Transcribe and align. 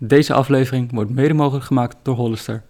Deze 0.00 0.34
aflevering 0.34 0.92
wordt 0.92 1.10
mede 1.10 1.34
mogelijk 1.34 1.64
gemaakt 1.64 1.96
door 2.02 2.14
Hollister. 2.14 2.62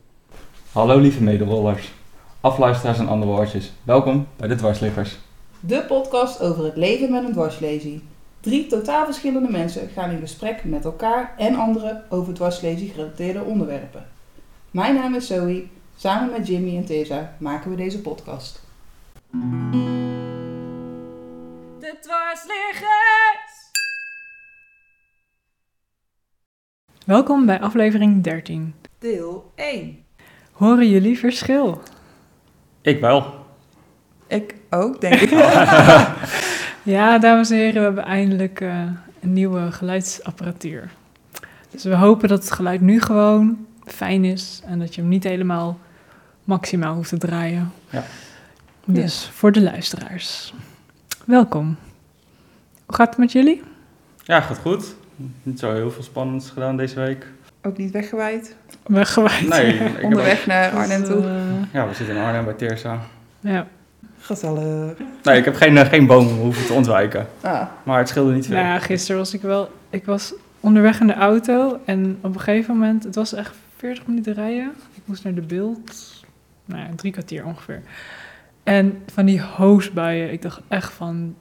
Hallo 0.73 0.99
lieve 0.99 1.23
mederollers, 1.23 1.93
afluisteraars 2.41 2.99
en 2.99 3.09
andere 3.09 3.33
woordjes. 3.33 3.73
Welkom 3.83 4.27
bij 4.37 4.49
de 4.49 4.55
Dwarsliggers. 4.55 5.17
De 5.61 5.85
podcast 5.89 6.41
over 6.41 6.65
het 6.65 6.77
leven 6.77 7.11
met 7.11 7.25
een 7.25 7.33
dwarslesie. 7.33 8.03
Drie 8.41 8.67
totaal 8.67 9.05
verschillende 9.05 9.51
mensen 9.51 9.89
gaan 9.89 10.11
in 10.11 10.21
gesprek 10.21 10.65
met 10.65 10.85
elkaar 10.85 11.35
en 11.39 11.55
anderen 11.55 12.05
over 12.09 12.35
dwarslesie 12.35 12.91
gerelateerde 12.91 13.43
onderwerpen. 13.43 14.07
Mijn 14.71 14.95
naam 14.95 15.15
is 15.15 15.27
Zoe. 15.27 15.67
Samen 15.97 16.31
met 16.31 16.47
Jimmy 16.47 16.77
en 16.77 16.85
Tessa 16.85 17.37
maken 17.39 17.71
we 17.71 17.77
deze 17.77 18.01
podcast. 18.01 18.63
De 21.81 21.97
dwarsliggers! 22.01 23.48
Welkom 27.09 27.47
bij 27.47 27.61
aflevering 27.61 28.23
13. 28.23 28.75
Deel 28.99 29.53
1. 29.55 29.99
Horen 30.53 30.91
jullie 30.91 31.19
verschil? 31.19 31.83
Ik 32.81 33.01
wel. 33.01 33.47
Ik 34.27 34.55
ook, 34.71 35.01
denk 35.01 35.15
ik. 35.15 35.31
Ja, 36.95 37.19
dames 37.19 37.51
en 37.51 37.57
heren, 37.57 37.75
we 37.75 37.81
hebben 37.81 38.05
eindelijk 38.05 38.61
eh, 38.61 38.83
een 39.21 39.33
nieuwe 39.33 39.73
geluidsapparatuur. 39.73 40.91
Dus 41.71 41.85
we 41.85 41.95
hopen 41.95 42.29
dat 42.29 42.43
het 42.43 42.53
geluid 42.53 42.81
nu 42.81 43.01
gewoon 43.01 43.67
fijn 43.85 44.25
is 44.25 44.63
en 44.65 44.79
dat 44.79 44.95
je 44.95 45.01
hem 45.01 45.11
niet 45.11 45.25
helemaal 45.25 45.79
maximaal 46.45 46.95
hoeft 46.95 47.09
te 47.09 47.19
draaien. 47.19 47.73
Ja. 47.91 48.05
Dus 48.85 49.31
voor 49.33 49.53
de 49.53 49.63
luisteraars, 49.63 50.55
welkom. 51.25 51.77
Hoe 52.87 52.95
gaat 52.95 53.09
het 53.09 53.19
met 53.19 53.33
jullie? 53.33 53.63
Ja, 54.23 54.41
gaat 54.41 54.59
goed. 54.59 54.97
Niet 55.43 55.59
zo 55.59 55.73
heel 55.75 55.91
veel 55.91 56.03
spannends 56.03 56.51
gedaan 56.51 56.77
deze 56.77 56.95
week. 57.01 57.27
ook 57.63 57.77
niet 57.77 57.91
weggewaaid. 57.91 58.57
Weggewaaid. 58.87 59.49
Nee, 59.49 59.75
ik 59.75 60.03
Onderweg 60.03 60.47
naar 60.47 60.71
Arnhem 60.71 61.05
toe. 61.05 61.25
eh, 61.27 61.33
Ja, 61.73 61.89
we 61.89 61.95
zitten 61.95 62.17
in 62.17 62.23
Arnhem 62.23 62.45
bij 62.45 62.55
Teersa. 62.55 62.99
ja. 63.41 63.67
Gezellig. 64.21 64.97
Nee, 65.23 65.39
ik 65.39 65.45
heb 65.45 65.55
geen, 65.55 65.77
eh, 65.79 65.89
geen 65.89 66.07
bomen 66.07 66.35
hoeven 66.35 66.67
te 66.67 66.73
ontwijken. 66.73 67.27
Ah, 67.41 67.63
Maar 67.83 67.99
het 67.99 68.09
scheelde 68.09 68.33
niet 68.33 68.47
veel. 68.47 68.55
Nou 68.57 68.67
ja, 68.69 68.79
gisteren 68.79 69.17
was 69.21 69.35
ik 69.35 69.43
wel... 69.43 69.71
Ik 69.91 70.05
was 70.05 70.35
onderweg 70.61 71.01
in 71.01 71.07
de 71.07 71.15
auto 71.15 71.79
en 71.85 72.19
op 72.21 72.35
een 72.35 72.41
gegeven 72.41 72.75
moment... 72.75 73.05
Het 73.05 73.15
was 73.15 73.33
echt 73.33 73.55
40 73.77 74.07
minuten 74.07 74.35
rijden. 74.35 74.73
Ik 74.95 75.03
moest 75.05 75.25
naar 75.25 75.35
de 75.35 75.41
beeld. 75.41 76.15
Nou 76.65 76.81
ja, 76.83 76.89
drie 76.97 77.13
kwartier 77.13 77.45
ongeveer. 77.45 77.83
En 78.63 79.03
van 79.13 79.25
die 79.25 79.43
hoosbuien, 79.43 80.33
ik 80.33 80.43
dacht 80.43 80.61
echt 80.69 80.93
van... 80.93 81.35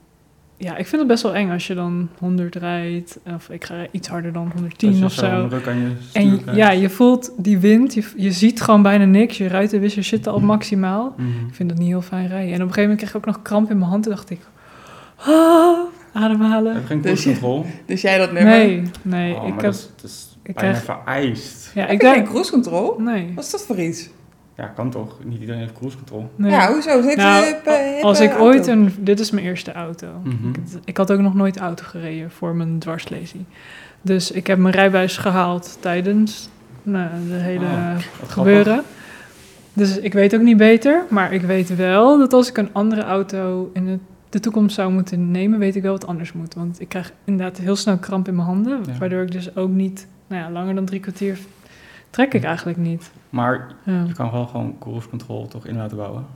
Ja, 0.60 0.76
ik 0.76 0.86
vind 0.86 1.00
het 1.00 1.06
best 1.10 1.22
wel 1.22 1.34
eng 1.34 1.50
als 1.50 1.66
je 1.66 1.74
dan 1.74 2.08
100 2.18 2.54
rijdt. 2.56 3.18
Of 3.34 3.48
ik 3.50 3.64
ga 3.64 3.74
iets 3.90 4.08
harder 4.08 4.32
dan 4.32 4.50
110 4.54 4.88
Als 4.88 4.98
je 4.98 5.04
of 5.04 5.12
zo. 5.12 5.26
zo'n 5.26 5.48
ruk 5.48 5.66
aan 5.68 5.78
je 5.78 5.90
En 6.12 6.40
ja, 6.56 6.70
je 6.70 6.90
voelt 6.90 7.32
die 7.36 7.58
wind. 7.58 7.94
Je, 7.94 8.04
je 8.16 8.32
ziet 8.32 8.60
gewoon 8.60 8.82
bijna 8.82 9.04
niks. 9.04 9.38
Je 9.38 9.48
ruitenwissers 9.48 10.08
zitten 10.08 10.32
al 10.32 10.40
maximaal. 10.40 11.14
Mhm. 11.16 11.28
Ik 11.48 11.54
vind 11.54 11.68
dat 11.68 11.78
niet 11.78 11.88
heel 11.88 12.02
fijn 12.02 12.28
rijden. 12.28 12.48
En 12.48 12.54
op 12.54 12.68
een 12.68 12.74
gegeven 12.74 12.82
moment 12.82 12.98
kreeg 12.98 13.10
ik 13.10 13.16
ook 13.16 13.26
nog 13.34 13.42
kramp 13.42 13.70
in 13.70 13.78
mijn 13.78 13.90
hand. 13.90 14.02
Toen 14.02 14.12
dacht 14.12 14.30
ik, 14.30 14.40
ah, 15.16 15.78
ademhalen. 16.12 16.72
Heb 16.72 16.82
je 16.82 16.88
geen 16.88 17.00
Dus 17.00 17.20
cruise 17.20 17.40
control? 17.40 17.66
dus 17.86 18.00
jij 18.00 18.18
dat 18.18 18.32
nummer? 18.32 18.52
Nee, 18.58 18.82
nee. 19.02 19.34
Oh, 19.34 19.46
ik 19.46 19.52
heb, 19.52 19.60
dat 19.62 19.74
is, 19.74 19.88
dat 19.96 20.10
is 20.10 20.36
ik 20.42 20.54
bijna 20.54 20.78
krijg- 20.80 20.84
vereist. 21.04 21.70
ja, 21.74 21.86
Ik 21.86 21.90
ik 21.92 22.00
heb 22.00 22.10
geen 22.10 22.18
denk, 22.20 22.28
cruise 22.32 22.50
control. 22.50 22.98
nee, 23.00 23.32
Wat 23.34 23.44
is 23.44 23.50
dat 23.50 23.62
voor 23.66 23.78
iets? 23.80 24.08
Ja, 24.58 24.66
kan 24.66 24.90
toch? 24.90 25.16
Niet 25.24 25.40
iedereen 25.40 25.60
heeft 25.60 25.72
cruise 25.72 25.96
control. 25.96 26.30
nee. 26.36 26.50
Ja, 26.50 26.72
hoezo? 26.72 27.02
Heeft 27.02 27.16
Nou, 27.16 27.44
hippe 27.44 27.98
Als 28.02 28.20
ik 28.20 28.30
auto. 28.30 28.44
ooit 28.44 28.66
een, 28.66 28.94
dit 29.00 29.20
is 29.20 29.30
mijn 29.30 29.46
eerste 29.46 29.72
auto. 29.72 30.06
Mhm. 30.24 30.48
Ik, 30.48 30.56
ik 30.84 30.96
had 30.96 31.12
ook 31.12 31.20
nog 31.20 31.34
nooit 31.34 31.58
auto 31.58 31.84
gereden 31.86 32.30
voor 32.30 32.54
mijn 32.54 32.78
dwarslesie. 32.78 33.44
Dus 34.02 34.30
ik 34.30 34.46
heb 34.46 34.58
mijn 34.58 34.74
rijbewijs 34.74 35.16
gehaald 35.16 35.76
tijdens 35.80 36.48
nou, 36.82 37.08
de 37.28 37.34
hele 37.34 37.64
Oh, 37.64 37.96
grappig. 37.98 38.32
gebeuren. 38.32 38.82
Dus 39.72 39.98
ik 39.98 40.12
weet 40.12 40.34
ook 40.34 40.40
niet 40.40 40.56
beter, 40.56 41.02
maar 41.10 41.32
ik 41.32 41.42
weet 41.42 41.76
wel 41.76 42.18
dat 42.18 42.32
als 42.32 42.48
ik 42.48 42.56
een 42.56 42.68
andere 42.72 43.02
auto 43.02 43.70
in 43.72 43.84
de, 43.86 43.98
de 44.28 44.40
toekomst 44.40 44.74
zou 44.74 44.92
moeten 44.92 45.30
nemen, 45.30 45.58
weet 45.58 45.76
ik 45.76 45.82
wel 45.82 45.92
wat 45.92 46.06
anders 46.06 46.32
moet. 46.32 46.54
Want 46.54 46.80
ik 46.80 46.88
krijg 46.88 47.12
inderdaad 47.24 47.58
heel 47.58 47.76
snel 47.76 47.98
kramp 47.98 48.28
in 48.28 48.34
mijn 48.34 48.46
handen, 48.46 48.80
Ja. 48.86 48.98
waardoor 48.98 49.22
ik 49.22 49.30
dus 49.32 49.56
ook 49.56 49.70
niet, 49.70 50.06
nou 50.26 50.42
ja, 50.42 50.50
langer 50.50 50.74
dan 50.74 50.84
drie 50.84 51.00
kwartier 51.00 51.38
trek 52.10 52.34
ik 52.34 52.44
eigenlijk 52.44 52.78
niet. 52.78 53.10
Maar 53.30 53.66
Ja, 53.82 54.04
je 54.06 54.12
kan 54.12 54.30
wel 54.30 54.46
gewoon 54.46 54.76
cruise 54.80 55.08
control 55.08 55.48
toch 55.48 55.66
in 55.66 55.76
laten 55.76 55.96
bouwen. 55.96 56.26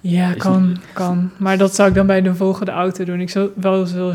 ja 0.00 0.28
Is 0.30 0.36
kan, 0.36 0.76
kan. 0.92 1.30
Maar 1.36 1.58
dat 1.58 1.74
zou 1.74 1.88
ik 1.88 1.94
dan 1.94 2.06
bij 2.06 2.22
de 2.22 2.34
volgende 2.34 2.70
auto 2.72 3.04
doen. 3.04 3.20
Ik 3.20 3.30
zou 3.30 3.50
wel 3.56 3.86
zo, 3.86 4.14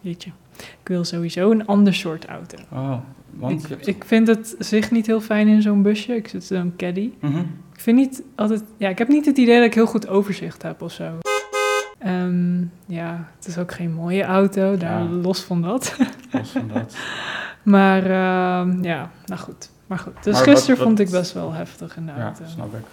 jeetje, 0.00 0.30
ik 0.58 0.88
wil 0.88 1.04
sowieso 1.04 1.50
een 1.50 1.66
ander 1.66 1.94
soort 1.94 2.24
auto. 2.26 2.58
Oh, 2.72 2.94
want 3.30 3.52
Ik, 3.62 3.68
je 3.68 3.74
hebt... 3.74 3.86
ik 3.86 4.04
vind 4.04 4.26
het 4.28 4.54
zich 4.58 4.90
niet 4.90 5.06
heel 5.06 5.20
fijn 5.20 5.48
in 5.48 5.62
zo'n 5.62 5.82
busje. 5.82 6.14
Ik 6.16 6.28
zit 6.28 6.50
in 6.50 6.56
zo'n 6.56 6.72
caddy. 6.76 7.10
Mhm. 7.20 7.38
Ik 7.72 7.80
vind 7.82 7.96
niet 7.96 8.22
altijd, 8.34 8.62
ja, 8.76 8.88
ik 8.88 8.98
heb 8.98 9.08
niet 9.08 9.26
het 9.26 9.38
idee 9.38 9.56
dat 9.56 9.64
ik 9.66 9.74
heel 9.74 9.86
goed 9.86 10.08
overzicht 10.08 10.62
heb 10.62 10.82
of 10.82 10.92
zo. 10.92 11.12
Ehm, 11.98 12.60
ja, 12.86 13.28
het 13.36 13.46
is 13.46 13.58
ook 13.58 13.72
geen 13.72 13.92
mooie 13.92 14.22
auto, 14.24 14.76
daar 14.76 15.02
Ja. 15.02 15.08
los 15.08 15.40
van 15.42 15.62
dat. 15.62 15.96
Los 16.32 16.50
van 16.50 16.68
dat. 16.74 16.96
Maar 17.62 18.02
ehm, 18.02 18.82
ja, 18.84 19.10
nou 19.26 19.40
goed. 19.40 19.70
Maar 19.86 19.98
goed, 19.98 20.24
dus 20.24 20.34
Maar 20.34 20.42
gisteren 20.42 20.76
wat- 20.76 20.86
vond 20.86 20.98
ik 21.00 21.10
best 21.10 21.32
wel 21.32 21.52
heftig 21.52 21.96
in 21.96 22.06
de 22.06 22.12
Ja, 22.16 22.22
auto. 22.22 22.42
snap 22.46 22.66
ik. 22.74 22.84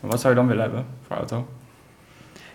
Maar 0.00 0.10
wat 0.10 0.20
zou 0.20 0.32
je 0.34 0.38
dan 0.38 0.48
willen 0.48 0.62
hebben 0.62 0.84
voor 1.06 1.16
auto? 1.16 1.46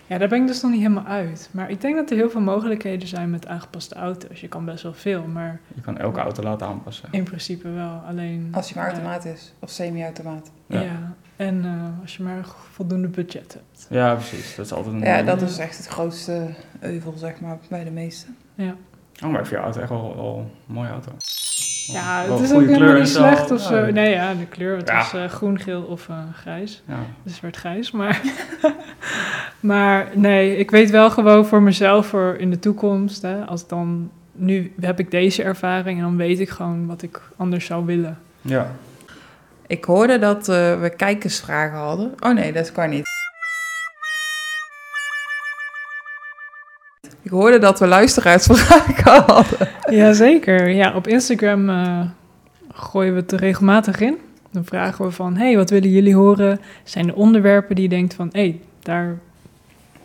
Ja, 0.06 0.18
daar 0.18 0.28
ben 0.28 0.40
ik 0.40 0.46
dus 0.46 0.62
nog 0.62 0.70
niet 0.70 0.80
helemaal 0.80 1.04
uit. 1.04 1.48
Maar 1.52 1.70
ik 1.70 1.80
denk 1.80 1.96
dat 1.96 2.10
er 2.10 2.16
heel 2.16 2.30
veel 2.30 2.40
mogelijkheden 2.40 3.08
zijn 3.08 3.30
met 3.30 3.46
aangepaste 3.46 3.94
auto's. 3.94 4.40
Je 4.40 4.48
kan 4.48 4.64
best 4.64 4.82
wel 4.82 4.94
veel, 4.94 5.22
maar 5.22 5.60
Je 5.74 5.80
kan 5.80 5.98
elke 5.98 6.20
auto 6.20 6.42
laten 6.42 6.66
aanpassen. 6.66 7.08
in 7.10 7.24
principe 7.24 7.68
wel. 7.70 8.02
Alleen... 8.08 8.48
Als 8.52 8.68
je 8.68 8.74
maar 8.74 8.84
ja, 8.86 8.90
automaat 8.92 9.24
is. 9.24 9.52
Of 9.58 9.70
semi-automaat. 9.70 10.50
Ja. 10.66 10.80
Ja. 10.80 11.12
en 11.36 11.64
eh, 11.64 12.02
als 12.02 12.16
je 12.16 12.22
maar 12.22 12.44
voldoende 12.72 13.08
budget 13.08 13.52
hebt. 13.52 13.86
Ja, 13.90 14.14
precies. 14.14 14.54
Dat 14.56 14.64
is 14.66 14.72
altijd 14.72 14.94
een... 14.94 15.00
Ja, 15.00 15.22
dat 15.22 15.42
is 15.42 15.58
echt 15.58 15.76
het 15.76 15.86
grootste 15.86 16.46
euvel, 16.80 17.12
zeg 17.16 17.40
maar, 17.40 17.58
bij 17.68 17.84
de 17.84 17.90
meesten. 17.90 18.36
Ja. 18.54 18.74
Oh, 19.24 19.30
maar 19.30 19.40
ik 19.40 19.46
vind 19.46 19.58
je 19.60 19.64
auto 19.64 19.80
echt 19.80 19.88
wel, 19.90 20.16
wel 20.16 20.38
een 20.68 20.74
mooie 20.74 20.88
auto. 20.90 21.12
Ja, 21.92 22.24
het 22.28 22.40
is 22.40 22.52
ook 22.52 22.66
helemaal 22.66 22.94
niet 22.94 23.08
slecht 23.08 23.50
of 23.50 23.60
zo. 23.60 23.90
Nee, 23.90 24.10
ja, 24.10 24.34
de 24.34 24.46
kleur. 24.46 24.76
Het 24.76 24.88
Ja. 24.88 24.96
was 24.96 25.14
eh, 25.14 25.24
groen, 25.24 25.58
geel 25.60 25.82
of 25.82 26.08
eh, 26.08 26.16
grijs. 26.34 26.82
Ja. 26.88 26.94
Dus 27.22 27.32
het 27.32 27.42
werd 27.42 27.56
grijs. 27.56 27.90
Maar, 27.90 28.20
maar 29.60 30.08
nee, 30.14 30.56
ik 30.56 30.70
weet 30.70 30.90
wel 30.90 31.10
gewoon 31.10 31.46
voor 31.46 31.62
mezelf 31.62 32.06
voor 32.06 32.36
in 32.38 32.50
de 32.50 32.58
toekomst. 32.58 33.22
Hè, 33.22 33.44
als 33.44 33.66
dan, 33.66 34.10
nu 34.32 34.72
heb 34.80 34.98
ik 34.98 35.10
deze 35.10 35.42
ervaring 35.42 35.98
en 35.98 36.04
dan 36.04 36.16
weet 36.16 36.40
ik 36.40 36.48
gewoon 36.50 36.86
wat 36.86 37.02
ik 37.02 37.20
anders 37.36 37.64
zou 37.64 37.84
willen. 37.86 38.18
ja. 38.40 38.70
Ik 39.66 39.84
hoorde 39.84 40.18
dat 40.18 40.48
eh, 40.48 40.80
we 40.80 40.90
kijkersvragen 40.96 41.78
hadden. 41.78 42.12
Oh 42.20 42.32
nee, 42.34 42.52
dat 42.52 42.72
kan 42.72 42.90
niet. 42.90 43.04
Ik 47.30 47.36
hoorde 47.36 47.58
dat 47.58 47.78
we 47.78 47.86
luisteraarsvragen 47.86 49.22
hadden. 49.34 49.68
Jazeker. 49.90 50.68
Ja, 50.68 50.94
op 50.94 51.06
Instagram 51.06 51.68
eh, 51.68 52.00
gooien 52.72 53.14
we 53.14 53.20
het 53.20 53.32
er 53.32 53.38
regelmatig 53.38 54.00
in. 54.00 54.18
Dan 54.52 54.64
vragen 54.64 55.04
we 55.04 55.10
van, 55.10 55.36
hey, 55.36 55.56
wat 55.56 55.70
willen 55.70 55.90
jullie 55.90 56.14
horen? 56.14 56.60
Zijn 56.84 57.08
er 57.08 57.14
onderwerpen 57.14 57.74
die 57.74 57.84
je 57.84 57.90
denkt 57.90 58.14
van, 58.14 58.28
hey, 58.32 58.60
daar 58.82 59.18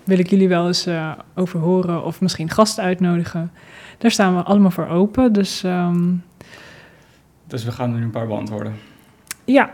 wil 0.03 0.19
ik 0.19 0.29
jullie 0.29 0.47
wel 0.47 0.67
eens 0.67 0.85
eh, 0.85 1.11
over 1.35 1.59
horen 1.59 2.03
of 2.03 2.21
misschien 2.21 2.49
gasten 2.49 2.83
uitnodigen. 2.83 3.51
Daar 3.97 4.11
staan 4.11 4.35
we 4.35 4.41
allemaal 4.43 4.71
voor 4.71 4.87
open. 4.87 5.33
Dus 5.33 5.63
ehm, 5.63 6.11
Dus 7.47 7.63
we 7.65 7.71
gaan 7.71 7.91
er 7.91 7.97
nu 7.97 8.03
een 8.03 8.09
paar 8.09 8.27
beantwoorden. 8.27 8.73
ja, 9.45 9.69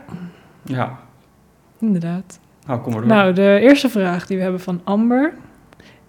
Ja. 0.63 0.99
inderdaad. 1.79 2.39
Nou, 2.67 2.79
kom 2.81 2.91
maar 2.91 3.01
door. 3.01 3.09
Nou, 3.09 3.33
de 3.33 3.59
eerste 3.61 3.89
vraag 3.89 4.27
die 4.27 4.37
we 4.37 4.43
hebben 4.43 4.61
van 4.61 4.81
Amber 4.83 5.33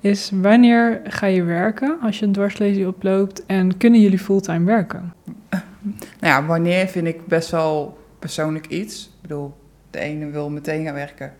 is: 0.03 0.31
wanneer 0.35 1.01
ga 1.05 1.27
je 1.27 1.43
werken 1.43 1.99
als 2.03 2.19
je 2.19 2.27
een 2.27 2.33
dwarslesie 2.33 2.87
oploopt 2.89 3.47
en 3.47 3.77
kunnen 3.77 4.01
jullie 4.01 4.19
fulltime 4.19 4.65
werken? 4.65 5.13
Nou 5.51 5.63
ja, 6.21 6.45
wanneer 6.47 6.87
vind 6.89 7.07
ik 7.07 7.27
best 7.27 7.51
wel 7.51 7.99
persoonlijk 8.19 8.67
iets. 8.67 9.05
Ik 9.05 9.21
bedoel, 9.29 9.55
de 9.91 9.99
ene 9.99 10.31
wil 10.31 10.51
meteen 10.51 10.85
gaan 10.85 10.95
werken. 10.95 11.33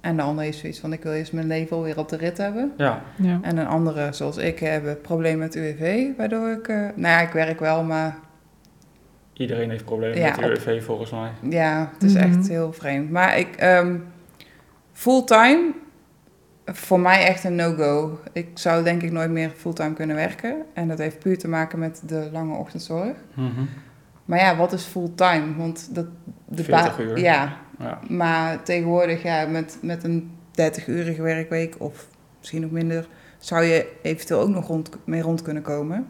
En 0.00 0.16
de 0.16 0.22
andere 0.22 0.48
is 0.48 0.58
zoiets 0.58 0.78
van, 0.80 0.92
ik 0.92 1.02
wil 1.02 1.12
eerst 1.12 1.32
mijn 1.32 1.46
leven 1.46 1.76
alweer 1.76 1.98
op 1.98 2.08
de 2.08 2.16
rit 2.16 2.38
hebben. 2.38 2.72
Ja. 2.76 3.02
Ja. 3.16 3.38
En 3.42 3.56
een 3.56 3.66
andere, 3.66 4.12
zoals 4.12 4.36
ik, 4.36 4.58
hebben 4.58 5.00
problemen 5.00 5.38
met 5.38 5.54
UWV. 5.54 6.06
Waardoor 6.16 6.50
ik, 6.50 6.68
eh, 6.68 6.76
nou 6.76 6.92
ja, 7.00 7.20
ik 7.20 7.32
werk 7.32 7.60
wel, 7.60 7.82
maar 7.84 8.16
Iedereen 9.32 9.70
heeft 9.70 9.84
problemen 9.84 10.18
Ja, 10.18 10.36
met 10.40 10.48
UWV 10.50 10.84
volgens 10.84 11.10
mij. 11.10 11.30
ja, 11.50 11.90
het 11.92 12.02
is 12.02 12.14
Mhm. 12.14 12.22
echt 12.22 12.48
heel 12.48 12.72
vreemd. 12.72 13.10
Maar 13.10 13.38
ik, 13.38 13.56
ehm, 13.56 13.96
fulltime, 14.92 15.72
voor 16.66 17.00
mij 17.00 17.26
echt 17.26 17.44
een 17.44 17.54
no-go. 17.54 18.18
Ik 18.32 18.48
zou 18.54 18.82
denk 18.84 19.02
ik 19.02 19.12
nooit 19.12 19.30
meer 19.30 19.50
fulltime 19.56 19.92
kunnen 19.94 20.16
werken. 20.16 20.62
En 20.74 20.88
dat 20.88 20.98
heeft 20.98 21.18
puur 21.18 21.38
te 21.38 21.48
maken 21.48 21.78
met 21.78 22.02
de 22.06 22.28
lange 22.32 22.56
ochtendzorg. 22.56 23.16
Mhm. 23.34 23.64
Maar 24.24 24.38
ja, 24.38 24.56
wat 24.56 24.72
is 24.72 24.82
fulltime? 24.84 25.56
Want 25.56 25.94
dat, 25.94 26.06
de 26.48 26.64
40 26.64 26.96
ba- 26.96 27.02
uur. 27.02 27.18
Ja, 27.18 27.56
Ja. 27.78 27.98
maar 28.08 28.62
tegenwoordig 28.62 29.22
ja, 29.22 29.46
met, 29.46 29.78
met 29.82 30.04
een 30.04 30.30
30-urige 30.50 31.22
werkweek 31.22 31.74
of 31.78 32.06
misschien 32.38 32.60
nog 32.60 32.70
minder, 32.70 33.06
zou 33.38 33.64
je 33.64 33.92
eventueel 34.02 34.40
ook 34.40 34.48
nog 34.48 34.66
rond, 34.66 34.90
mee 35.04 35.22
rond 35.22 35.42
kunnen 35.42 35.62
komen. 35.62 36.06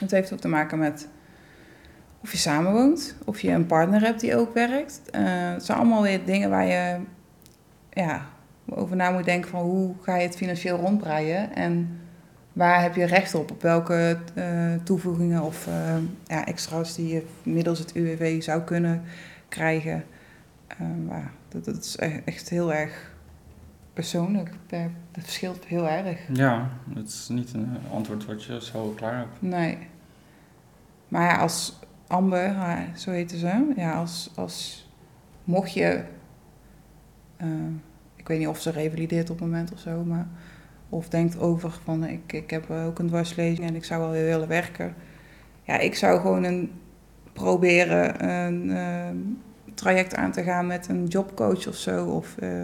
Het 0.00 0.10
heeft 0.10 0.32
ook 0.32 0.38
te 0.40 0.48
maken 0.48 0.78
met 0.78 1.08
of 2.22 2.32
je 2.32 2.38
samenwoont, 2.38 3.16
of 3.24 3.40
je 3.40 3.50
een 3.50 3.66
partner 3.66 4.00
hebt 4.00 4.20
die 4.20 4.36
ook 4.36 4.54
werkt. 4.54 5.00
Eh, 5.10 5.20
het 5.24 5.64
zijn 5.64 5.78
allemaal 5.78 6.02
weer 6.02 6.24
dingen 6.24 6.50
waar 6.50 6.66
je 6.66 6.96
ja, 7.90 8.26
over 8.68 8.96
na 8.96 9.10
moet 9.10 9.24
denken 9.24 9.50
van 9.50 9.60
hoe 9.60 9.94
ga 10.00 10.16
je 10.16 10.26
het 10.26 10.36
financieel 10.36 10.76
rondbreien 10.76 11.54
en 11.54 12.00
waar 12.52 12.82
heb 12.82 12.94
je 12.94 13.04
recht 13.04 13.34
op, 13.34 13.50
op 13.50 13.62
welke 13.62 14.18
eh, 14.34 14.74
toevoegingen 14.82 15.42
of 15.42 15.66
eh, 15.66 15.96
ja, 16.26 16.46
extra's 16.46 16.94
die 16.94 17.08
je 17.08 17.26
middels 17.42 17.78
het 17.78 17.94
UWV 17.94 18.42
zou 18.42 18.62
kunnen 18.62 19.02
krijgen. 19.48 20.04
Eh, 20.66 20.78
maar 21.06 21.32
dat, 21.48 21.64
dat 21.64 21.84
is 21.84 21.96
echt 22.24 22.48
heel 22.48 22.72
erg 22.72 23.12
persoonlijk. 23.92 24.50
Dat, 24.66 24.80
verschilt 25.12 25.64
heel 25.64 25.88
erg. 25.88 26.18
Ja, 26.32 26.70
het 26.94 27.08
is 27.08 27.28
niet 27.28 27.52
een 27.52 27.78
eh, 27.84 27.92
antwoord 27.92 28.24
wat 28.24 28.44
je 28.44 28.62
zo 28.62 28.92
klaar 28.96 29.16
hebt. 29.16 29.42
Nee. 29.42 29.78
Maar 31.08 31.22
ja, 31.22 31.36
als 31.36 31.78
Amber, 32.06 32.54
zo 32.94 33.10
heette 33.10 33.38
ze, 33.38 33.72
ja, 33.76 33.92
als, 33.92 34.30
als 34.34 34.88
mocht 35.44 35.72
je, 35.72 36.04
ik 38.22 38.28
weet 38.28 38.38
niet 38.38 38.48
of 38.48 38.60
ze 38.60 38.70
revalideert 38.70 39.30
op 39.30 39.38
het 39.38 39.48
moment 39.48 39.72
of 39.72 39.78
zo, 39.78 40.04
maar 40.04 40.26
of 40.88 41.08
denkt 41.08 41.38
over 41.38 41.78
van 41.84 42.04
ik, 42.04 42.32
ik 42.32 42.50
heb 42.50 42.70
ook 42.70 42.98
een 42.98 43.06
dwarslezing 43.06 43.68
en 43.68 43.74
ik 43.74 43.84
zou 43.84 44.00
wel 44.00 44.10
weer 44.10 44.24
willen 44.24 44.48
werken. 44.48 44.94
Ja, 45.62 45.78
ik 45.78 45.94
zou 45.94 46.20
gewoon 46.20 46.44
een, 46.44 46.70
proberen 47.32 48.28
een 48.28 48.70
eh, 48.70 49.08
traject 49.74 50.14
aan 50.14 50.32
te 50.32 50.42
gaan 50.42 50.66
met 50.66 50.88
een 50.88 51.06
jobcoach 51.06 51.66
of 51.68 51.74
zo. 51.74 52.04
Of 52.06 52.36
eh, 52.38 52.62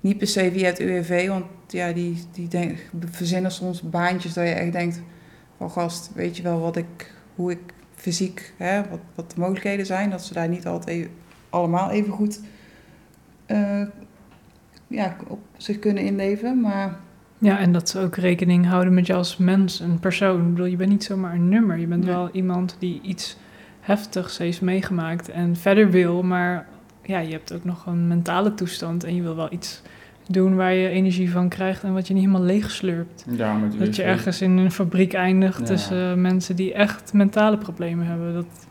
niet 0.00 0.18
per 0.18 0.26
se 0.26 0.50
via 0.52 0.66
het 0.66 0.78
UWV, 0.78 1.28
want 1.28 1.44
ja, 1.68 1.92
die, 1.92 2.24
die 2.32 2.48
denk, 2.48 2.90
verzinnen 3.10 3.50
soms 3.50 3.82
baantjes 3.82 4.32
dat 4.32 4.46
je 4.46 4.52
echt 4.52 4.72
denkt 4.72 5.02
van 5.56 5.70
gast, 5.70 6.10
weet 6.14 6.36
je 6.36 6.42
wel 6.42 6.60
wat 6.60 6.76
ik, 6.76 7.14
hoe 7.34 7.50
ik 7.50 7.60
fysiek, 7.94 8.52
hè, 8.56 8.88
wat, 8.88 9.00
wat 9.14 9.30
de 9.30 9.40
mogelijkheden 9.40 9.86
zijn, 9.86 10.10
dat 10.10 10.24
ze 10.24 10.34
daar 10.34 10.48
niet 10.48 10.66
altijd 10.66 10.96
even- 10.96 11.12
allemaal 11.50 11.90
even 11.90 12.12
goed 12.12 12.40
eh, 13.46 13.82
ja, 14.90 15.16
op 15.28 15.38
zich 15.56 15.78
kunnen 15.78 16.02
inleven. 16.04 16.60
Maar 16.60 16.96
Ja, 17.38 17.58
en 17.58 17.72
dat 17.72 17.88
ze 17.88 17.98
ook 18.00 18.16
rekening 18.16 18.66
houden 18.66 18.94
met 18.94 19.06
je 19.06 19.14
als 19.14 19.36
mens, 19.36 19.80
een 19.80 19.98
persoon. 20.00 20.40
Ik 20.40 20.48
bedoel, 20.50 20.66
je 20.66 20.76
bent 20.76 20.90
niet 20.90 21.04
zomaar 21.04 21.34
een 21.34 21.48
nummer. 21.48 21.78
Je 21.78 21.86
bent 21.86 22.04
Nee. 22.04 22.14
wel 22.14 22.28
iemand 22.32 22.76
die 22.78 23.00
iets 23.02 23.36
heftigs 23.80 24.38
heeft 24.38 24.60
meegemaakt 24.60 25.28
en 25.28 25.56
verder 25.56 25.90
wil. 25.90 26.22
Maar 26.22 26.66
ja, 27.02 27.18
je 27.18 27.32
hebt 27.32 27.52
ook 27.52 27.64
nog 27.64 27.86
een 27.86 28.08
mentale 28.08 28.54
toestand 28.54 29.04
en 29.04 29.14
je 29.14 29.22
wil 29.22 29.36
wel 29.36 29.52
iets 29.52 29.82
doen 30.28 30.56
waar 30.56 30.72
je 30.74 30.88
energie 30.88 31.30
van 31.30 31.48
krijgt 31.48 31.82
en 31.82 31.92
wat 31.92 32.06
je 32.08 32.14
niet 32.14 32.22
helemaal 32.24 32.46
leeg 32.46 32.70
slurpt. 32.70 33.24
Ja, 33.30 33.54
met 33.54 33.78
Dat 33.78 33.96
je 33.96 34.02
UWV. 34.02 34.10
ergens 34.12 34.40
in 34.42 34.56
een 34.56 34.70
fabriek 34.72 35.12
eindigt 35.12 35.58
Ja. 35.58 35.64
tussen 35.64 36.20
mensen 36.20 36.56
die 36.56 36.72
echt 36.74 37.12
mentale 37.12 37.58
problemen 37.58 38.06
hebben. 38.06 38.34
Dat 38.34 38.66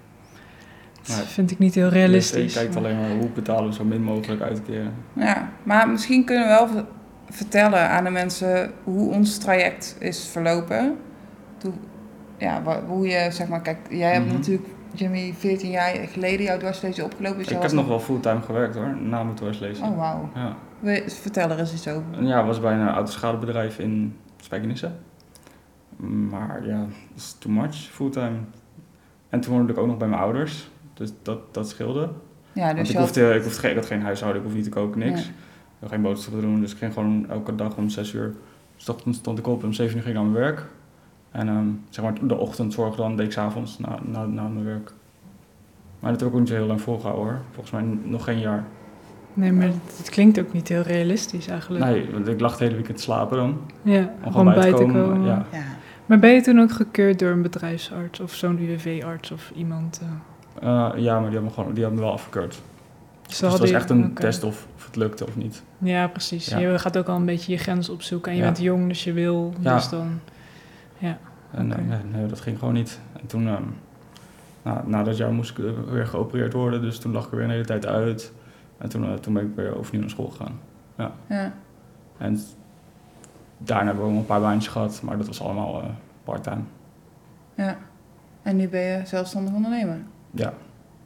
Nee. 1.16 1.26
vind 1.26 1.52
ik 1.52 1.60
niet 1.60 1.76
heel 1.76 1.90
realistisch. 1.90 2.54
kijkt 2.54 2.76
alleen 2.76 3.00
maar 3.00 3.10
hoe 3.10 3.30
betalen 3.30 3.70
we 3.70 3.76
zo 3.76 3.84
min 3.84 4.04
mogelijk 4.04 4.42
uitkeren. 4.42 4.94
Ja, 5.14 5.50
maar 5.64 5.90
misschien 5.90 6.26
kunnen 6.26 6.44
we 6.48 6.50
wel 6.54 6.68
ver- 6.68 6.86
vertellen 7.30 7.90
aan 7.90 8.04
de 8.04 8.10
mensen 8.10 8.72
hoe 8.84 9.14
ons 9.14 9.38
traject 9.38 9.96
is 10.00 10.28
verlopen. 10.28 10.98
Toen, 11.58 11.74
ja, 12.38 12.62
hoe 12.88 13.08
je, 13.08 13.28
zeg 13.32 13.48
maar, 13.48 13.62
kijk, 13.62 13.78
jij 13.90 14.14
hebt 14.14 14.26
Mhm. 14.26 14.36
natuurlijk, 14.36 14.68
Jimmy, 14.94 15.34
14 15.38 15.70
jaar 15.70 15.96
geleden 15.96 16.46
jouw 16.46 16.58
dwarslezing 16.58 17.06
opgelopen. 17.06 17.38
Dus 17.38 17.48
ik 17.52 17.62
heb 17.62 17.72
nog 17.72 17.88
wel 17.88 18.00
fulltime 18.00 18.42
gewerkt 18.42 18.76
hoor, 18.76 18.98
na 19.02 19.24
mijn 19.24 19.36
dwarslezing. 19.36 19.88
Oh, 19.88 19.98
wauw. 19.98 20.30
Ja. 20.36 20.56
Vertel 21.08 21.50
er 21.50 21.60
eens 21.60 21.74
iets 21.74 21.88
over. 21.88 22.24
Ja, 22.24 22.46
was 22.46 22.60
bij 22.60 22.74
een 22.74 22.88
autoschadebedrijf 22.90 23.80
in 23.80 24.16
Spijkenisse. 24.38 24.92
Maar 26.30 26.66
ja, 26.68 26.78
dat 26.80 26.88
is 27.16 27.36
too 27.40 27.52
much, 27.52 27.76
fulltime. 27.76 28.38
En 29.30 29.40
toen 29.40 29.54
woonde 29.54 29.72
ik 29.74 29.80
ook 29.80 29.88
nog 29.88 29.98
bij 29.98 30.08
mijn 30.08 30.22
ouders. 30.22 30.70
Dus 31.00 31.12
dat, 31.22 31.54
dat 31.54 31.70
scheelde. 31.70 32.10
Ja, 32.54 32.66
Want 32.66 32.78
dus 32.78 32.88
ik, 32.88 32.92
je 32.92 32.98
had, 32.98 33.08
hoefde, 33.08 33.34
ik, 33.36 33.44
hoefde 33.44 33.60
geen, 33.60 33.70
ik 33.70 33.76
had 33.76 33.86
geen 33.86 34.02
huishouden, 34.02 34.42
ik 34.42 34.48
hoefde 34.48 34.62
niet 34.62 34.72
te 34.74 34.80
koken, 34.80 35.00
niks. 35.00 35.22
Nee. 35.22 35.30
Ik 35.30 35.80
had 35.80 35.90
geen 35.90 36.02
boodschappen 36.02 36.42
te 36.42 36.48
doen, 36.48 36.60
dus 36.62 36.72
ik 36.72 36.78
ging 36.78 36.94
gewoon 36.94 37.30
elke 37.30 37.56
dag 37.56 37.78
om 37.78 37.90
zes 37.90 38.14
uur. 38.14 38.34
Dus 38.76 38.90
ochtends 38.90 39.18
stond 39.18 39.40
ik 39.40 39.48
op, 39.48 39.64
om 39.64 39.74
zeven 39.74 39.98
uur 39.98 40.04
ging 40.04 40.16
ik 40.16 40.22
naar 40.22 40.32
mijn 40.32 40.44
werk. 40.44 40.66
En 41.32 41.48
ehm, 41.48 41.68
zeg 41.90 42.06
maar 42.06 42.28
de 42.28 42.38
ochtendzorg 42.38 42.96
dan 42.96 43.16
deed 43.16 43.26
ik 43.26 43.32
's 43.32 43.38
avonds 43.38 43.80
na, 43.80 44.00
na, 44.02 44.26
na 44.26 44.48
mijn 44.48 44.66
werk. 44.66 44.92
Maar 46.00 46.12
dat 46.12 46.20
heb 46.20 46.30
ik 46.30 46.36
ook 46.36 46.40
niet 46.40 46.50
zo 46.50 46.56
heel 46.56 46.66
lang 46.66 46.82
volgehouden 46.82 47.26
hoor. 47.26 47.40
Volgens 47.52 47.72
mij 47.72 47.98
nog 48.04 48.24
geen 48.24 48.40
jaar. 48.40 48.64
Nee, 49.34 49.52
maar 49.52 49.66
het, 49.98 50.10
klinkt 50.10 50.40
ook 50.40 50.54
niet 50.54 50.68
heel 50.68 50.82
realistisch 50.82 51.48
eigenlijk. 51.48 51.86
Nee, 51.86 52.10
want 52.12 52.28
ik 52.28 52.40
lag 52.40 52.52
het 52.52 52.60
hele 52.60 52.76
weekend 52.76 52.98
te 52.98 53.04
slapen 53.04 53.38
dan. 53.38 53.58
Ja, 53.82 54.14
Om 54.24 54.32
gewoon 54.32 54.54
bij 54.54 54.74
te 54.74 54.84
komen. 54.84 55.24
Ja. 55.24 55.46
ja. 55.52 55.64
Maar 56.06 56.20
ben 56.20 56.34
je 56.34 56.42
toen 56.42 56.60
ook 56.60 56.72
gekeurd 56.72 57.20
door 57.20 57.32
een 57.32 57.42
bedrijfsarts 57.42 58.20
of 58.20 58.34
zo'n 58.34 58.60
UWV-arts 58.60 59.32
of 59.32 59.52
iemand? 59.56 60.00
eh? 60.04 60.08
Eh, 60.62 60.90
ja, 60.96 61.14
maar 61.20 61.30
die 61.30 61.32
hebben 61.32 61.44
me, 61.44 61.50
gewoon, 61.50 61.74
die 61.74 61.84
hebben 61.84 62.00
me 62.00 62.06
wel 62.06 62.14
afgekeurd. 62.16 62.62
Dus 63.28 63.40
het 63.40 63.50
hadden 63.50 63.60
was 63.68 63.72
echt 63.82 63.90
een 63.90 64.14
test 64.14 64.44
of, 64.44 64.68
of 64.76 64.86
het 64.86 64.96
lukte 64.96 65.26
of 65.28 65.36
niet. 65.36 65.64
Ja, 65.78 66.08
precies. 66.08 66.48
Ja. 66.48 66.58
Je 66.58 66.80
gaat 66.80 66.98
ook 66.98 67.08
al 67.08 67.16
een 67.16 67.26
beetje 67.26 67.52
je 67.52 67.58
grens 67.58 67.90
opzoeken. 67.90 68.32
En 68.32 68.38
je 68.38 68.44
Ja. 68.44 68.50
bent 68.52 68.62
jong, 68.64 68.88
dus 68.88 69.04
je 69.04 69.14
wil. 69.14 69.54
Ja. 69.60 69.76
Dus 69.76 69.90
dan... 69.90 70.20
En 71.52 71.72
Oké. 71.72 71.82
eh, 71.82 71.88
nee, 71.88 72.00
nee, 72.12 72.26
dat 72.26 72.40
ging 72.42 72.60
gewoon 72.60 72.74
niet. 72.74 73.00
En 73.22 73.28
toen, 73.28 73.48
ehm, 73.48 73.64
na 74.86 75.04
dat 75.04 75.18
jaar 75.18 75.32
moest 75.32 75.58
ik 75.58 75.66
eh, 75.66 75.72
weer 75.92 76.08
geopereerd 76.08 76.54
worden. 76.54 76.82
Dus 76.82 77.00
toen 77.00 77.12
lag 77.12 77.26
ik 77.26 77.32
er 77.32 77.36
weer 77.38 77.46
een 77.46 77.52
hele 77.52 77.66
tijd 77.66 77.86
uit. 77.86 78.32
En 78.78 78.90
toen, 78.90 79.20
toen 79.20 79.34
ben 79.34 79.44
ik 79.46 79.56
weer 79.56 79.78
overnieuw 79.78 80.02
naar 80.02 80.10
school 80.10 80.28
gegaan. 80.30 80.60
ja. 80.96 81.52
En 82.18 82.40
daarna 83.58 83.86
hebben 83.86 84.04
we 84.04 84.08
ook 84.10 84.14
nog 84.14 84.20
een 84.22 84.28
paar 84.28 84.42
baantjes 84.42 84.72
gehad. 84.72 85.02
Maar 85.04 85.18
dat 85.18 85.28
was 85.28 85.42
allemaal 85.42 85.82
eh 85.82 85.88
part-time. 86.24 86.62
ja. 87.56 87.78
En 88.42 88.56
nu 88.56 88.68
ben 88.68 88.82
je 88.82 89.02
zelfstandig 89.06 89.54
ondernemer. 89.54 89.98
Ja, 90.32 90.54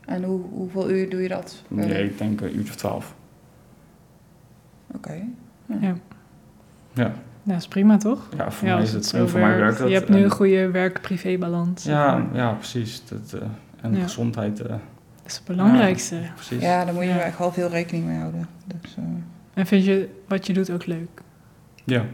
En 0.05 0.23
hoe, 0.23 0.41
hoeveel 0.51 0.89
uur 0.89 1.09
doe 1.09 1.21
je 1.21 1.27
dat? 1.27 1.61
nee, 1.67 2.03
ik 2.03 2.17
denk 2.17 2.41
een 2.41 2.55
uurtje 2.55 2.69
of 2.71 2.75
twaalf. 2.77 3.15
Oké. 4.95 5.23
Ja. 5.81 5.93
Ja, 6.93 7.13
Ja, 7.43 7.55
is 7.55 7.67
prima 7.67 7.97
toch? 7.97 8.29
ja 8.37 8.51
voor 8.51 8.67
ja, 8.67 8.73
mij 8.73 8.83
is 8.83 8.93
het 8.93 9.05
zo 9.05 9.27
voor 9.27 9.39
mij 9.39 9.57
werkt. 9.57 9.77
dat. 9.77 9.87
Je 9.87 9.93
hebt 9.93 10.09
nu 10.09 10.17
En- 10.17 10.23
een 10.23 10.29
goede 10.31 10.71
werk-privé-balans. 10.71 11.83
Ja, 11.83 12.25
ja, 12.33 12.51
precies. 12.53 13.03
Dat, 13.05 13.33
eh, 13.41 13.47
en 13.81 13.95
Ja. 13.95 14.01
gezondheid, 14.03 14.59
eh, 14.61 14.69
Dat 14.69 14.79
is 15.25 15.35
het 15.35 15.45
belangrijkste. 15.45 16.19
precies. 16.35 16.61
Ja, 16.61 16.85
daar 16.85 16.93
moet 16.93 17.03
je 17.03 17.09
Ja. 17.09 17.19
echt 17.19 17.37
wel 17.37 17.51
veel 17.51 17.69
rekening 17.69 18.05
mee 18.05 18.17
houden. 18.17 18.47
Dus, 18.81 18.95
eh, 18.97 19.03
En 19.53 19.65
vind 19.65 19.85
je 19.85 20.09
wat 20.27 20.47
je 20.47 20.53
doet 20.53 20.71
ook 20.71 20.85
leuk? 20.85 21.21
Ja. 21.83 22.05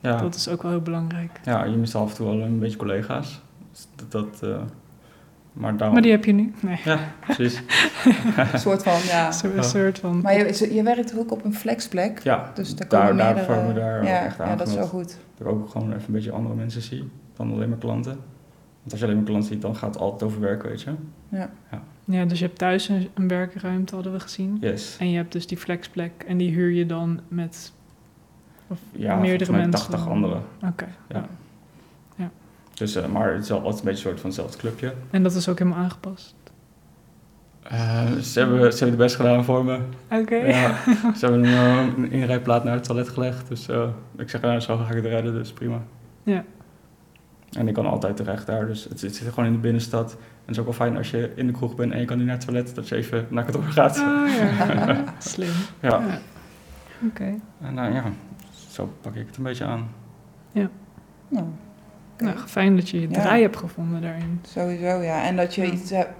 Ja. 0.00 0.16
Dat 0.16 0.34
is 0.34 0.48
ook 0.48 0.62
wel 0.62 0.70
heel 0.70 0.80
belangrijk. 0.82 1.40
ja, 1.44 1.64
je 1.64 1.76
mist 1.76 1.94
af 1.94 2.10
en 2.10 2.16
toe 2.16 2.26
wel 2.26 2.40
een 2.40 2.58
beetje 2.58 2.76
collega's. 2.76 3.40
Dus 3.72 3.88
dat, 3.96 4.10
dat, 4.12 4.42
eh, 4.50 4.62
maar 5.58 5.76
daarom... 5.76 5.92
Maar 5.92 6.02
die 6.02 6.10
heb 6.10 6.24
je 6.24 6.32
nu? 6.32 6.52
Nee, 6.60 6.80
Ja, 6.84 6.98
precies. 7.20 7.62
een 8.52 8.58
soort 8.58 8.82
van, 8.82 8.98
ja. 9.06 9.32
zo- 9.32 9.46
een 9.48 9.54
Ja. 9.54 9.62
soort 9.62 9.98
van... 9.98 10.20
Maar 10.20 10.36
je, 10.38 10.74
je 10.74 10.82
werkt 10.82 11.18
ook 11.18 11.32
op 11.32 11.44
een 11.44 11.54
flexplek? 11.54 12.18
Ja, 12.22 12.50
Dus 12.54 12.74
daar 12.76 12.88
daar, 12.88 13.00
komen 13.00 13.16
daar 13.16 13.44
vormen 13.44 13.66
we 13.74 13.80
daar 13.80 13.98
ook 14.00 14.06
ja, 14.06 14.24
echt 14.24 14.36
ja, 14.36 14.56
dat 14.56 14.68
is 14.68 14.74
wel 14.74 14.86
goed. 14.86 15.16
Dat 15.36 15.46
ik 15.46 15.52
ook 15.52 15.68
gewoon 15.70 15.88
even 15.92 16.04
een 16.06 16.12
beetje 16.12 16.30
andere 16.32 16.54
mensen 16.54 16.82
zie 16.82 17.08
dan 17.36 17.52
alleen 17.52 17.68
maar 17.68 17.78
klanten. 17.78 18.12
Want 18.12 18.90
als 18.90 18.98
je 19.00 19.04
alleen 19.04 19.16
maar 19.16 19.24
klanten 19.26 19.48
ziet, 19.48 19.62
dan 19.62 19.76
gaat 19.76 19.94
het 19.94 20.02
altijd 20.02 20.22
over 20.22 20.40
werk, 20.40 20.62
weet 20.62 20.82
je. 20.82 20.90
Ja, 22.10 22.24
dus 22.24 22.38
je 22.38 22.44
hebt 22.44 22.58
thuis 22.58 22.88
een, 22.88 23.08
een 23.14 23.28
werkruimte, 23.28 23.94
hadden 23.94 24.12
we 24.12 24.20
gezien. 24.20 24.56
Yes. 24.60 24.96
En 25.00 25.10
je 25.10 25.16
hebt 25.16 25.32
dus 25.32 25.46
die 25.46 25.58
flexplek 25.58 26.12
en 26.26 26.36
die 26.36 26.50
huur 26.50 26.70
je 26.70 26.86
dan 26.86 27.20
met 27.28 27.72
of 28.66 28.78
Ja, 28.92 29.16
meerdere 29.16 29.52
mensen. 29.52 29.70
80 29.72 30.08
anderen. 30.08 30.42
Oké. 30.66 30.86
Ja. 31.08 31.26
Dus, 32.78 32.94
eh, 32.94 33.06
maar 33.06 33.32
het 33.32 33.42
is 33.42 33.48
wel 33.48 33.62
altijd 33.62 33.78
een 33.78 33.84
beetje 33.84 34.08
een 34.08 34.08
soort 34.08 34.20
van 34.20 34.30
hetzelfde 34.30 34.58
clubje. 34.58 34.92
En 35.10 35.22
dat 35.22 35.34
is 35.34 35.48
ook 35.48 35.58
helemaal 35.58 35.78
aangepast. 35.78 36.34
Eh, 37.62 38.12
ze, 38.12 38.38
hebben, 38.38 38.72
ze 38.72 38.78
hebben 38.78 38.88
het 38.88 38.96
best 38.96 39.16
gedaan 39.16 39.44
voor 39.44 39.64
me. 39.64 39.78
Oké. 40.10 40.36
Ja, 40.36 40.76
ze 41.16 41.26
hebben 41.26 41.44
een, 41.44 41.54
eh, 41.54 41.86
een 41.96 42.10
inrijplaat 42.10 42.64
naar 42.64 42.74
het 42.74 42.84
toilet 42.84 43.08
gelegd. 43.08 43.48
Dus 43.48 43.68
ik 44.16 44.30
zeg, 44.30 44.40
nou, 44.40 44.60
zo 44.60 44.76
ga 44.76 44.88
ik 44.88 44.94
het 44.94 45.04
redden, 45.04 45.32
dus 45.32 45.52
prima. 45.52 45.82
Ja. 46.22 46.44
En 47.52 47.68
ik 47.68 47.74
kan 47.74 47.86
altijd 47.86 48.16
terecht 48.16 48.46
daar, 48.46 48.66
dus 48.66 48.84
het, 48.84 49.00
het 49.00 49.16
zit 49.16 49.28
gewoon 49.28 49.44
in 49.44 49.52
de 49.52 49.58
binnenstad. 49.58 50.12
En 50.12 50.18
het 50.44 50.50
is 50.50 50.58
ook 50.58 50.64
wel 50.64 50.74
fijn 50.74 50.96
als 50.96 51.10
je 51.10 51.32
in 51.34 51.46
de 51.46 51.52
kroeg 51.52 51.74
bent 51.74 51.92
en 51.92 52.00
je 52.00 52.04
kan 52.04 52.16
niet 52.16 52.26
naar 52.26 52.36
het 52.36 52.44
toilet, 52.44 52.74
dat 52.74 52.88
je 52.88 52.94
even 52.94 53.26
naar 53.30 53.44
kantoor 53.44 53.62
gaat. 53.62 53.98
Oh 53.98 54.28
ja, 54.28 55.04
slim. 55.18 55.52
Ja. 55.80 55.88
Ja. 55.88 56.18
Oké. 57.06 57.34
En 57.60 57.74
nou 57.74 57.94
ja, 57.94 58.04
zo 58.68 58.92
pak 59.00 59.14
ik 59.14 59.26
het 59.26 59.36
een 59.36 59.42
beetje 59.42 59.64
aan. 59.64 59.88
Nou, 61.28 61.46
Nou, 62.18 62.38
fijn 62.38 62.76
dat 62.76 62.88
je 62.88 63.00
je 63.00 63.08
Ja. 63.10 63.20
draai 63.20 63.42
hebt 63.42 63.56
gevonden 63.56 64.00
daarin. 64.02 64.40
Sowieso, 64.48 65.00
ja. 65.02 65.24
En 65.26 65.36
dat 65.36 65.54
je 65.54 65.62
Ja. 65.66 65.72
iets 65.72 65.90
hebt... 65.90 66.10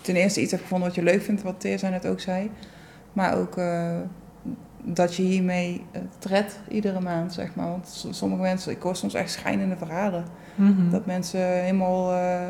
Ten 0.00 0.16
eerste 0.16 0.40
iets 0.40 0.50
hebt 0.50 0.62
gevonden 0.62 0.86
wat 0.88 0.96
je 0.96 1.02
leuk 1.02 1.22
vindt, 1.22 1.42
wat 1.42 1.60
Teer 1.60 1.78
net 1.90 2.06
ook 2.06 2.20
zei. 2.20 2.50
Maar 3.12 3.36
ook 3.38 3.56
eh, 3.56 3.96
dat 4.84 5.14
je 5.14 5.22
hiermee 5.22 5.84
redt 6.28 6.60
iedere 6.68 7.00
maand, 7.00 7.32
zeg 7.32 7.54
maar. 7.54 7.66
Want 7.68 8.06
sommige 8.10 8.42
mensen, 8.42 8.72
ik 8.72 8.82
hoor 8.82 8.96
soms 8.96 9.14
echt 9.14 9.30
schijnende 9.30 9.76
verhalen. 9.76 10.24
Mhm. 10.54 10.90
Dat 10.90 11.06
mensen 11.06 11.40
helemaal 11.40 12.12
eh, 12.12 12.40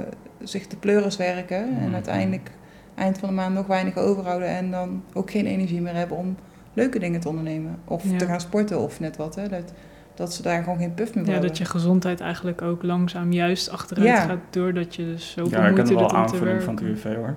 zich 0.42 0.66
de 0.66 0.76
pleuris 0.76 1.16
werken. 1.16 1.58
En 1.78 1.84
Mhm. 1.84 1.94
uiteindelijk 1.94 2.50
eind 2.94 3.18
van 3.18 3.28
de 3.28 3.34
maand 3.34 3.54
nog 3.54 3.66
weinig 3.66 3.96
overhouden. 3.96 4.48
En 4.48 4.70
dan 4.70 5.02
ook 5.12 5.30
geen 5.30 5.46
energie 5.46 5.80
meer 5.80 5.94
hebben 5.94 6.16
om 6.16 6.36
leuke 6.72 6.98
dingen 6.98 7.20
te 7.20 7.28
ondernemen. 7.28 7.78
Of 7.84 8.04
Ja. 8.10 8.16
te 8.18 8.26
gaan 8.26 8.40
sporten 8.40 8.80
of 8.80 9.00
net 9.00 9.16
wat. 9.16 9.34
Hè. 9.34 9.48
Dat, 9.48 9.72
Dat 10.18 10.34
ze 10.34 10.42
daar 10.42 10.62
gewoon 10.62 10.78
geen 10.78 10.94
puff 10.94 11.14
meer 11.14 11.24
Ja, 11.24 11.30
hebben. 11.30 11.48
dat 11.48 11.58
je 11.58 11.64
gezondheid 11.64 12.20
eigenlijk 12.20 12.62
ook 12.62 12.82
langzaam 12.82 13.32
juist 13.32 13.70
achteruit 13.70 14.08
Ja. 14.08 14.20
gaat 14.20 14.38
doordat 14.50 14.94
je 14.96 15.04
dus 15.04 15.30
zoveel 15.30 15.58
Ja, 15.60 15.66
ik 15.66 15.74
moeite 15.74 15.94
wel 15.94 16.02
doet 16.02 16.12
om 16.12 16.26
te 16.26 16.32
aanvulling 16.32 16.62
van 16.62 16.74
het 16.74 16.82
UWV 16.84 17.14
hoor. 17.16 17.34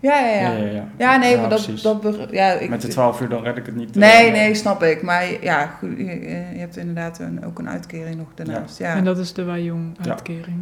Ja, 0.00 0.18
ja, 0.18 0.40
ja. 0.40 0.52
ja, 0.52 0.64
ja. 0.70 0.88
Ja, 0.98 1.16
nee, 1.16 1.36
maar 1.36 1.48
dat, 1.48 1.70
dat 1.82 2.28
ja, 2.30 2.52
ik, 2.52 2.68
Met 2.70 2.80
de 2.82 2.88
12 2.88 3.20
uur 3.20 3.28
dan 3.28 3.42
red 3.42 3.56
ik 3.56 3.66
het 3.66 3.74
niet. 3.76 3.94
Nee, 3.94 4.26
eh, 4.26 4.32
nee, 4.32 4.54
snap 4.54 4.82
ik. 4.82 5.02
Maar 5.02 5.42
ja, 5.42 5.66
goed, 5.66 5.90
je, 5.96 6.04
je 6.52 6.58
hebt 6.58 6.76
inderdaad 6.76 7.18
een, 7.18 7.44
ook 7.44 7.58
een 7.58 7.68
uitkering 7.68 8.16
nog 8.16 8.28
daarnaast. 8.34 8.78
Ja, 8.78 8.94
En 8.94 9.04
dat 9.04 9.18
is 9.18 9.32
de 9.32 9.44
Wajong 9.44 9.96
Ja. 10.02 10.10
uitkering. 10.10 10.60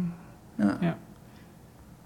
ja. 0.79 0.97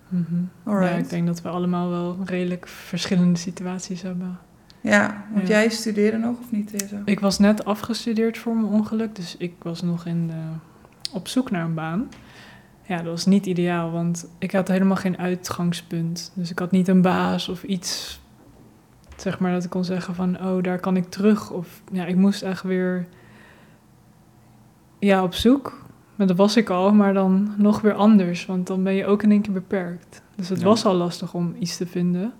Mhm. 0.08 0.24
Alright. 0.64 0.92
Ja, 0.94 0.98
ik 0.98 1.10
denk 1.10 1.28
dat 1.28 1.42
we 1.42 1.50
allemaal 1.50 1.90
wel 1.90 2.18
redelijk 2.26 2.68
verschillende 2.68 3.40
situaties 3.40 4.02
hebben. 4.02 4.40
Ja, 4.88 5.26
want 5.34 5.48
Ja. 5.48 5.54
jij 5.54 5.70
studeerde 5.70 6.18
nog 6.18 6.40
of 6.40 6.52
niet? 6.52 6.78
Tessa? 6.78 7.02
Ik 7.06 7.20
was 7.20 7.40
net 7.40 7.66
afgestudeerd 7.66 8.38
voor 8.38 8.56
mijn 8.56 8.74
ongeluk, 8.74 9.16
dus 9.16 9.36
ik 9.38 9.54
was 9.62 9.82
nog 9.82 10.06
in 10.06 10.28
de, 10.28 10.34
op 11.14 11.28
zoek 11.28 11.52
naar 11.52 11.66
een 11.66 11.74
baan. 11.74 12.10
Ja, 12.88 12.98
dat 12.98 13.06
was 13.06 13.26
niet 13.26 13.46
ideaal, 13.46 13.92
want 13.92 14.28
ik 14.40 14.52
had 14.52 14.68
helemaal 14.68 14.96
geen 14.96 15.18
uitgangspunt. 15.18 16.32
Dus 16.36 16.52
ik 16.52 16.60
had 16.60 16.72
niet 16.72 16.88
een 16.88 17.02
baas 17.02 17.50
of 17.50 17.64
iets, 17.64 18.20
zeg 19.18 19.40
maar, 19.40 19.52
dat 19.52 19.64
ik 19.64 19.70
kon 19.70 19.84
zeggen 19.86 20.16
van, 20.16 20.38
oh, 20.46 20.64
daar 20.64 20.80
kan 20.80 20.96
ik 20.98 21.10
terug. 21.10 21.52
Of 21.52 21.82
ja, 21.92 22.06
ik 22.06 22.16
moest 22.16 22.42
echt 22.42 22.64
weer, 22.64 23.08
ja, 25.00 25.24
op 25.24 25.34
zoek. 25.34 25.86
Maar 26.16 26.28
dat 26.28 26.38
was 26.38 26.58
ik 26.58 26.70
al, 26.70 26.94
maar 26.94 27.14
dan 27.14 27.54
nog 27.58 27.82
weer 27.82 27.94
anders, 27.94 28.46
want 28.46 28.68
dan 28.68 28.84
ben 28.84 28.94
je 28.94 29.06
ook 29.06 29.24
in 29.24 29.32
één 29.32 29.42
keer 29.42 29.54
beperkt. 29.54 30.22
Dus 30.36 30.50
het 30.50 30.60
Ja. 30.60 30.66
was 30.66 30.86
al 30.86 30.94
lastig 30.96 31.34
om 31.34 31.56
iets 31.60 31.78
te 31.78 31.88
vinden. 31.88 32.34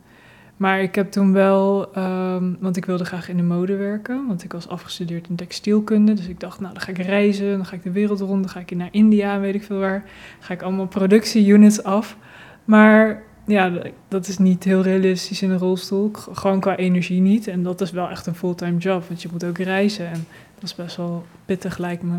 Maar 0.58 0.82
ik 0.82 0.96
heb 0.96 1.12
toen 1.12 1.34
wel, 1.34 1.94
ehm, 1.94 2.54
want 2.60 2.78
ik 2.78 2.86
wilde 2.86 3.06
graag 3.06 3.30
in 3.30 3.38
de 3.38 3.44
mode 3.44 3.76
werken, 3.76 4.28
want 4.28 4.44
ik 4.44 4.52
was 4.52 4.68
afgestudeerd 4.68 5.28
in 5.30 5.36
textielkunde. 5.36 6.14
Dus 6.14 6.28
ik 6.28 6.40
dacht, 6.40 6.60
nou 6.60 6.74
dan 6.74 6.82
ga 6.82 6.90
ik 6.90 6.98
reizen, 6.98 7.58
dan 7.58 7.66
ga 7.66 7.76
ik 7.76 7.84
de 7.84 7.92
wereld 7.92 8.20
rond, 8.20 8.44
dan 8.44 8.52
ga 8.52 8.60
ik 8.60 8.76
naar 8.76 8.90
India 8.92 9.40
weet 9.40 9.56
ik 9.56 9.64
veel 9.64 9.80
waar. 9.80 10.04
Ga 10.40 10.54
ik 10.54 10.62
allemaal 10.62 10.88
productieunits 10.88 11.84
af. 11.84 12.18
Maar 12.66 13.24
ja, 13.46 13.72
dat 14.08 14.28
is 14.28 14.38
niet 14.38 14.64
heel 14.64 14.82
realistisch 14.82 15.42
in 15.42 15.52
een 15.52 15.58
rolstoel, 15.58 16.12
gewoon 16.14 16.60
qua 16.60 16.76
energie 16.76 17.22
niet. 17.22 17.48
En 17.48 17.64
dat 17.64 17.82
is 17.82 17.92
wel 17.92 18.10
echt 18.10 18.26
een 18.26 18.36
fulltime 18.36 18.78
job, 18.78 19.08
want 19.08 19.22
je 19.22 19.30
moet 19.32 19.46
ook 19.46 19.58
reizen 19.58 20.08
en 20.08 20.26
dat 20.56 20.64
is 20.64 20.76
best 20.76 20.96
wel 20.96 21.26
pittig 21.46 21.78
lijkt 21.78 22.04
me. 22.04 22.18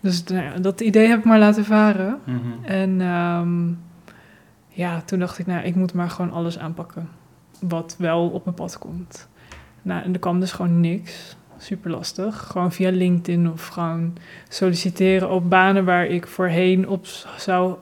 Dus 0.00 0.24
nou 0.24 0.44
ja, 0.44 0.58
dat 0.58 0.80
idee 0.80 1.08
heb 1.08 1.18
ik 1.18 1.24
maar 1.24 1.38
laten 1.38 1.64
varen. 1.64 2.18
Mhm. 2.24 2.64
En 2.64 3.00
ehm, 3.00 3.68
ja, 4.68 5.00
toen 5.00 5.18
dacht 5.18 5.38
ik, 5.38 5.46
nou, 5.46 5.64
ik 5.64 5.74
moet 5.74 5.94
maar 5.94 6.10
gewoon 6.10 6.32
alles 6.32 6.58
aanpakken. 6.58 7.08
Wat 7.60 7.94
wel 7.98 8.28
op 8.28 8.44
mijn 8.44 8.56
pad 8.56 8.78
komt. 8.78 9.28
Nou, 9.82 10.02
en 10.02 10.12
er 10.12 10.18
kwam 10.18 10.40
dus 10.40 10.52
gewoon 10.52 10.80
niks. 10.80 11.36
Super 11.58 11.90
lastig. 11.90 12.46
Gewoon 12.50 12.72
via 12.72 12.90
LinkedIn 12.90 13.50
of 13.50 13.66
gewoon 13.66 14.12
solliciteren 14.48 15.30
op 15.30 15.50
banen 15.50 15.84
waar 15.84 16.06
ik 16.06 16.26
voorheen 16.26 16.88
op 16.88 17.06
zou 17.36 17.76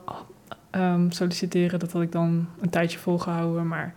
ehm, 0.69 1.09
solliciteren. 1.09 1.79
Dat 1.79 1.91
had 1.91 2.01
ik 2.01 2.11
dan 2.11 2.47
een 2.61 2.69
tijdje 2.69 2.99
volgehouden. 2.99 3.67
Maar 3.67 3.93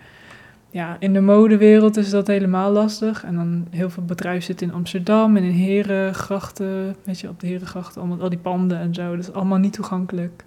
ja, 0.71 0.97
in 0.99 1.13
de 1.13 1.21
modewereld 1.21 1.97
is 1.97 2.11
dat 2.11 2.27
helemaal 2.27 2.71
lastig. 2.71 3.25
En 3.25 3.35
dan 3.35 3.67
heel 3.71 3.91
veel 3.91 4.05
bedrijven 4.05 4.43
zitten 4.43 4.67
in 4.67 4.75
Amsterdam 4.75 5.37
en 5.37 5.43
in 5.43 5.51
Herengrachten. 5.51 6.97
Weet 7.05 7.21
je, 7.21 7.29
op 7.29 7.41
de 7.41 7.47
Herengrachten, 7.47 8.01
allemaal, 8.01 8.21
al 8.21 8.29
die 8.29 8.39
panden 8.39 8.79
en 8.79 8.95
zo. 8.95 9.11
Dat 9.11 9.29
is 9.29 9.33
allemaal 9.33 9.59
niet 9.59 9.73
toegankelijk. 9.73 10.45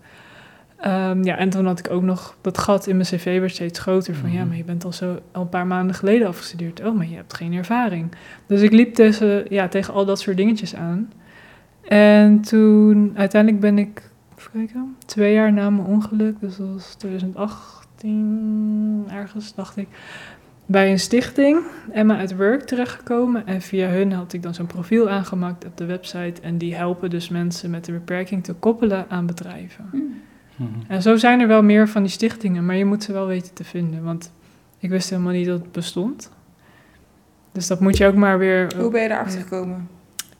Ehm, 0.82 1.24
ja, 1.24 1.38
en 1.38 1.50
toen 1.50 1.66
had 1.66 1.80
ik 1.80 1.92
ook 1.92 2.02
nog 2.02 2.36
dat 2.42 2.58
gat 2.58 2.88
in 2.88 2.96
mijn 2.96 3.08
cv 3.08 3.40
werd 3.40 3.52
steeds 3.52 3.80
groter. 3.80 4.16
Van 4.16 4.32
ja, 4.32 4.40
Mhm. 4.40 4.48
maar 4.48 4.58
je 4.58 4.64
bent 4.64 4.86
al 4.86 4.94
zo 4.94 5.20
al 5.32 5.42
een 5.42 5.50
paar 5.50 5.68
maanden 5.68 5.96
geleden 5.96 6.28
afgestudeerd. 6.28 6.84
Oh, 6.84 6.96
maar 6.96 7.08
je 7.08 7.16
hebt 7.16 7.34
geen 7.34 7.54
ervaring. 7.54 8.12
Dus 8.46 8.62
ik 8.62 8.72
liep 8.72 8.94
tussen, 8.94 9.46
ja, 9.50 9.68
tegen 9.68 9.94
al 9.94 10.06
dat 10.06 10.20
soort 10.20 10.38
dingetjes 10.38 10.76
aan. 10.76 11.12
En 11.88 12.42
toen, 12.42 13.12
uiteindelijk 13.16 13.62
ben 13.62 13.78
ik, 13.78 14.02
even 14.38 14.52
kijken, 14.52 14.96
twee 15.06 15.34
jaar 15.34 15.54
na 15.54 15.70
mijn 15.70 15.88
ongeluk, 15.88 16.36
dus 16.40 16.58
dat 16.58 16.68
was 16.74 16.96
2018 16.96 19.06
ergens, 19.12 19.56
dacht 19.56 19.78
ik, 19.78 19.88
bij 20.66 20.92
een 20.92 21.00
stichting, 21.00 21.60
Emma 21.92 22.22
at 22.22 22.36
Work, 22.36 22.62
terechtgekomen. 22.62 23.48
En 23.48 23.62
via 23.62 23.88
hun 23.88 24.12
had 24.12 24.34
ik 24.34 24.44
dan 24.44 24.54
zo'n 24.54 24.66
profiel 24.68 25.10
aangemaakt 25.10 25.66
op 25.66 25.78
de 25.78 25.86
website. 25.86 26.42
En 26.42 26.58
die 26.58 26.76
helpen 26.76 27.10
dus 27.10 27.30
mensen 27.30 27.70
met 27.70 27.88
een 27.88 27.94
beperking 27.94 28.44
te 28.44 28.54
koppelen 28.54 29.06
aan 29.10 29.26
bedrijven. 29.26 29.86
Hm. 29.92 29.98
Mhm. 30.62 30.92
En 30.92 31.02
zo 31.02 31.16
zijn 31.18 31.40
er 31.40 31.48
wel 31.48 31.64
meer 31.64 31.88
van 31.90 32.02
die 32.02 32.12
stichtingen, 32.12 32.66
maar 32.66 32.76
je 32.76 32.86
moet 32.86 33.04
ze 33.04 33.14
wel 33.14 33.28
weten 33.28 33.54
te 33.54 33.64
vinden. 33.64 34.04
Want 34.04 34.32
ik 34.80 34.90
wist 34.90 35.10
helemaal 35.10 35.32
niet 35.34 35.46
dat 35.48 35.60
het 35.62 35.72
bestond. 35.72 36.32
Dus 37.52 37.68
dat 37.68 37.80
moet 37.80 37.98
je 37.98 38.06
ook 38.06 38.16
maar 38.16 38.38
weer 38.40 38.72
Hoe 38.78 38.92
ben 38.92 39.02
je 39.02 39.10
erachter 39.10 39.42
gekomen? 39.42 39.88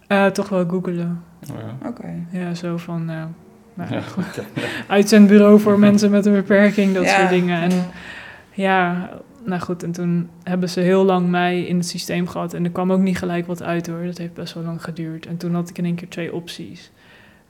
eh, 0.08 0.26
toch 0.26 0.50
wel 0.50 0.66
googelen. 0.68 1.24
Oh, 1.52 1.58
ja. 1.60 1.88
Oké. 1.88 2.14
Ja, 2.32 2.54
zo 2.54 2.78
van 2.78 3.10
eh 3.10 3.24
nou, 3.74 3.90
Ja. 3.94 4.02
uitzendbureau 4.88 5.60
voor 5.60 5.80
mensen 5.80 6.12
met 6.12 6.26
een 6.26 6.34
beperking, 6.34 6.94
dat 6.94 7.04
Ja. 7.06 7.18
soort 7.18 7.30
dingen. 7.30 7.62
En 7.62 7.70
Ja. 7.70 7.84
ja, 8.52 9.10
nou 9.46 9.62
goed, 9.62 9.84
en 9.84 9.92
toen 9.92 10.30
hebben 10.44 10.70
ze 10.70 10.80
heel 10.80 11.04
lang 11.06 11.30
mij 11.30 11.62
in 11.66 11.78
het 11.78 11.88
systeem 11.88 12.28
gehad. 12.28 12.54
En 12.54 12.64
er 12.64 12.72
kwam 12.72 12.92
ook 12.92 13.00
niet 13.00 13.18
gelijk 13.18 13.48
wat 13.48 13.64
uit 13.64 13.88
hoor. 13.88 14.06
Dat 14.06 14.18
heeft 14.18 14.34
best 14.34 14.54
wel 14.54 14.64
lang 14.64 14.84
geduurd. 14.84 15.26
En 15.26 15.38
toen 15.38 15.54
had 15.54 15.70
ik 15.70 15.78
in 15.78 15.86
één 15.86 15.96
keer 15.96 16.10
twee 16.10 16.34
opties. 16.34 16.92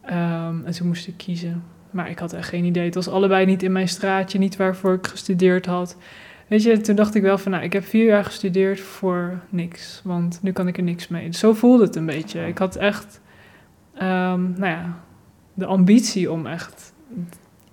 Ehm, 0.02 0.56
en 0.66 0.72
toen 0.72 0.88
moest 0.88 1.08
ik 1.08 1.18
kiezen. 1.18 1.64
Maar 1.92 2.10
ik 2.10 2.20
had 2.20 2.34
echt 2.34 2.50
geen 2.50 2.66
idee. 2.66 2.86
Het 2.86 2.96
was 2.96 3.08
allebei 3.08 3.46
niet 3.46 3.64
in 3.64 3.72
mijn 3.72 3.88
straatje, 3.88 4.40
niet 4.40 4.56
waarvoor 4.56 4.94
ik 4.94 5.08
gestudeerd 5.08 5.66
had. 5.66 5.98
Weet 6.48 6.64
je, 6.64 6.82
toen 6.82 6.96
dacht 6.96 7.16
ik 7.16 7.22
wel 7.22 7.38
van, 7.38 7.52
nou, 7.52 7.64
ik 7.64 7.74
heb 7.74 7.84
vier 7.86 8.06
jaar 8.06 8.26
gestudeerd 8.26 8.80
voor 8.80 9.40
niks. 9.50 10.02
Want 10.04 10.40
nu 10.42 10.52
kan 10.52 10.68
ik 10.68 10.78
er 10.78 10.84
niks 10.84 11.08
mee. 11.08 11.34
Zo 11.34 11.54
voelde 11.54 11.84
het 11.84 11.96
een 11.96 12.06
beetje. 12.06 12.48
Ik 12.48 12.58
had 12.58 12.76
echt, 12.76 13.22
ehm, 13.94 14.42
nou 14.42 14.66
ja, 14.66 15.00
de 15.54 15.66
ambitie 15.66 16.32
om 16.32 16.48
echt, 16.48 16.94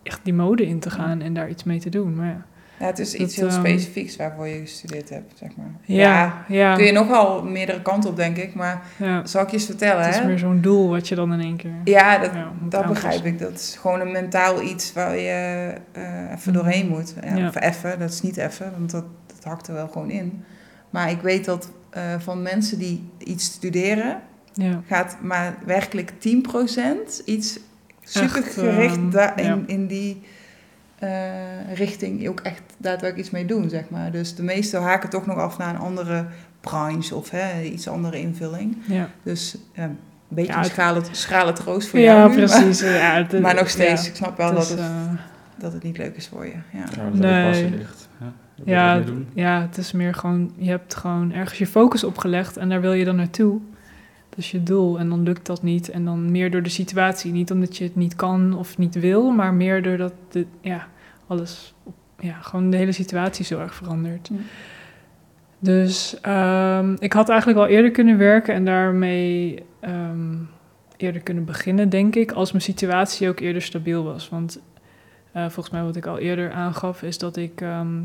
echt 0.02 0.20
die 0.24 0.34
mode 0.34 0.66
in 0.66 0.78
te 0.78 0.90
gaan 0.90 1.20
en 1.20 1.34
daar 1.34 1.48
iets 1.48 1.64
mee 1.64 1.78
te 1.78 1.88
doen. 1.88 2.14
Maar 2.14 2.26
ja, 2.26 2.46
Ja, 2.78 2.86
het 2.86 2.98
is 2.98 3.10
Dat, 3.10 3.20
iets 3.20 3.36
heel 3.36 3.48
ehm, 3.48 3.58
specifieks 3.58 4.16
waarvoor 4.16 4.46
je 4.46 4.58
gestudeerd 4.60 5.08
hebt, 5.08 5.32
zeg 5.38 5.50
maar. 5.56 5.70
ja, 5.84 6.44
ja, 6.48 6.74
kun 6.74 6.84
je 6.84 6.92
nog 6.92 7.06
wel 7.08 7.44
meerdere 7.44 7.82
kanten 7.82 8.10
op, 8.10 8.16
denk 8.16 8.36
ik. 8.36 8.54
Maar 8.54 8.82
ja. 8.96 9.26
zal 9.26 9.42
ik 9.42 9.48
je 9.48 9.56
eens 9.56 9.64
vertellen, 9.66 10.04
Het 10.04 10.14
is 10.14 10.20
hè? 10.20 10.26
meer 10.26 10.38
zo'n 10.38 10.60
doel 10.60 10.88
wat 10.88 11.08
je 11.08 11.14
dan 11.14 11.32
in 11.32 11.40
één 11.40 11.56
keer... 11.56 11.70
Ja, 11.84 12.18
dat, 12.18 12.30
dat 12.68 12.86
begrijp 12.86 13.24
ik. 13.24 13.38
Dat 13.38 13.52
is 13.52 13.76
gewoon 13.80 14.00
een 14.00 14.12
mentaal 14.12 14.62
iets 14.62 14.92
waar 14.92 15.16
je 15.16 15.72
eh, 15.92 16.02
even 16.32 16.38
Mhm. 16.44 16.52
doorheen 16.52 16.88
moet. 16.88 17.14
Of 17.46 17.60
even, 17.60 17.98
dat 17.98 18.10
is 18.10 18.20
niet 18.22 18.36
even, 18.36 18.72
want 18.78 18.90
dat, 18.90 19.04
dat 19.26 19.44
hakt 19.44 19.68
er 19.68 19.74
wel 19.74 19.88
gewoon 19.88 20.10
in. 20.10 20.44
Maar 20.90 21.10
ik 21.10 21.20
weet 21.20 21.44
dat 21.44 21.70
eh, 21.90 22.02
van 22.18 22.42
mensen 22.42 22.78
die 22.78 23.10
iets 23.18 23.44
studeren, 23.44 24.20
Ja, 24.52 24.80
gaat 24.86 25.16
maar 25.20 25.54
werkelijk 25.66 26.12
10% 26.18 27.22
iets 27.24 27.58
super 28.02 28.36
Echt, 28.44 28.52
gericht 28.54 29.14
ehm, 29.14 29.38
in, 29.38 29.64
in 29.66 29.86
die 29.86 30.22
eh, 30.98 31.74
richting 31.74 32.28
ook 32.28 32.40
echt 32.40 32.62
daadwerkelijk 32.76 33.18
iets 33.18 33.30
mee 33.30 33.44
doen, 33.46 33.68
zeg 33.70 33.88
maar. 33.90 34.10
Dus 34.10 34.34
de 34.34 34.42
meesten 34.42 34.82
haken 34.82 35.10
toch 35.10 35.26
nog 35.26 35.36
af 35.38 35.58
naar 35.58 35.74
een 35.74 35.80
andere 35.80 36.26
branche 36.60 37.14
of 37.14 37.30
hè, 37.30 37.62
iets 37.62 37.88
andere 37.88 38.20
invulling. 38.20 38.76
ja. 38.86 39.08
Dus 39.22 39.56
ja, 39.72 39.82
een 39.84 39.96
beetje 40.28 40.52
Ja, 40.52 40.56
een 40.58 40.62
het- 40.64 40.72
schrale, 40.72 41.02
schrale 41.10 41.52
troost 41.52 41.88
voor 41.88 41.98
ja 41.98 42.04
jou 42.14 42.30
nu, 42.30 42.36
maar- 42.36 42.46
precies. 42.62 42.80
Ja, 42.80 43.14
het- 43.26 43.40
Maar, 43.40 43.54
nog 43.54 43.68
steeds, 43.68 44.02
ja, 44.02 44.08
ik 44.10 44.16
snap 44.16 44.36
wel 44.36 44.46
het 44.46 44.54
dat, 44.56 44.64
is, 44.64 44.70
het, 44.70 44.78
eh, 44.80 44.86
dat 45.58 45.72
het 45.72 45.82
niet 45.82 45.98
leuk 45.98 46.16
is 46.16 46.26
voor 46.28 46.46
je. 46.46 46.52
Ja. 46.72 46.78
Ja, 46.96 47.04
dat 47.10 47.14
Nee. 47.14 47.70
ligt. 47.70 48.08
Ja, 48.20 48.32
Ja, 48.64 49.02
ja, 49.34 49.60
het 49.62 49.76
is 49.78 49.92
meer 49.92 50.14
gewoon... 50.14 50.52
Je 50.56 50.70
hebt 50.70 50.94
gewoon 50.94 51.32
ergens 51.32 51.58
je 51.58 51.66
focus 51.66 52.04
opgelegd 52.04 52.56
en 52.56 52.68
daar 52.68 52.80
wil 52.80 52.92
je 52.92 53.04
dan 53.04 53.16
naartoe. 53.16 53.60
Dus 54.38 54.50
je 54.50 54.62
doel. 54.62 54.98
En 54.98 55.08
dan 55.08 55.22
lukt 55.22 55.46
dat 55.46 55.62
niet. 55.62 55.90
En 55.90 56.04
dan 56.04 56.30
meer 56.30 56.50
door 56.50 56.62
de 56.62 56.68
situatie. 56.68 57.32
Niet 57.32 57.50
omdat 57.50 57.76
je 57.76 57.84
het 57.84 57.96
niet 57.96 58.16
kan 58.16 58.54
of 58.58 58.78
niet 58.78 58.94
wil, 58.94 59.30
maar 59.30 59.54
meer 59.54 59.82
doordat 59.82 60.12
de, 60.30 60.46
ja, 60.60 60.88
alles... 61.26 61.74
Ja, 62.20 62.40
gewoon 62.40 62.70
de 62.70 62.76
hele 62.76 62.92
situatie 62.92 63.44
zo 63.44 63.60
erg 63.60 63.74
verandert. 63.74 64.28
Hm. 64.28 64.34
Dus 65.58 66.20
ehm, 66.20 66.96
ik 66.98 67.12
had 67.12 67.28
eigenlijk 67.28 67.58
al 67.58 67.66
eerder 67.66 67.90
kunnen 67.90 68.18
werken 68.18 68.54
en 68.54 68.64
daarmee 68.64 69.62
ehm, 69.80 70.34
eerder 70.96 71.22
kunnen 71.22 71.44
beginnen, 71.44 71.88
denk 71.88 72.14
ik, 72.14 72.32
als 72.32 72.52
mijn 72.52 72.64
situatie 72.64 73.28
ook 73.28 73.40
eerder 73.40 73.62
stabiel 73.62 74.04
was. 74.04 74.28
Want 74.28 74.60
eh, 75.32 75.42
volgens 75.42 75.70
mij 75.70 75.82
wat 75.82 75.96
ik 75.96 76.06
al 76.06 76.18
eerder 76.18 76.52
aangaf, 76.52 77.02
is 77.02 77.18
dat 77.18 77.36
ik 77.36 77.60
ehm, 77.60 78.00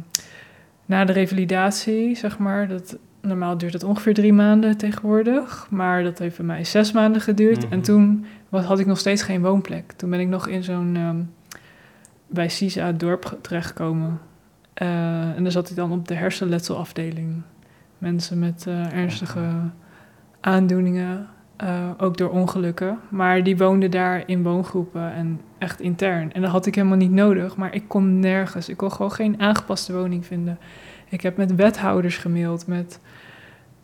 na 0.85 1.05
de 1.05 1.13
revalidatie, 1.13 2.15
zeg 2.15 2.37
maar, 2.37 2.67
dat, 2.67 2.97
normaal 3.27 3.57
duurt 3.57 3.73
het 3.73 3.83
ongeveer 3.83 4.13
drie 4.13 4.33
maanden 4.33 4.77
tegenwoordig, 4.77 5.67
maar 5.69 6.03
dat 6.03 6.19
heeft 6.19 6.37
bij 6.37 6.45
mij 6.45 6.63
zes 6.63 6.91
maanden 6.91 7.21
geduurd. 7.21 7.63
Mhm. 7.63 7.73
En 7.73 7.81
toen 7.81 8.25
was, 8.49 8.65
had 8.65 8.79
ik 8.79 8.85
nog 8.85 8.99
steeds 8.99 9.21
geen 9.21 9.41
woonplek. 9.41 9.91
Toen 9.91 10.09
ben 10.09 10.19
ik 10.19 10.27
nog 10.27 10.47
in 10.47 10.63
zo'n, 10.63 10.95
ehm, 10.95 11.17
bij 12.27 12.49
CISA 12.49 12.91
dorp 12.91 13.25
ge- 13.25 13.41
terechtgekomen. 13.41 14.19
Eh, 14.73 15.35
en 15.35 15.43
daar 15.43 15.51
zat 15.51 15.69
ik 15.69 15.75
dan 15.75 15.91
op 15.91 16.07
de 16.07 16.13
hersenletselafdeling. 16.13 17.41
Mensen 17.97 18.39
met 18.39 18.65
eh, 18.67 18.93
ernstige 18.93 19.41
aandoeningen, 20.39 21.27
eh, 21.55 21.89
ook 21.97 22.17
door 22.17 22.29
ongelukken. 22.29 22.97
Maar 23.09 23.43
die 23.43 23.57
woonden 23.57 23.91
daar 23.91 24.23
in 24.25 24.43
woongroepen 24.43 25.13
en 25.13 25.41
echt 25.57 25.79
intern. 25.81 26.33
En 26.33 26.41
dat 26.41 26.51
had 26.51 26.65
ik 26.65 26.75
helemaal 26.75 26.97
niet 26.97 27.11
nodig, 27.11 27.55
maar 27.55 27.73
ik 27.75 27.83
kon 27.87 28.19
nergens. 28.19 28.69
Ik 28.69 28.77
kon 28.77 28.91
gewoon 28.91 29.11
geen 29.11 29.39
aangepaste 29.39 29.93
woning 29.93 30.25
vinden. 30.25 30.57
Ik 31.13 31.21
heb 31.21 31.37
met 31.37 31.55
wethouders 31.55 32.17
gemaild, 32.17 32.67
met 32.67 32.99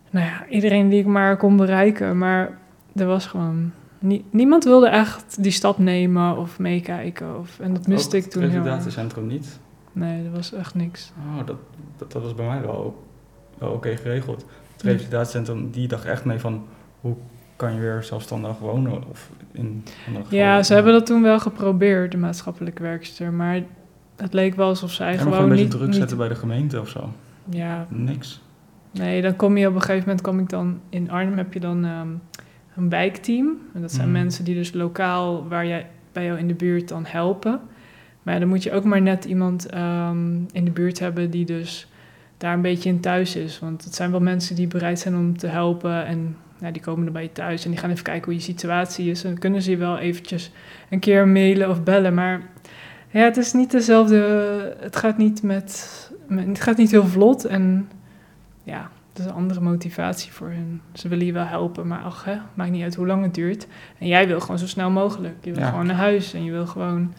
nou 0.10 0.26
ja, 0.26 0.46
iedereen 0.48 0.90
die 0.90 1.00
ik 1.00 1.06
maar 1.06 1.38
kon 1.38 1.58
bereiken. 1.58 2.18
Maar 2.18 2.58
er 2.96 3.06
was 3.06 3.26
gewoon 3.26 3.72
nie- 4.00 4.26
niemand 4.30 4.64
wilde 4.64 4.88
echt 4.88 5.44
die 5.44 5.52
stap 5.52 5.78
nemen 5.78 6.38
of 6.38 6.60
meekijken. 6.60 7.40
Of, 7.40 7.60
en 7.60 7.74
dat 7.74 7.88
miste 7.88 8.18
Ook 8.18 8.24
ik 8.24 8.30
toen 8.30 8.42
het 8.42 8.52
revalidatiecentrum 8.52 9.28
niet. 9.28 9.60
Nee, 9.92 10.24
dat 10.24 10.32
was 10.34 10.54
echt 10.54 10.76
niks. 10.76 11.12
Oh, 11.18 11.46
dat, 11.46 11.58
dat, 11.98 12.12
dat 12.12 12.22
was 12.22 12.36
bij 12.36 12.48
mij 12.48 12.62
wel, 12.62 13.04
wel 13.58 13.72
oké 13.72 13.98
geregeld. 13.98 14.46
Het 14.72 14.82
revalidatiecentrum, 14.82 15.72
die 15.72 15.88
dacht 15.88 16.06
echt 16.06 16.26
mee 16.26 16.40
van... 16.40 16.66
hoe 17.02 17.16
kan 17.56 17.74
je 17.74 17.80
weer 17.80 18.04
zelfstandig 18.04 18.58
wonen? 18.58 19.04
Of 19.10 19.30
in 19.52 19.84
Ja, 20.30 20.64
ze 20.64 20.74
hebben 20.74 20.94
dat 20.94 21.06
toen 21.06 21.22
wel 21.22 21.40
geprobeerd, 21.40 22.12
de 22.12 22.18
maatschappelijke 22.18 22.82
werkster. 22.82 23.34
Maar 23.34 23.62
het 24.22 24.34
leek 24.34 24.56
wel 24.56 24.68
alsof 24.68 24.92
zij 24.92 25.08
maar 25.08 25.18
gewoon, 25.18 25.34
gewoon 25.34 25.44
een 25.44 25.50
beetje 25.50 25.64
niet... 25.66 25.74
druk 25.76 25.88
niet- 25.88 25.96
zetten 25.98 26.18
bij 26.18 26.28
de 26.28 26.36
gemeente 26.36 26.80
of 26.82 26.90
zo. 26.90 27.14
Ja, 27.50 27.86
Niks. 27.90 28.42
nee, 28.92 29.22
dan 29.22 29.36
kom 29.36 29.58
je 29.58 29.68
op 29.68 29.74
een 29.76 29.82
gegeven 29.82 30.04
moment... 30.08 30.22
Kom 30.22 30.40
ik 30.40 30.50
dan, 30.50 30.80
in 30.90 31.10
Arnhem 31.12 31.38
heb 31.38 31.54
je 31.54 31.60
dan 31.60 31.86
ehm, 31.86 32.08
een 32.76 32.90
wijkteam. 32.90 33.58
En 33.74 33.82
dat 33.82 33.92
zijn 33.92 34.10
Mhm. 34.10 34.18
mensen 34.20 34.46
die 34.46 34.56
dus 34.56 34.74
lokaal, 34.74 35.48
waar 35.48 35.68
jij, 35.68 35.88
bij 36.12 36.26
jou 36.26 36.38
in 36.40 36.48
de 36.48 36.54
buurt 36.54 36.88
dan 36.88 37.06
helpen. 37.08 37.60
Maar 38.24 38.34
ja, 38.34 38.40
dan 38.40 38.50
moet 38.50 38.64
je 38.64 38.72
ook 38.72 38.84
maar 38.84 39.02
net 39.02 39.26
iemand 39.26 39.66
ehm, 39.70 40.36
in 40.52 40.66
de 40.66 40.72
buurt 40.72 41.00
hebben 41.00 41.30
die 41.30 41.46
dus 41.46 41.88
daar 42.38 42.54
een 42.54 42.62
beetje 42.62 42.90
in 42.90 43.00
thuis 43.00 43.36
is. 43.36 43.60
Want 43.60 43.84
het 43.84 43.96
zijn 43.96 44.12
wel 44.12 44.20
mensen 44.22 44.56
die 44.56 44.68
bereid 44.68 45.00
zijn 45.00 45.16
om 45.16 45.38
te 45.38 45.48
helpen 45.48 46.06
en 46.06 46.36
ja, 46.62 46.72
die 46.72 46.82
komen 46.82 47.06
er 47.06 47.12
bij 47.12 47.22
je 47.24 47.32
thuis 47.32 47.64
en 47.66 47.72
die 47.72 47.80
gaan 47.80 47.90
even 47.90 48.04
kijken 48.04 48.26
hoe 48.26 48.34
je 48.34 48.40
situatie 48.40 49.10
is. 49.10 49.24
En 49.24 49.30
dan 49.30 49.40
kunnen 49.40 49.62
ze 49.62 49.72
je 49.72 49.78
wel 49.78 49.98
eventjes 49.98 50.52
een 50.90 51.00
keer 51.00 51.28
mailen 51.28 51.70
of 51.70 51.84
bellen. 51.84 52.14
Maar 52.14 52.42
ja, 53.10 53.20
het 53.24 53.38
is 53.38 53.54
niet 53.54 53.72
dezelfde. 53.72 54.18
Het 54.80 54.96
gaat 54.96 55.18
niet 55.18 55.44
met. 55.44 56.12
Het 56.30 56.62
gaat 56.62 56.78
niet 56.78 56.92
heel 56.92 57.06
vlot. 57.08 57.46
En 57.46 57.90
ja, 58.64 58.90
het 59.10 59.20
is 59.20 59.26
een 59.26 59.32
andere 59.38 59.60
motivatie 59.62 60.32
voor 60.32 60.48
hen. 60.50 60.82
Ze 60.94 61.08
willen 61.08 61.26
je 61.26 61.34
wel 61.34 61.46
helpen, 61.46 61.88
maar 61.88 62.02
ach, 62.02 62.26
hè, 62.26 62.36
maakt 62.54 62.72
niet 62.72 62.84
uit 62.84 62.96
hoe 62.96 63.08
lang 63.08 63.24
het 63.24 63.34
duurt. 63.34 63.68
En 63.98 64.08
jij 64.08 64.28
wil 64.28 64.40
gewoon 64.40 64.60
zo 64.60 64.68
snel 64.68 64.90
mogelijk. 64.90 65.36
Je 65.42 65.52
wil 65.52 65.64
Ja. 65.64 65.70
gewoon 65.70 65.86
naar 65.86 65.96
huis 65.96 66.34
en 66.34 66.44
je 66.44 66.52
wil 66.52 66.66
gewoon. 66.68 67.14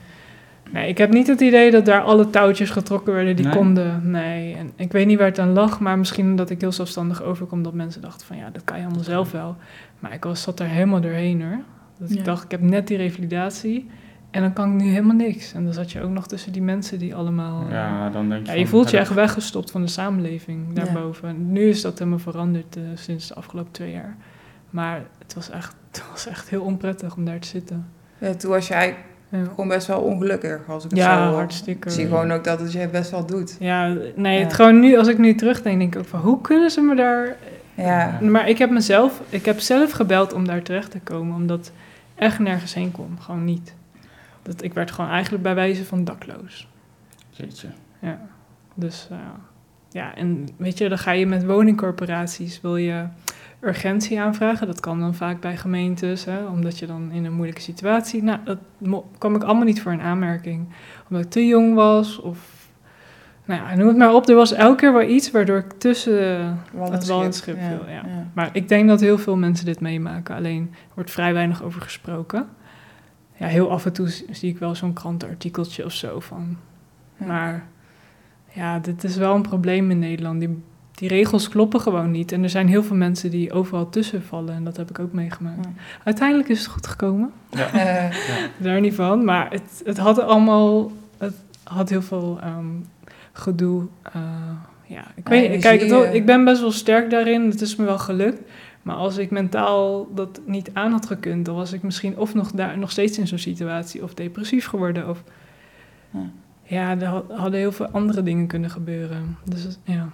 Nee, 0.72 0.88
ik 0.88 0.98
heb 0.98 1.10
niet 1.12 1.26
het 1.26 1.40
idee 1.40 1.70
dat 1.70 1.84
daar 1.84 2.00
alle 2.02 2.30
touwtjes 2.30 2.70
getrokken 2.70 3.12
werden 3.14 3.36
die 3.36 3.44
Nee? 3.44 3.54
konden. 3.56 4.10
Nee, 4.10 4.54
en 4.56 4.70
ik 4.76 4.92
weet 4.92 5.06
niet 5.06 5.18
waar 5.18 5.26
het 5.26 5.38
aan 5.38 5.52
lag, 5.52 5.80
maar 5.80 5.98
misschien 5.98 6.36
dat 6.36 6.50
ik 6.50 6.60
heel 6.60 6.72
zelfstandig 6.72 7.22
overkom 7.22 7.62
dat 7.62 7.74
mensen 7.74 8.00
dachten 8.00 8.26
van 8.26 8.36
ja, 8.36 8.50
dat 8.52 8.64
kan 8.64 8.78
je 8.78 8.84
allemaal 8.84 9.04
zelf 9.04 9.32
wel. 9.32 9.56
Maar 9.98 10.12
ik 10.12 10.24
was, 10.24 10.42
zat 10.42 10.60
er 10.60 10.66
helemaal 10.66 11.00
doorheen 11.00 11.42
hoor. 11.42 11.58
Dat 11.98 12.10
Ja. 12.12 12.18
ik 12.18 12.24
dacht, 12.24 12.44
ik 12.44 12.50
heb 12.50 12.60
net 12.60 12.86
die 12.86 12.96
revalidatie 12.96 13.90
en 14.30 14.40
dan 14.42 14.52
kan 14.52 14.68
ik 14.76 14.82
nu 14.82 14.88
helemaal 14.90 15.16
niks. 15.16 15.52
En 15.52 15.64
dan 15.64 15.72
zat 15.72 15.92
je 15.92 16.02
ook 16.02 16.10
nog 16.10 16.26
tussen 16.26 16.52
die 16.52 16.62
mensen 16.62 16.98
die 16.98 17.14
allemaal... 17.14 17.64
eh, 17.66 17.70
Ja, 17.72 18.10
dan 18.10 18.28
denk 18.28 18.40
je 18.40 18.46
ja, 18.46 18.52
van, 18.52 18.60
je 18.60 18.66
voelt 18.66 18.90
je 18.90 18.98
echt 18.98 19.14
weggestopt 19.14 19.70
van 19.70 19.80
de 19.82 19.88
samenleving 19.88 20.72
daarboven. 20.72 21.28
En 21.28 21.52
nu 21.52 21.68
is 21.68 21.80
dat 21.80 21.98
helemaal 21.98 22.18
veranderd 22.18 22.76
eh, 22.76 22.82
sinds 22.94 23.28
de 23.28 23.34
afgelopen 23.34 23.72
twee 23.72 23.90
jaar. 23.92 24.16
Maar 24.70 25.02
het 25.18 25.34
was, 25.34 25.50
echt, 25.50 25.74
het 25.90 26.02
was 26.10 26.26
echt 26.26 26.48
heel 26.48 26.62
onprettig 26.62 27.16
om 27.16 27.24
daar 27.24 27.38
te 27.38 27.48
zitten. 27.48 27.86
Ja, 28.18 28.34
toen 28.34 28.50
was 28.50 28.68
jij 28.68 28.96
Ja, 29.28 29.44
gewoon 29.44 29.68
best 29.68 29.86
wel 29.86 30.00
ongelukkig, 30.00 30.60
als 30.68 30.84
ik 30.84 30.90
het 30.90 30.98
ja 30.98 31.28
zo 31.28 31.34
hartstikke. 31.34 31.88
Ik 31.88 31.94
zie 31.94 32.06
gewoon 32.06 32.30
ook 32.32 32.44
dat 32.44 32.60
het 32.60 32.72
je 32.72 32.88
best 32.88 33.10
wel 33.10 33.26
doet. 33.26 33.56
Ja, 33.60 33.94
nee, 34.16 34.38
Ja. 34.38 34.44
Het 34.44 34.52
gewoon 34.54 34.80
nu, 34.80 34.96
als 34.98 35.08
ik 35.08 35.18
nu 35.18 35.34
terugdenk, 35.34 35.78
denk 35.78 35.94
ik 35.94 36.00
ook 36.00 36.06
van 36.08 36.20
hoe 36.20 36.40
kunnen 36.40 36.70
ze 36.70 36.80
me 36.80 36.94
daar. 36.94 37.36
Ja, 37.74 38.18
Maar 38.22 38.48
ik 38.48 38.58
heb 38.58 38.70
mezelf, 38.70 39.20
ik 39.28 39.44
heb 39.44 39.58
zelf 39.60 39.90
gebeld 39.90 40.32
om 40.32 40.46
daar 40.46 40.62
terecht 40.62 40.90
te 40.90 41.00
komen, 41.00 41.34
omdat 41.36 41.72
echt 42.14 42.38
nergens 42.38 42.74
heen 42.74 42.90
kon. 42.92 43.16
Gewoon 43.20 43.44
niet. 43.44 43.74
Dat, 44.42 44.62
ik 44.62 44.74
werd 44.74 44.90
gewoon 44.90 45.10
eigenlijk 45.10 45.42
bij 45.42 45.54
wijze 45.54 45.84
van 45.84 46.04
dakloos. 46.04 46.68
Jeetje. 47.30 47.68
Ja. 47.98 48.20
Dus 48.74 49.08
eh, 49.10 49.18
ja, 49.90 50.14
en 50.14 50.48
weet 50.56 50.78
je, 50.78 50.88
dan 50.88 50.98
ga 50.98 51.10
je 51.10 51.26
met 51.26 51.44
woningcorporaties, 51.44 52.60
wil 52.60 52.76
je 52.76 53.06
urgentie 53.60 54.20
aanvragen. 54.20 54.66
Dat 54.66 54.80
kan 54.80 55.00
dan 55.00 55.14
vaak 55.14 55.40
bij 55.40 55.56
gemeentes, 55.56 56.24
hè, 56.24 56.46
omdat 56.46 56.78
je 56.78 56.86
dan 56.86 57.10
in 57.12 57.24
een 57.24 57.32
moeilijke 57.32 57.60
situatie... 57.60 58.22
Nou, 58.22 58.38
dat 58.44 58.58
kwam 59.18 59.34
ik 59.34 59.42
allemaal 59.42 59.64
niet 59.64 59.82
voor 59.82 59.92
een 59.92 60.00
aanmerking. 60.00 60.68
Omdat 61.08 61.24
ik 61.24 61.30
te 61.30 61.46
jong 61.46 61.74
was 61.74 62.20
of... 62.20 62.58
Nou 63.44 63.62
ja, 63.62 63.74
noem 63.76 63.88
het 63.88 63.96
maar 63.96 64.14
op. 64.14 64.28
Er 64.28 64.34
was 64.34 64.52
elke 64.52 64.76
keer 64.76 64.92
wel 64.92 65.08
iets 65.08 65.30
waardoor 65.30 65.58
ik 65.58 65.72
tussen 65.78 66.58
het 66.74 67.06
wal 67.06 67.20
en 67.20 67.26
het 67.26 67.34
schip 67.34 67.58
viel. 67.58 67.88
Ja. 67.88 68.02
Maar 68.32 68.50
ik 68.52 68.68
denk 68.68 68.88
dat 68.88 69.00
heel 69.00 69.18
veel 69.18 69.36
mensen 69.36 69.66
dit 69.66 69.80
meemaken. 69.80 70.34
Alleen 70.34 70.68
er 70.72 70.94
wordt 70.94 71.10
vrij 71.10 71.32
weinig 71.32 71.62
over 71.62 71.80
gesproken. 71.80 72.48
Ja, 73.40 73.46
heel 73.46 73.70
af 73.70 73.86
en 73.86 73.92
toe 73.92 74.08
zie 74.30 74.50
ik 74.50 74.58
wel 74.58 74.74
zo'n 74.74 74.92
krantenartikeltje 74.92 75.84
of 75.84 75.92
zo 75.92 76.20
van. 76.20 76.56
Ja. 77.16 77.26
Maar 77.26 77.66
ja, 78.52 78.78
dit 78.78 79.04
is 79.04 79.16
wel 79.16 79.34
een 79.34 79.42
probleem 79.42 79.90
in 79.90 79.98
Nederland. 79.98 80.40
Die, 80.40 80.62
die 80.94 81.08
regels 81.08 81.48
kloppen 81.48 81.80
gewoon 81.80 82.10
niet. 82.10 82.32
En 82.32 82.42
er 82.42 82.50
zijn 82.50 82.68
heel 82.68 82.82
veel 82.82 82.96
mensen 82.96 83.30
die 83.30 83.52
overal 83.52 83.88
tussen 83.88 84.22
vallen. 84.22 84.54
En 84.54 84.64
dat 84.64 84.76
heb 84.76 84.90
ik 84.90 84.98
ook 84.98 85.12
meegemaakt. 85.12 85.64
Ja. 85.64 85.70
Uiteindelijk 86.04 86.48
is 86.48 86.58
het 86.58 86.66
goed 86.68 86.86
gekomen. 86.86 87.32
Ja. 87.50 87.68
Ja. 87.72 88.10
Daar 88.56 88.80
niet 88.80 88.94
van. 88.94 89.24
Maar 89.24 89.50
het, 89.50 89.82
het 89.84 89.98
had 89.98 90.18
allemaal... 90.20 90.92
Het 91.18 91.34
had 91.64 91.88
heel 91.88 92.02
veel 92.02 92.38
ehm, 92.42 92.66
gedoe. 93.32 93.86
eh, 94.02 94.22
ja, 94.86 95.04
ik 95.14 95.28
weet 95.28 95.60
Kijk, 95.60 95.80
het, 95.80 95.90
eh. 95.90 96.14
ik 96.14 96.26
ben 96.26 96.44
best 96.44 96.60
wel 96.60 96.72
sterk 96.72 97.10
daarin. 97.10 97.50
Het 97.50 97.60
is 97.60 97.76
me 97.76 97.84
wel 97.84 97.98
gelukt. 97.98 98.40
Maar 98.82 98.96
als 98.96 99.16
ik 99.16 99.30
mentaal 99.30 100.14
dat 100.14 100.40
niet 100.46 100.70
aan 100.72 100.92
had 100.92 101.06
gekund... 101.06 101.44
dan 101.44 101.54
was 101.54 101.72
ik 101.72 101.82
misschien 101.82 102.18
of 102.18 102.34
nog, 102.34 102.50
daar, 102.52 102.78
nog 102.78 102.90
steeds 102.90 103.18
in 103.18 103.26
zo'n 103.26 103.38
situatie... 103.38 104.02
of 104.02 104.14
depressief 104.14 104.66
geworden. 104.66 105.08
Of, 105.08 105.22
Ja. 106.10 106.20
ja, 106.62 106.90
er 106.98 107.04
had- 107.06 107.30
hadden 107.32 107.60
heel 107.60 107.72
veel 107.72 107.86
andere 107.88 108.22
dingen 108.22 108.46
kunnen 108.46 108.70
gebeuren. 108.70 109.36
Dus 109.44 109.78
ja, 109.84 110.08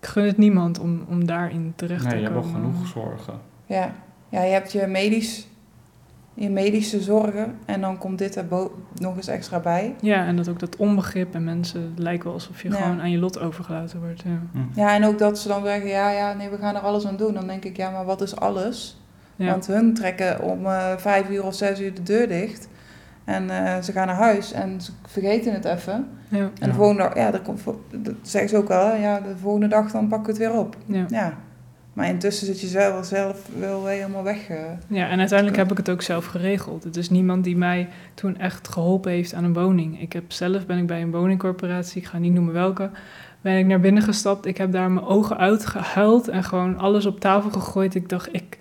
ik 0.00 0.06
gun 0.08 0.24
het 0.24 0.38
niemand 0.38 0.78
om, 0.78 1.02
om 1.08 1.26
daarin 1.26 1.72
terecht 1.76 2.02
Nee, 2.02 2.10
te 2.12 2.16
je 2.18 2.22
hebt 2.22 2.34
komen. 2.34 2.52
wel 2.52 2.60
genoeg 2.70 2.86
zorgen. 2.86 3.34
ja. 3.66 3.94
ja, 4.28 4.42
je 4.42 4.52
hebt 4.52 4.72
je, 4.72 4.86
medisch, 4.86 5.46
je 6.34 6.50
medische 6.50 7.00
zorgen 7.00 7.54
en 7.66 7.80
dan 7.80 7.98
komt 7.98 8.18
dit 8.18 8.36
er 8.36 8.46
bo- 8.46 8.74
nog 8.94 9.16
eens 9.16 9.26
extra 9.28 9.60
bij. 9.60 9.94
Ja, 10.00 10.26
en 10.26 10.36
dat 10.36 10.48
ook 10.48 10.58
dat 10.60 10.76
onbegrip 10.76 11.34
en 11.34 11.44
mensen... 11.44 11.80
het 11.80 11.98
lijkt 11.98 12.24
wel 12.24 12.32
alsof 12.32 12.62
je 12.62 12.68
Ja. 12.70 12.74
gewoon 12.74 13.00
aan 13.00 13.10
je 13.10 13.18
lot 13.18 13.40
overgelaten 13.40 14.00
wordt. 14.00 14.22
Ja. 14.22 14.40
Hm. 14.52 14.80
Ja, 14.80 14.94
en 14.94 15.04
ook 15.04 15.18
dat 15.18 15.38
ze 15.38 15.48
dan 15.48 15.64
zeggen, 15.64 15.88
ja, 15.90 16.10
ja, 16.10 16.32
nee, 16.32 16.48
we 16.50 16.56
gaan 16.56 16.74
er 16.74 16.80
alles 16.80 17.06
aan 17.06 17.16
doen. 17.16 17.34
Dan 17.34 17.46
denk 17.46 17.64
ik, 17.64 17.76
ja, 17.76 17.90
maar 17.90 18.04
wat 18.04 18.20
is 18.20 18.36
alles? 18.36 19.00
Ja. 19.36 19.50
Want 19.50 19.66
hun 19.66 19.94
trekken 19.94 20.42
om 20.42 20.66
eh, 20.66 20.96
vijf 20.96 21.30
uur 21.30 21.44
of 21.44 21.54
zes 21.54 21.80
uur 21.80 21.94
de 21.94 22.02
deur 22.02 22.28
dicht. 22.28 22.68
En 23.24 23.50
eh, 23.50 23.82
ze 23.82 23.92
gaan 23.92 24.06
naar 24.06 24.16
huis 24.16 24.52
en 24.52 24.80
ze 24.80 24.92
vergeten 25.06 25.52
het 25.52 25.64
even. 25.64 26.08
ja. 26.28 26.38
En 26.38 26.50
Ja. 26.54 26.66
de 26.66 26.72
volgende 26.72 27.02
dag, 27.02 27.14
ja, 27.16 27.30
dat, 27.30 27.42
komt, 27.42 27.60
dat 27.90 28.14
zeggen 28.22 28.50
ze 28.50 28.56
ook 28.56 28.68
wel, 28.68 28.94
ja, 28.96 29.20
de 29.20 29.36
volgende 29.40 29.68
dag 29.68 29.90
dan 29.90 30.08
pakken 30.08 30.34
we 30.34 30.42
het 30.42 30.50
weer 30.52 30.60
op. 30.60 30.76
Ja. 30.86 31.34
Maar 31.92 32.08
intussen 32.08 32.46
zit 32.46 32.60
je 32.60 32.66
zelf, 32.66 33.04
zelf 33.06 33.48
wel 33.58 33.86
helemaal 33.86 34.22
weg. 34.22 34.48
eh. 34.48 34.56
Ja, 34.86 35.08
en 35.08 35.18
uiteindelijk 35.18 35.58
heb 35.58 35.70
ik 35.70 35.76
het 35.76 35.90
ook 35.90 36.02
zelf 36.02 36.24
geregeld. 36.26 36.84
Het 36.84 36.96
is 36.96 37.10
niemand 37.10 37.44
die 37.44 37.56
mij 37.56 37.88
toen 38.14 38.38
echt 38.38 38.68
geholpen 38.68 39.10
heeft 39.12 39.34
aan 39.34 39.44
een 39.44 39.52
woning. 39.52 40.00
Ik 40.00 40.12
heb 40.12 40.32
zelf 40.32 40.66
ben 40.66 40.78
ik 40.78 40.86
bij 40.86 41.02
een 41.02 41.10
woningcorporatie, 41.10 42.00
ik 42.00 42.06
ga 42.08 42.18
niet 42.18 42.32
noemen 42.32 42.52
welke, 42.52 42.90
ben 43.40 43.58
ik 43.58 43.66
naar 43.66 43.80
binnen 43.80 44.02
gestapt. 44.02 44.46
Ik 44.46 44.56
heb 44.56 44.72
daar 44.72 44.90
mijn 44.90 45.06
ogen 45.06 45.38
uitgehuild 45.38 46.28
en 46.28 46.44
gewoon 46.44 46.78
alles 46.78 47.06
op 47.06 47.20
tafel 47.20 47.50
gegooid. 47.50 47.94
Ik 47.94 48.08
dacht, 48.08 48.28
ik 48.34 48.58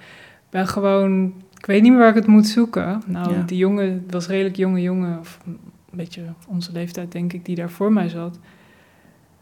ben 0.49 0.67
gewoon, 0.67 1.33
ik 1.57 1.65
weet 1.65 1.81
niet 1.81 1.91
meer 1.91 1.99
waar 1.99 2.09
ik 2.09 2.15
het 2.15 2.27
moet 2.27 2.47
zoeken. 2.47 3.01
Nou, 3.05 3.33
Ja. 3.33 3.41
die 3.45 3.57
jongen, 3.57 4.05
was 4.09 4.27
redelijk 4.27 4.55
jonge 4.55 4.81
jongen, 4.81 5.19
of 5.19 5.39
een 5.45 5.57
beetje 5.91 6.21
onze 6.47 6.71
leeftijd 6.71 7.11
denk 7.11 7.33
ik, 7.33 7.45
die 7.45 7.55
daar 7.55 7.69
voor 7.69 7.93
mij 7.93 8.09
zat. 8.09 8.39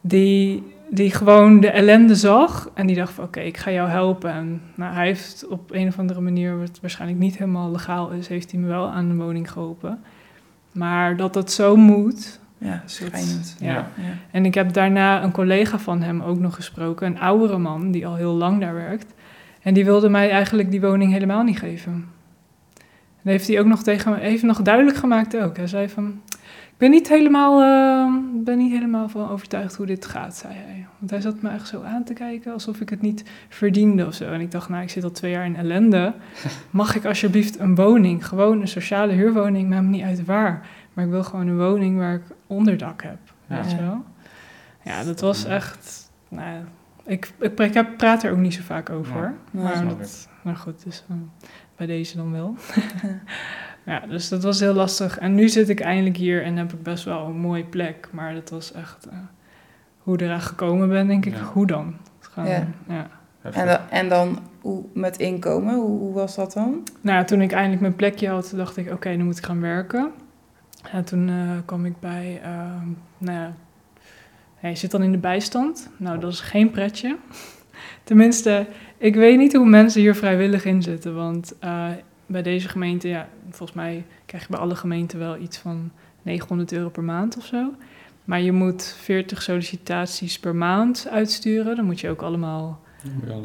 Die, 0.01 0.63
die 0.89 1.12
gewoon 1.12 1.59
de 1.59 1.69
ellende 1.69 2.15
zag 2.15 2.69
en 2.73 2.88
die 2.88 2.95
dacht 2.95 3.13
van 3.13 3.23
oké, 3.23 3.39
ik 3.39 3.57
ga 3.57 3.71
jou 3.71 3.89
helpen. 3.89 4.31
En 4.31 4.62
nou, 4.75 4.93
hij 4.93 5.05
heeft 5.05 5.47
op 5.47 5.71
een 5.71 5.88
of 5.88 5.99
andere 5.99 6.21
manier, 6.21 6.59
wat 6.59 6.79
waarschijnlijk 6.81 7.19
niet 7.19 7.38
helemaal 7.38 7.71
legaal 7.71 8.09
is, 8.09 8.27
heeft 8.27 8.51
hij 8.51 8.59
me 8.59 8.67
wel 8.67 8.88
aan 8.88 9.07
de 9.09 9.15
woning 9.15 9.51
geholpen. 9.51 9.99
Maar 10.71 11.17
dat 11.17 11.33
dat 11.33 11.51
zo 11.51 11.75
moet. 11.75 12.39
Ja, 12.57 12.83
schrijnend. 12.85 13.55
Ja. 13.59 13.67
Ja. 13.67 13.88
Ja. 13.95 14.13
En 14.31 14.45
ik 14.45 14.53
heb 14.53 14.73
daarna 14.73 15.23
een 15.23 15.31
collega 15.31 15.79
van 15.79 16.01
hem 16.01 16.21
ook 16.21 16.39
nog 16.39 16.55
gesproken, 16.55 17.07
een 17.07 17.19
oudere 17.19 17.57
man 17.57 17.91
die 17.91 18.07
al 18.07 18.15
heel 18.15 18.33
lang 18.33 18.59
daar 18.59 18.73
werkt. 18.73 19.13
En 19.62 19.73
die 19.73 19.85
wilde 19.85 20.09
mij 20.09 20.29
eigenlijk 20.29 20.71
die 20.71 20.81
woning 20.81 21.12
helemaal 21.12 21.43
niet 21.43 21.59
geven. 21.59 22.07
En 23.23 23.31
heeft 23.31 23.47
hij 23.47 23.59
ook 23.59 23.65
nog 23.65 23.83
tegen 23.83 24.12
me, 24.12 24.17
heeft 24.17 24.43
nog 24.43 24.62
duidelijk 24.62 24.97
gemaakt 24.97 25.38
ook. 25.38 25.57
Hij 25.57 25.67
zei 25.67 25.89
van, 25.89 26.21
ben 26.79 26.89
niet 26.91 27.07
helemaal, 27.09 27.61
eh, 27.61 28.13
ben 28.43 28.57
niet 28.57 28.71
helemaal 28.71 29.09
van 29.09 29.29
overtuigd 29.29 29.75
hoe 29.75 29.85
dit 29.85 30.05
gaat, 30.05 30.35
zei 30.35 30.53
hij. 30.53 30.87
Want 30.99 31.11
hij 31.11 31.21
zat 31.21 31.41
me 31.41 31.49
echt 31.49 31.67
zo 31.67 31.81
aan 31.83 32.03
te 32.03 32.13
kijken, 32.13 32.53
alsof 32.53 32.79
ik 32.81 32.89
het 32.89 33.01
niet 33.01 33.23
verdiende 33.49 34.05
of 34.05 34.13
zo. 34.13 34.31
En 34.31 34.41
ik 34.41 34.51
dacht, 34.51 34.69
nou, 34.69 34.83
ik 34.83 34.89
zit 34.89 35.03
al 35.03 35.11
twee 35.11 35.31
jaar 35.31 35.45
in 35.45 35.55
ellende. 35.55 36.13
Mag 36.69 36.95
ik 36.95 37.05
alsjeblieft 37.05 37.59
een 37.59 37.75
woning, 37.75 38.27
gewoon 38.27 38.61
een 38.61 38.67
sociale 38.67 39.13
huurwoning, 39.13 39.69
maakt 39.69 39.83
me 39.83 39.89
niet 39.89 40.03
uit 40.03 40.25
waar. 40.25 40.67
Maar 40.93 41.05
ik 41.05 41.11
wil 41.11 41.23
gewoon 41.23 41.47
een 41.47 41.57
woning 41.57 41.97
waar 41.97 42.13
ik 42.13 42.23
onderdak 42.47 43.01
heb, 43.03 43.17
Ja. 43.47 43.55
weet 43.61 43.71
je 43.71 43.77
wel. 43.81 44.03
Ja, 44.83 45.03
dat 45.03 45.19
was 45.19 45.45
echt, 45.45 46.11
nou, 46.27 46.63
ik, 47.05 47.31
ik, 47.39 47.59
ik 47.59 47.73
heb- 47.73 47.97
praat 47.97 48.23
er 48.23 48.31
ook 48.31 48.37
niet 48.37 48.53
zo 48.53 48.61
vaak 48.61 48.89
over. 48.89 49.33
Ja. 49.51 49.61
maar, 49.61 49.87
dat, 49.97 50.29
maar 50.41 50.55
goed, 50.55 50.83
dus 50.83 51.03
eh, 51.09 51.15
bij 51.75 51.87
deze 51.87 52.17
dan 52.17 52.31
wel. 52.31 52.55
ja, 53.89 53.99
dus 54.08 54.30
dat 54.30 54.43
was 54.43 54.60
heel 54.60 54.73
lastig. 54.73 55.17
En 55.19 55.36
nu 55.36 55.49
zit 55.49 55.69
ik 55.69 55.80
eindelijk 55.80 56.17
hier 56.17 56.43
en 56.43 56.58
heb 56.58 56.73
ik 56.73 56.84
best 56.84 57.04
wel 57.04 57.25
een 57.25 57.38
mooie 57.39 57.63
plek. 57.63 58.08
Maar 58.12 58.34
dat 58.34 58.49
was 58.49 58.71
echt, 58.73 59.08
eh, 59.12 59.17
hoe 59.97 60.13
ik 60.13 60.21
eraan 60.21 60.41
gekomen 60.41 60.89
ben, 60.89 61.08
denk 61.08 61.25
ik, 61.25 61.34
Ja. 61.36 61.41
hoe 61.43 61.67
dan? 61.67 61.95
Gewoon, 62.19 62.49
Ja. 62.49 62.67
ja. 62.88 63.08
En, 63.41 63.65
da- 63.65 63.86
en 63.89 64.10
dan 64.10 64.39
hoe, 64.62 64.84
met 64.93 65.17
inkomen, 65.17 65.75
hoe, 65.75 65.99
hoe 65.99 66.13
was 66.13 66.36
dat 66.36 66.54
dan? 66.54 66.84
Nou, 67.02 67.25
toen 67.25 67.41
ik 67.41 67.52
eindelijk 67.52 67.82
mijn 67.82 67.95
plekje 67.95 68.30
had, 68.30 68.54
dacht 68.56 68.78
ik, 68.78 68.91
oké, 68.91 69.10
nu 69.10 69.23
moet 69.23 69.38
ik 69.38 69.45
gaan 69.45 69.62
werken. 69.62 70.12
En 70.91 71.04
toen 71.04 71.30
eh, 71.30 71.36
kwam 71.65 71.86
ik 71.86 71.99
bij, 71.99 72.39
ehm, 72.43 72.88
nou 73.17 73.38
ja, 73.39 73.54
ja, 74.62 74.69
je 74.69 74.75
zit 74.75 74.91
dan 74.91 75.04
in 75.04 75.12
de 75.12 75.17
bijstand. 75.17 75.89
Nou, 75.97 76.19
dat 76.19 76.32
is 76.32 76.39
geen 76.41 76.71
pretje. 76.71 77.17
Tenminste, 78.04 78.65
ik 78.97 79.15
weet 79.15 79.38
niet 79.38 79.54
hoe 79.54 79.65
mensen 79.69 80.02
hier 80.02 80.15
vrijwillig 80.15 80.65
in 80.65 80.82
zitten. 80.82 81.15
Want 81.15 81.54
eh, 81.60 81.88
bij 82.29 82.41
deze 82.41 82.69
gemeente, 82.69 83.07
ja, 83.07 83.27
volgens 83.49 83.77
mij 83.77 84.05
krijg 84.25 84.43
je 84.43 84.49
bij 84.49 84.59
alle 84.59 84.75
gemeenten 84.75 85.19
wel 85.19 85.37
iets 85.37 85.57
van 85.57 85.91
900 86.21 86.71
euro 86.71 86.89
per 86.89 87.03
maand 87.03 87.37
of 87.37 87.45
zo. 87.45 87.73
Maar 88.23 88.41
je 88.41 88.51
moet 88.51 88.95
40 88.99 89.41
sollicitaties 89.41 90.39
per 90.39 90.55
maand 90.55 91.07
uitsturen. 91.11 91.75
Dan 91.75 91.85
moet 91.85 91.99
je 91.99 92.09
ook 92.09 92.21
allemaal 92.21 92.81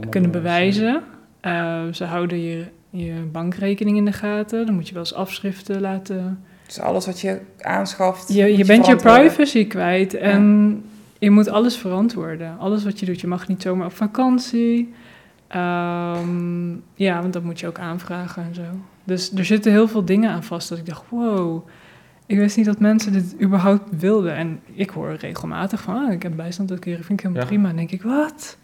je 0.00 0.08
kunnen 0.08 0.30
bewijzen. 0.30 1.02
Eh, 1.40 1.82
ze 1.92 2.04
houden 2.04 2.42
je, 2.42 2.64
je 2.90 3.14
bankrekening 3.32 3.96
in 3.96 4.04
de 4.04 4.12
gaten. 4.12 4.66
Dan 4.66 4.74
moet 4.74 4.88
je 4.88 4.94
wel 4.94 5.02
eens 5.02 5.14
afschriften 5.14 5.80
laten. 5.80 6.44
Dus 6.66 6.80
alles 6.80 7.06
wat 7.06 7.20
je 7.20 7.40
aanschaft. 7.60 8.34
Je, 8.34 8.64
bent 8.64 8.86
je 8.86 8.96
privacy 8.96 9.66
kwijt 9.66 10.14
en 10.14 10.84
je 11.18 11.30
moet 11.30 11.48
alles 11.48 11.76
verantwoorden. 11.76 12.58
Alles 12.58 12.84
wat 12.84 13.00
je 13.00 13.06
doet. 13.06 13.20
Je 13.20 13.26
mag 13.26 13.48
niet 13.48 13.62
zomaar 13.62 13.86
op 13.86 13.96
vakantie. 13.96 14.94
Ehm, 15.54 16.72
ja, 16.94 17.20
want 17.20 17.32
dat 17.32 17.42
moet 17.42 17.60
je 17.60 17.66
ook 17.66 17.78
aanvragen 17.78 18.42
en 18.42 18.54
zo. 18.54 18.62
Dus 19.04 19.32
er 19.32 19.44
zitten 19.44 19.72
heel 19.72 19.88
veel 19.88 20.04
dingen 20.04 20.30
aan 20.30 20.42
vast 20.42 20.68
dat 20.68 20.78
ik 20.78 20.86
dacht, 20.86 21.02
wow. 21.08 21.66
Ik 22.26 22.38
wist 22.38 22.56
niet 22.56 22.66
dat 22.66 22.78
mensen 22.80 23.12
dit 23.12 23.34
überhaupt 23.42 24.00
wilden. 24.00 24.34
En 24.34 24.60
ik 24.72 24.90
hoor 24.90 25.12
regelmatig 25.14 25.80
van, 25.80 25.94
ah, 26.06 26.12
ik 26.12 26.22
heb 26.22 26.36
bijstand 26.36 26.70
uitkeren, 26.70 27.04
vind 27.04 27.18
ik 27.18 27.24
helemaal 27.26 27.42
Ja. 27.44 27.48
prima. 27.48 27.68
En 27.68 27.76
denk 27.76 27.90
ik, 27.90 28.02
wat? 28.02 28.56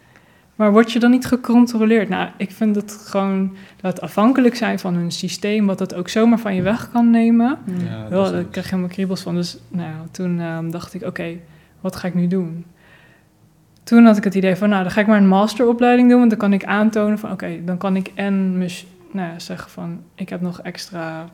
Maar 0.55 0.71
word 0.71 0.91
je 0.91 0.99
dan 0.99 1.11
niet 1.11 1.25
gecontroleerd? 1.25 2.09
Nou, 2.09 2.29
ik 2.37 2.51
vind 2.51 2.75
het 2.75 2.91
gewoon 3.05 3.55
dat 3.81 4.01
afhankelijk 4.01 4.55
zijn 4.55 4.79
van 4.79 4.93
hun 4.93 5.11
systeem, 5.11 5.65
wat 5.65 5.77
dat 5.77 5.93
ook 5.93 6.09
zomaar 6.09 6.39
van 6.39 6.55
je 6.55 6.61
weg 6.61 6.91
kan 6.91 7.09
nemen. 7.09 7.57
Ja, 7.65 8.01
dat 8.01 8.09
Wel, 8.09 8.23
daar 8.31 8.43
krijg 8.43 8.65
je 8.65 8.69
helemaal 8.75 8.93
kriebels 8.95 9.21
van. 9.21 9.35
Dus 9.35 9.57
nou, 9.69 9.93
toen 10.11 10.39
ehm, 10.39 10.69
dacht 10.69 10.93
ik, 10.93 11.03
oké, 11.03 11.37
wat 11.81 11.95
ga 11.95 12.07
ik 12.07 12.13
nu 12.13 12.27
doen? 12.27 12.65
Toen 13.91 14.05
had 14.05 14.17
ik 14.17 14.23
het 14.23 14.35
idee 14.35 14.55
van, 14.55 14.69
nou, 14.69 14.83
dan 14.83 14.91
ga 14.91 15.01
ik 15.01 15.07
maar 15.07 15.17
een 15.17 15.27
masteropleiding 15.27 16.09
doen. 16.09 16.17
Want 16.17 16.29
dan 16.29 16.39
kan 16.39 16.53
ik 16.53 16.63
aantonen 16.65 17.19
van, 17.19 17.31
oké, 17.31 17.63
dan 17.65 17.77
kan 17.77 17.95
ik 17.95 18.11
en 18.15 18.57
nou, 18.57 18.71
ja, 19.11 19.39
zeggen 19.39 19.71
van, 19.71 20.01
ik 20.15 20.29
heb 20.29 20.41
nog 20.41 20.61
extra 20.61 21.25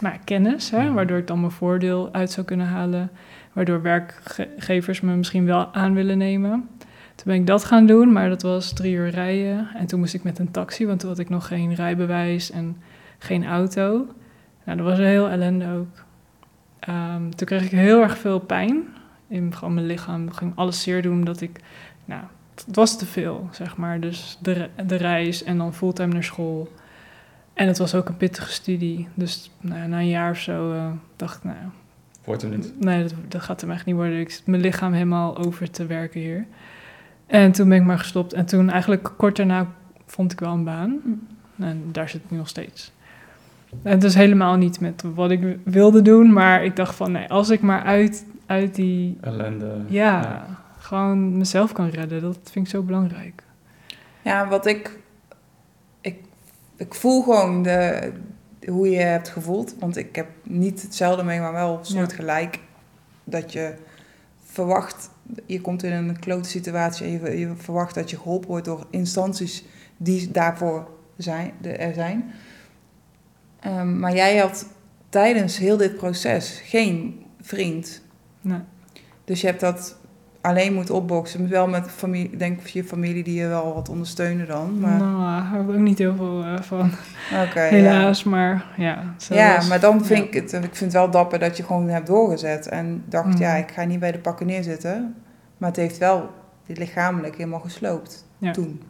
nou, 0.00 0.16
kennis. 0.24 0.70
Hè, 0.70 0.84
Mhm. 0.84 0.92
waardoor 0.92 1.18
ik 1.18 1.26
dan 1.26 1.40
mijn 1.40 1.52
voordeel 1.52 2.08
uit 2.12 2.30
zou 2.30 2.46
kunnen 2.46 2.66
halen. 2.66 3.10
Waardoor 3.52 3.82
werkgevers 3.82 5.00
me 5.00 5.14
misschien 5.14 5.44
wel 5.46 5.74
aan 5.74 5.94
willen 5.94 6.18
nemen. 6.18 6.68
Toen 7.14 7.24
ben 7.24 7.34
ik 7.34 7.46
dat 7.46 7.64
gaan 7.64 7.86
doen, 7.86 8.12
maar 8.12 8.28
dat 8.28 8.42
was 8.42 8.72
drie 8.72 8.94
uur 8.94 9.08
rijden. 9.08 9.68
En 9.74 9.86
toen 9.86 9.98
moest 10.00 10.14
ik 10.14 10.22
met 10.22 10.38
een 10.38 10.50
taxi, 10.50 10.86
want 10.86 11.00
toen 11.00 11.08
had 11.08 11.18
ik 11.18 11.28
nog 11.28 11.46
geen 11.46 11.74
rijbewijs 11.74 12.50
en 12.50 12.76
geen 13.18 13.46
auto. 13.46 14.06
Nou, 14.64 14.78
dat 14.78 14.86
was 14.86 14.98
heel 14.98 15.28
ellende 15.28 15.66
ook. 15.78 16.04
Ehm, 16.78 17.30
toen 17.30 17.46
kreeg 17.46 17.64
ik 17.64 17.70
heel 17.70 18.02
erg 18.02 18.18
veel 18.18 18.38
pijn 18.38 18.84
in 19.32 19.54
gewoon 19.54 19.74
mijn 19.74 19.86
lichaam. 19.86 20.30
Ging 20.32 20.52
alles 20.54 20.82
zeer 20.82 21.02
doen 21.02 21.24
dat 21.24 21.40
ik, 21.40 21.60
nou, 22.04 22.22
het 22.54 22.74
was 22.76 22.98
te 22.98 23.06
veel, 23.06 23.48
zeg 23.50 23.76
maar. 23.76 24.00
Dus 24.00 24.38
de, 24.42 24.52
re- 24.52 24.84
de 24.86 24.96
reis 24.96 25.42
en 25.44 25.58
dan 25.58 25.74
fulltime 25.74 26.12
naar 26.12 26.24
school. 26.24 26.72
En 27.54 27.66
het 27.66 27.78
was 27.78 27.94
ook 27.94 28.08
een 28.08 28.16
pittige 28.16 28.50
studie. 28.52 29.08
Dus 29.14 29.50
nou, 29.60 29.88
na 29.88 29.98
een 29.98 30.08
jaar 30.08 30.30
of 30.30 30.38
zo 30.38 30.72
eh, 30.72 30.86
dacht 31.16 31.36
ik, 31.36 31.44
nou, 31.44 31.56
Wordt 32.24 32.42
hem 32.42 32.50
niet. 32.50 32.74
nee, 32.80 33.02
dat, 33.02 33.14
dat 33.28 33.42
gaat 33.42 33.60
hem 33.60 33.70
echt 33.70 33.84
niet 33.86 33.94
worden. 33.94 34.20
Ik 34.20 34.30
zit 34.30 34.46
mijn 34.46 34.62
lichaam 34.62 34.92
helemaal 34.92 35.36
over 35.38 35.70
te 35.70 35.86
werken 35.86 36.20
hier. 36.20 36.46
En 37.26 37.52
toen 37.52 37.68
ben 37.68 37.78
ik 37.78 37.84
maar 37.84 37.98
gestopt. 37.98 38.32
En 38.32 38.46
toen 38.46 38.70
eigenlijk 38.70 39.10
kort 39.16 39.36
daarna 39.36 39.66
vond 40.06 40.32
ik 40.32 40.40
wel 40.40 40.52
een 40.52 40.64
baan. 40.64 41.00
En 41.58 41.82
daar 41.92 42.08
zit 42.08 42.22
ik 42.24 42.30
nu 42.30 42.36
nog 42.36 42.48
steeds. 42.48 42.92
En 43.82 43.90
het 43.90 44.04
is 44.04 44.14
helemaal 44.14 44.56
niet 44.56 44.80
met 44.80 45.02
wat 45.14 45.30
ik 45.30 45.56
wilde 45.64 46.02
doen. 46.02 46.32
Maar 46.32 46.64
ik 46.64 46.76
dacht 46.76 46.94
van, 46.94 47.12
nee, 47.12 47.28
als 47.28 47.50
ik 47.50 47.60
maar 47.60 47.82
uit, 47.82 48.26
uit 48.52 48.74
die... 48.74 49.18
Ellende. 49.20 49.84
Ja, 49.88 50.46
gewoon 50.78 51.36
mezelf 51.36 51.72
kan 51.72 51.88
redden. 51.88 52.20
Dat 52.20 52.38
vind 52.42 52.66
ik 52.66 52.72
zo 52.72 52.82
belangrijk. 52.82 53.42
Ja, 54.22 54.48
wat 54.48 54.66
ik, 54.66 54.98
ik... 56.00 56.16
Ik 56.76 56.94
voel 56.94 57.22
gewoon 57.22 57.62
de, 57.62 58.12
hoe 58.66 58.90
je 58.90 58.98
hebt 58.98 59.28
gevoeld. 59.28 59.74
Want 59.78 59.96
ik 59.96 60.16
heb 60.16 60.26
niet 60.42 60.82
hetzelfde 60.82 61.24
mee, 61.24 61.40
maar 61.40 61.52
wel 61.52 61.78
soortgelijk. 61.82 62.58
Dat 63.24 63.52
je 63.52 63.74
verwacht... 64.44 65.10
Je 65.46 65.60
komt 65.60 65.82
in 65.82 65.92
een 65.92 66.18
klote 66.18 66.48
situatie 66.48 67.06
en 67.06 67.12
je, 67.12 67.38
je 67.38 67.52
verwacht 67.56 67.94
dat 67.94 68.10
je 68.10 68.16
geholpen 68.16 68.48
wordt 68.48 68.64
door 68.64 68.86
instanties 68.90 69.64
die 69.96 70.30
daarvoor 70.30 70.88
zijn, 71.16 71.52
de, 71.60 71.70
er 71.70 71.94
zijn. 71.94 72.32
Ehm, 73.60 73.98
maar 73.98 74.14
jij 74.14 74.36
had 74.36 74.66
tijdens 75.08 75.58
heel 75.58 75.76
dit 75.76 75.96
proces 75.96 76.60
geen 76.64 77.24
vriend. 77.40 78.02
Nee. 78.42 78.58
Dus 79.24 79.40
je 79.40 79.46
hebt 79.46 79.60
dat 79.60 79.96
alleen 80.40 80.74
moeten 80.74 80.94
opboksen. 80.94 81.48
Wel 81.48 81.68
met 81.68 81.90
familie, 81.90 82.30
ik 82.32 82.38
denk 82.38 82.66
je 82.66 82.84
familie 82.84 83.22
die 83.24 83.34
je 83.40 83.46
wel 83.46 83.74
wat 83.74 83.88
ondersteunen 83.88 84.46
dan. 84.46 84.78
Maar, 84.80 84.98
Nou, 84.98 85.20
daar 85.22 85.50
heb 85.50 85.62
ik 85.62 85.68
ook 85.74 85.80
niet 85.80 85.98
heel 85.98 86.16
veel 86.16 86.44
eh, 86.44 86.60
van. 86.60 86.90
Oké, 87.46 87.62
ja. 87.62 87.68
Helaas, 87.70 88.24
maar 88.24 88.64
ja. 88.76 89.14
Ja, 89.28 89.54
was- 89.56 89.68
maar 89.68 89.80
dan 89.80 90.04
vind 90.04 90.18
ja. 90.18 90.24
ik 90.26 90.34
het, 90.34 90.52
ik 90.52 90.60
vind 90.60 90.80
het 90.80 90.92
wel 90.92 91.10
dapper 91.10 91.38
dat 91.38 91.56
je 91.56 91.62
gewoon 91.62 91.88
hebt 91.88 92.06
doorgezet. 92.06 92.68
En 92.68 93.04
dacht, 93.08 93.38
ja, 93.38 93.54
ik 93.54 93.70
ga 93.70 93.84
niet 93.84 94.00
bij 94.00 94.12
de 94.12 94.18
pakken 94.18 94.46
neerzitten. 94.46 95.14
Maar 95.58 95.68
het 95.68 95.78
heeft 95.78 95.98
wel 95.98 96.30
dit 96.66 96.78
lichamelijk 96.78 97.36
helemaal 97.36 97.60
gesloopt 97.60 98.26
Ja. 98.38 98.52
toen. 98.52 98.82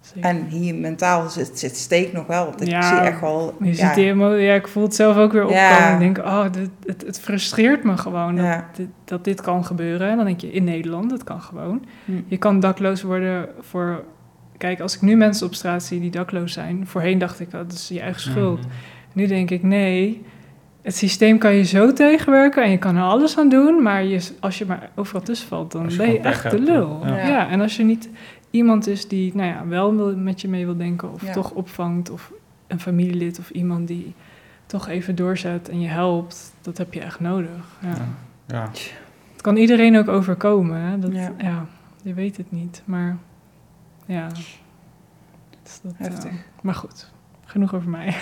Zeker. 0.00 0.30
En 0.30 0.46
hier 0.46 0.74
mentaal 0.74 1.28
zit, 1.28 1.58
zit 1.58 1.76
steek 1.76 2.12
nog 2.12 2.26
wel. 2.26 2.44
Want 2.44 2.60
ik 2.60 2.68
Ja, 2.68 2.82
zie 2.82 3.08
echt 3.08 3.20
wel... 3.20 3.54
Je 3.60 3.66
ja, 3.66 3.74
ziet 3.74 3.94
die 3.94 4.14
ja, 4.16 4.54
ik 4.54 4.68
voel 4.68 4.82
het 4.82 4.94
zelf 4.94 5.16
ook 5.16 5.32
weer 5.32 5.42
opkomen. 5.42 5.62
Ja. 5.62 5.92
Ik 5.92 5.98
denk, 5.98 6.18
oh, 6.18 6.44
dit, 6.52 6.70
het, 6.86 7.06
het 7.06 7.20
frustreert 7.20 7.84
me 7.84 7.96
gewoon 7.96 8.36
dat, 8.36 8.44
Ja. 8.44 8.68
dit, 8.74 8.88
dat 9.04 9.24
dit 9.24 9.40
kan 9.40 9.64
gebeuren. 9.64 10.08
En 10.08 10.16
dan 10.16 10.26
denk 10.26 10.40
je, 10.40 10.52
in 10.52 10.64
Nederland, 10.64 11.10
dat 11.10 11.24
kan 11.24 11.40
gewoon. 11.40 11.84
Hm. 12.04 12.12
Je 12.26 12.36
kan 12.36 12.60
dakloos 12.60 13.02
worden 13.02 13.48
voor... 13.60 14.04
Kijk, 14.56 14.80
als 14.80 14.94
ik 14.94 15.00
nu 15.00 15.16
mensen 15.16 15.46
op 15.46 15.54
straat 15.54 15.82
zie 15.82 16.00
die 16.00 16.10
dakloos 16.10 16.52
zijn... 16.52 16.86
Voorheen 16.86 17.18
dacht 17.18 17.40
ik, 17.40 17.46
oh, 17.46 17.52
dat 17.52 17.72
is 17.72 17.88
je 17.88 18.00
eigen 18.00 18.20
schuld. 18.20 18.66
Nu 19.12 19.26
denk 19.26 19.50
ik, 19.50 19.62
nee, 19.62 20.24
het 20.82 20.96
systeem 20.96 21.38
kan 21.38 21.54
je 21.54 21.64
zo 21.64 21.92
tegenwerken... 21.92 22.62
en 22.62 22.70
je 22.70 22.78
kan 22.78 22.96
er 22.96 23.02
alles 23.02 23.38
aan 23.38 23.48
doen... 23.48 23.82
maar 23.82 24.04
je, 24.04 24.28
als 24.40 24.58
je 24.58 24.66
maar 24.66 24.90
overal 24.94 25.22
tussen 25.22 25.48
valt, 25.48 25.72
dan 25.72 25.90
ben 25.96 26.12
je 26.12 26.20
echt 26.20 26.50
de 26.50 26.60
lul. 26.60 27.00
Ja. 27.06 27.48
en 27.48 27.60
als 27.60 27.76
je 27.76 27.84
niet 27.84 28.08
iemand 28.50 28.86
is 28.86 29.08
die 29.08 29.34
nou 29.36 29.48
ja, 29.48 29.66
wel 29.66 30.16
met 30.16 30.40
je 30.40 30.48
mee 30.48 30.64
wil 30.64 30.76
denken... 30.76 31.12
of 31.12 31.26
Ja. 31.26 31.32
toch 31.32 31.50
opvangt, 31.50 32.10
of 32.10 32.32
een 32.66 32.80
familielid 32.80 33.38
of 33.38 33.50
iemand 33.50 33.86
die 33.88 34.14
toch 34.66 34.88
even 34.88 35.14
doorzet 35.14 35.68
en 35.68 35.80
je 35.80 35.88
helpt... 35.88 36.52
dat 36.60 36.78
heb 36.78 36.94
je 36.94 37.00
echt 37.00 37.20
nodig. 37.20 37.78
Ja. 37.80 37.88
Ja. 37.88 37.94
Ja. 38.46 38.70
Het 39.32 39.42
kan 39.42 39.56
iedereen 39.56 39.96
ook 39.96 40.08
overkomen, 40.08 40.80
hè? 40.80 40.98
Dat, 40.98 41.12
Ja. 41.12 41.32
ja. 41.38 41.66
je 42.02 42.14
weet 42.14 42.36
het 42.36 42.50
niet, 42.52 42.82
maar 42.84 43.16
ja. 44.06 44.28
Dus 45.62 45.80
dat, 45.82 45.92
eh, 45.98 46.06
Heftig. 46.06 46.32
maar 46.62 46.74
goed, 46.74 47.10
genoeg 47.44 47.74
over 47.74 47.88
mij. 47.90 48.14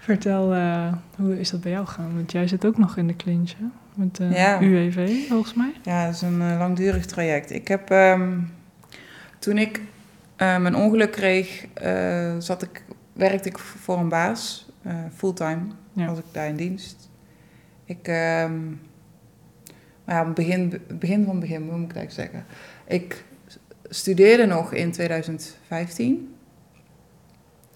Vertel, 0.00 0.54
eh, 0.54 0.92
hoe 1.16 1.40
is 1.40 1.50
dat 1.50 1.60
bij 1.60 1.70
jou 1.72 1.86
gegaan? 1.86 2.14
Want 2.14 2.32
jij 2.32 2.48
zit 2.48 2.66
ook 2.66 2.78
nog 2.78 2.96
in 2.96 3.06
de 3.06 3.16
clinch, 3.16 3.50
hè? 3.58 3.64
Met 3.94 4.16
de 4.16 4.24
Ja. 4.24 4.60
UWV, 4.60 5.28
volgens 5.28 5.54
mij. 5.54 5.72
Ja, 5.82 6.04
dat 6.06 6.14
is 6.14 6.22
een 6.22 6.40
eh, 6.42 6.58
langdurig 6.58 7.06
traject. 7.06 7.50
Ik 7.50 7.68
heb, 7.68 7.90
ehm, 7.90 8.38
toen 9.44 9.58
ik 9.58 9.80
eh, 10.36 10.58
mijn 10.58 10.76
ongeluk 10.76 11.12
kreeg, 11.12 11.66
eh, 11.74 12.34
zat 12.38 12.62
ik, 12.62 12.84
werkte 13.12 13.48
ik 13.48 13.58
voor 13.58 13.98
een 13.98 14.08
baas, 14.08 14.68
eh, 14.82 14.94
fulltime, 15.14 15.60
Ja. 15.92 16.06
was 16.06 16.18
ik 16.18 16.24
daar 16.32 16.48
in 16.48 16.56
dienst. 16.56 17.10
Ik, 17.84 18.08
ehm 18.08 18.68
maar 20.04 20.14
ja, 20.14 20.24
begin, 20.24 20.80
begin 20.98 21.24
van 21.24 21.40
begin, 21.40 21.62
hoe 21.68 21.78
moet 21.78 21.90
ik 21.90 21.96
eigenlijk 21.96 22.30
zeggen? 22.32 22.46
Ik 22.86 23.24
studeerde 23.88 24.46
nog 24.46 24.72
in 24.72 24.92
2015, 24.92 26.34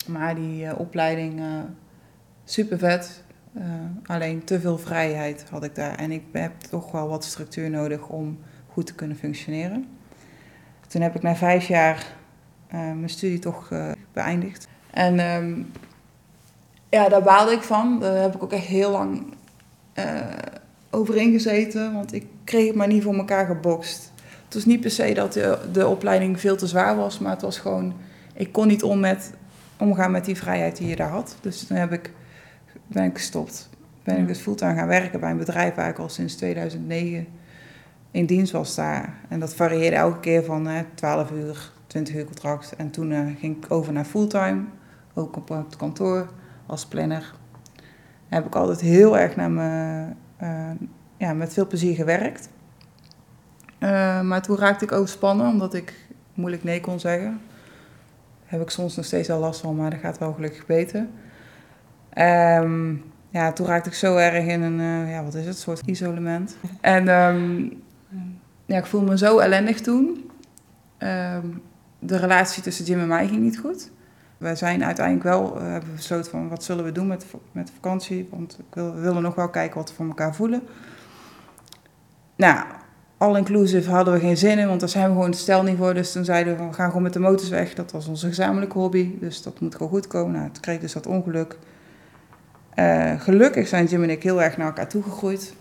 maar 0.07 0.35
die 0.35 0.77
opleiding, 0.77 1.43
super 2.45 2.79
vet. 2.79 3.25
Alleen 4.07 4.45
te 4.45 4.61
veel 4.61 4.79
vrijheid 4.79 5.45
had 5.51 5.65
ik 5.65 5.75
daar. 5.75 5.95
En 5.95 6.11
ik 6.11 6.23
heb 6.33 6.61
toch 6.61 6.91
wel 6.93 7.09
wat 7.09 7.25
structuur 7.25 7.71
nodig 7.71 8.09
om 8.09 8.39
goed 8.67 8.87
te 8.87 8.95
kunnen 8.95 9.17
functioneren. 9.17 9.98
Toen 10.89 11.03
heb 11.03 11.15
ik 11.15 11.23
na 11.23 11.37
vijf 11.37 11.69
jaar 11.69 12.07
eh, 12.67 12.79
mijn 12.79 13.09
studie 13.09 13.39
toch 13.39 13.71
eh, 13.71 13.91
beëindigd. 14.13 14.69
En 14.91 15.19
ehm, 15.19 15.63
ja, 16.89 17.09
daar 17.09 17.23
baalde 17.23 17.53
ik 17.53 17.63
van. 17.63 18.01
Daar 18.01 18.23
heb 18.23 18.35
ik 18.35 18.43
ook 18.43 18.53
echt 18.53 18.67
heel 18.67 18.91
lang 18.91 19.35
eh 19.93 20.27
overheen 20.91 21.33
gezeten. 21.33 21.93
Want 21.93 22.13
ik 22.13 22.27
kreeg 22.45 22.67
het 22.67 22.77
maar 22.77 22.87
niet 22.87 23.03
voor 23.03 23.15
elkaar 23.15 23.47
gebokst. 23.47 24.13
Het 24.45 24.55
was 24.55 24.65
niet 24.65 24.81
per 24.81 24.91
se 24.91 25.15
dat 25.15 25.33
de, 25.33 25.59
de 25.73 25.87
opleiding 25.87 26.41
veel 26.41 26.57
te 26.57 26.67
zwaar 26.67 26.97
was. 26.97 27.19
Maar 27.19 27.33
het 27.33 27.43
was 27.43 27.59
gewoon... 27.59 27.95
Ik 28.35 28.53
kon 28.53 28.67
niet 28.67 28.83
om 28.83 29.01
met, 29.01 29.33
omgaan 29.79 30.11
met 30.11 30.25
die 30.25 30.37
vrijheid 30.37 30.77
die 30.77 30.89
je 30.89 30.97
daar 30.97 31.11
had. 31.11 31.37
Dus 31.41 31.67
toen 31.67 31.77
heb 31.77 31.93
ik, 31.93 32.13
ben 32.87 33.05
ik 33.05 33.17
gestopt. 33.17 33.69
Ben 34.05 34.19
ik 34.19 34.27
dus 34.27 34.39
fulltime 34.39 34.75
gaan 34.75 34.89
werken 34.89 35.21
bij 35.21 35.31
een 35.31 35.37
bedrijf 35.37 35.75
waar 35.75 35.89
ik 35.89 35.99
al 35.99 36.09
sinds 36.09 36.35
2009 36.35 37.27
in 38.11 38.27
dienst 38.27 38.53
was 38.53 38.75
daar. 38.75 39.15
En 39.29 39.41
dat 39.41 39.55
varieerde 39.55 39.97
elke 39.97 40.21
keer 40.21 40.45
van 40.45 40.67
hè, 40.67 40.85
12 40.95 41.31
uur 41.31 41.73
20 41.89 42.15
uur 42.15 42.25
contract. 42.25 42.77
En 42.77 42.91
toen 42.91 43.13
eh, 43.13 43.27
ging 43.39 43.65
ik 43.65 43.71
over 43.71 43.93
naar 43.93 44.05
fulltime, 44.05 44.65
ook 45.15 45.37
op 45.37 45.49
het 45.49 45.77
kantoor 45.77 46.29
als 46.67 46.87
planner. 46.87 47.35
Heb 48.29 48.47
ik 48.47 48.55
altijd 48.55 48.81
heel 48.81 49.19
erg 49.19 49.37
naar 49.37 49.51
me, 49.51 50.05
eh, 50.37 50.71
ja, 51.17 51.33
met 51.33 51.53
veel 51.53 51.67
plezier 51.67 51.95
gewerkt. 51.95 52.49
Eh, 53.79 54.21
maar 54.21 54.43
toen 54.43 54.57
raakte 54.57 54.85
ik 54.85 54.93
overspannen, 54.93 55.47
omdat 55.47 55.75
ik 55.75 55.95
moeilijk 56.35 56.65
nee 56.65 56.81
kon 56.81 57.01
zeggen. 57.01 57.41
Heb 58.45 58.61
ik 58.61 58.71
soms 58.71 58.97
nog 58.97 59.05
steeds 59.05 59.31
al 59.31 59.41
last 59.41 59.61
van, 59.61 59.77
maar 59.77 59.91
dat 59.91 60.01
gaat 60.01 60.19
wel 60.19 60.33
gelukkig 60.33 60.67
beter. 60.67 61.07
Ehm, 62.13 62.95
ja, 63.31 63.53
toen 63.53 63.67
raakte 63.67 63.89
ik 63.89 63.95
zo 63.95 64.17
erg 64.17 64.45
in 64.45 64.63
een, 64.63 65.09
ja, 65.09 65.25
wat 65.25 65.35
is 65.35 65.47
het, 65.47 65.59
soort 65.59 65.83
isolement. 65.87 66.57
En 66.81 67.09
ehm, 67.09 67.67
ja, 68.67 68.79
ik 68.79 68.87
voelde 68.87 69.07
me 69.07 69.19
zo 69.19 69.39
ellendig 69.39 69.81
toen. 69.81 70.31
Ehm, 70.99 71.47
de 71.99 72.17
relatie 72.17 72.63
tussen 72.63 72.85
Jim 72.85 73.01
en 73.01 73.09
mij 73.09 73.29
ging 73.29 73.43
niet 73.43 73.59
goed. 73.59 73.91
We 74.39 74.55
zijn 74.55 74.85
uiteindelijk 74.85 75.25
wel, 75.25 75.57
eh, 75.57 75.63
hebben 75.63 75.95
besloten 75.95 76.31
van 76.31 76.49
wat 76.49 76.65
zullen 76.65 76.85
we 76.85 76.93
doen 76.93 77.07
met, 77.07 77.27
met 77.53 77.67
de 77.67 77.73
vakantie. 77.73 78.29
Want 78.31 78.59
we 78.73 78.91
willen 78.91 79.23
nog 79.23 79.35
wel 79.35 79.49
kijken 79.49 79.79
wat 79.79 79.89
we 79.89 79.95
voor 79.95 80.07
elkaar 80.07 80.35
voelen. 80.35 80.63
Nou, 82.37 82.65
all-inclusive 83.17 83.91
hadden 83.91 84.15
we 84.15 84.21
geen 84.21 84.37
zin 84.37 84.59
in, 84.59 84.69
want 84.69 84.81
daar 84.81 84.89
zijn 84.89 85.07
we 85.07 85.13
gewoon 85.13 85.31
het 85.31 85.39
stel 85.39 85.63
niet 85.63 85.77
voor. 85.77 85.95
Dus 85.95 86.13
toen 86.13 86.25
zeiden 86.25 86.57
we, 86.57 86.67
we 86.67 86.73
gaan 86.73 86.89
gewoon 86.89 87.03
met 87.03 87.13
de 87.13 87.19
motors 87.19 87.49
weg. 87.49 87.75
Dat 87.75 87.93
was 87.93 88.07
onze 88.07 88.27
gezamenlijke 88.27 88.79
hobby, 88.79 89.19
dus 89.21 89.43
dat 89.43 89.61
moet 89.61 89.75
gewoon 89.75 89.93
goed 89.93 90.07
komen. 90.07 90.33
Nou, 90.33 90.51
toen 90.51 90.63
kreeg 90.63 90.81
dus 90.81 90.93
dat 90.93 91.07
ongeluk. 91.07 91.59
Eh, 92.75 93.21
gelukkig 93.21 93.69
zijn 93.69 93.87
Jim 93.87 94.03
en 94.03 94.11
ik 94.11 94.23
heel 94.23 94.43
erg 94.43 94.57
naar 94.57 94.67
elkaar 94.67 94.89
toegegroeid. 94.89 95.55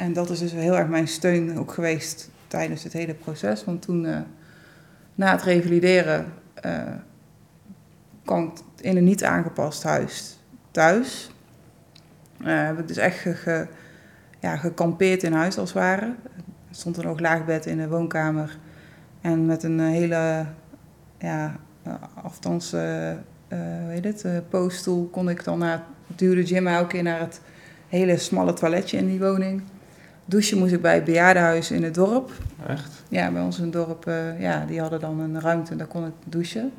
En 0.00 0.12
dat 0.12 0.30
is 0.30 0.38
dus 0.38 0.52
heel 0.52 0.76
erg 0.76 0.88
mijn 0.88 1.08
steun 1.08 1.58
ook 1.58 1.72
geweest 1.72 2.30
tijdens 2.46 2.82
het 2.82 2.92
hele 2.92 3.14
proces. 3.14 3.64
Want 3.64 3.82
toen, 3.82 4.06
eh, 4.06 4.20
na 5.14 5.30
het 5.30 5.42
revalideren, 5.42 6.32
eh, 6.54 6.82
kwam 8.24 8.44
ik 8.44 8.84
in 8.84 8.96
een 8.96 9.04
niet 9.04 9.24
aangepast 9.24 9.82
huis 9.82 10.38
thuis. 10.70 11.30
Eh, 12.44 12.66
heb 12.66 12.78
ik 12.78 12.88
dus 12.88 12.96
echt 12.96 13.18
ge, 13.18 13.66
ja, 14.38 14.56
gekampeerd 14.56 15.22
in 15.22 15.32
huis 15.32 15.58
als 15.58 15.68
het 15.68 15.78
ware. 15.78 16.06
Er 16.68 16.74
stond 16.74 16.96
een 16.96 17.08
ook 17.08 17.20
laag 17.20 17.44
bed 17.44 17.66
in 17.66 17.78
de 17.78 17.88
woonkamer. 17.88 18.58
En 19.20 19.46
met 19.46 19.62
een 19.62 19.80
hele 19.80 20.46
ja, 21.18 21.56
afstands, 22.22 22.74
heet 23.88 24.04
het, 24.04 24.48
pootstoel 24.48 25.08
kon 25.08 25.28
ik 25.28 25.44
dan 25.44 25.58
naar, 25.58 25.82
duwde 26.06 26.60
mij 26.60 26.74
elke 26.74 26.88
keer 26.88 27.02
naar 27.02 27.20
het 27.20 27.40
hele 27.88 28.16
smalle 28.16 28.52
toiletje 28.52 28.96
in 28.96 29.06
die 29.06 29.18
woning. 29.18 29.62
Douchen 30.24 30.58
moest 30.58 30.72
ik 30.72 30.82
bij 30.82 30.94
het 30.94 31.04
bejaardenhuis 31.04 31.70
in 31.70 31.82
het 31.82 31.94
dorp. 31.94 32.30
Echt? 32.66 33.04
Ja, 33.08 33.30
bij 33.30 33.42
ons 33.42 33.58
in 33.58 33.64
het 33.64 33.72
dorp, 33.72 34.06
eh, 34.06 34.40
ja, 34.40 34.64
die 34.66 34.80
hadden 34.80 35.00
dan 35.00 35.20
een 35.20 35.40
ruimte, 35.40 35.76
daar 35.76 35.86
kon 35.86 36.06
ik 36.06 36.12
douchen. 36.24 36.72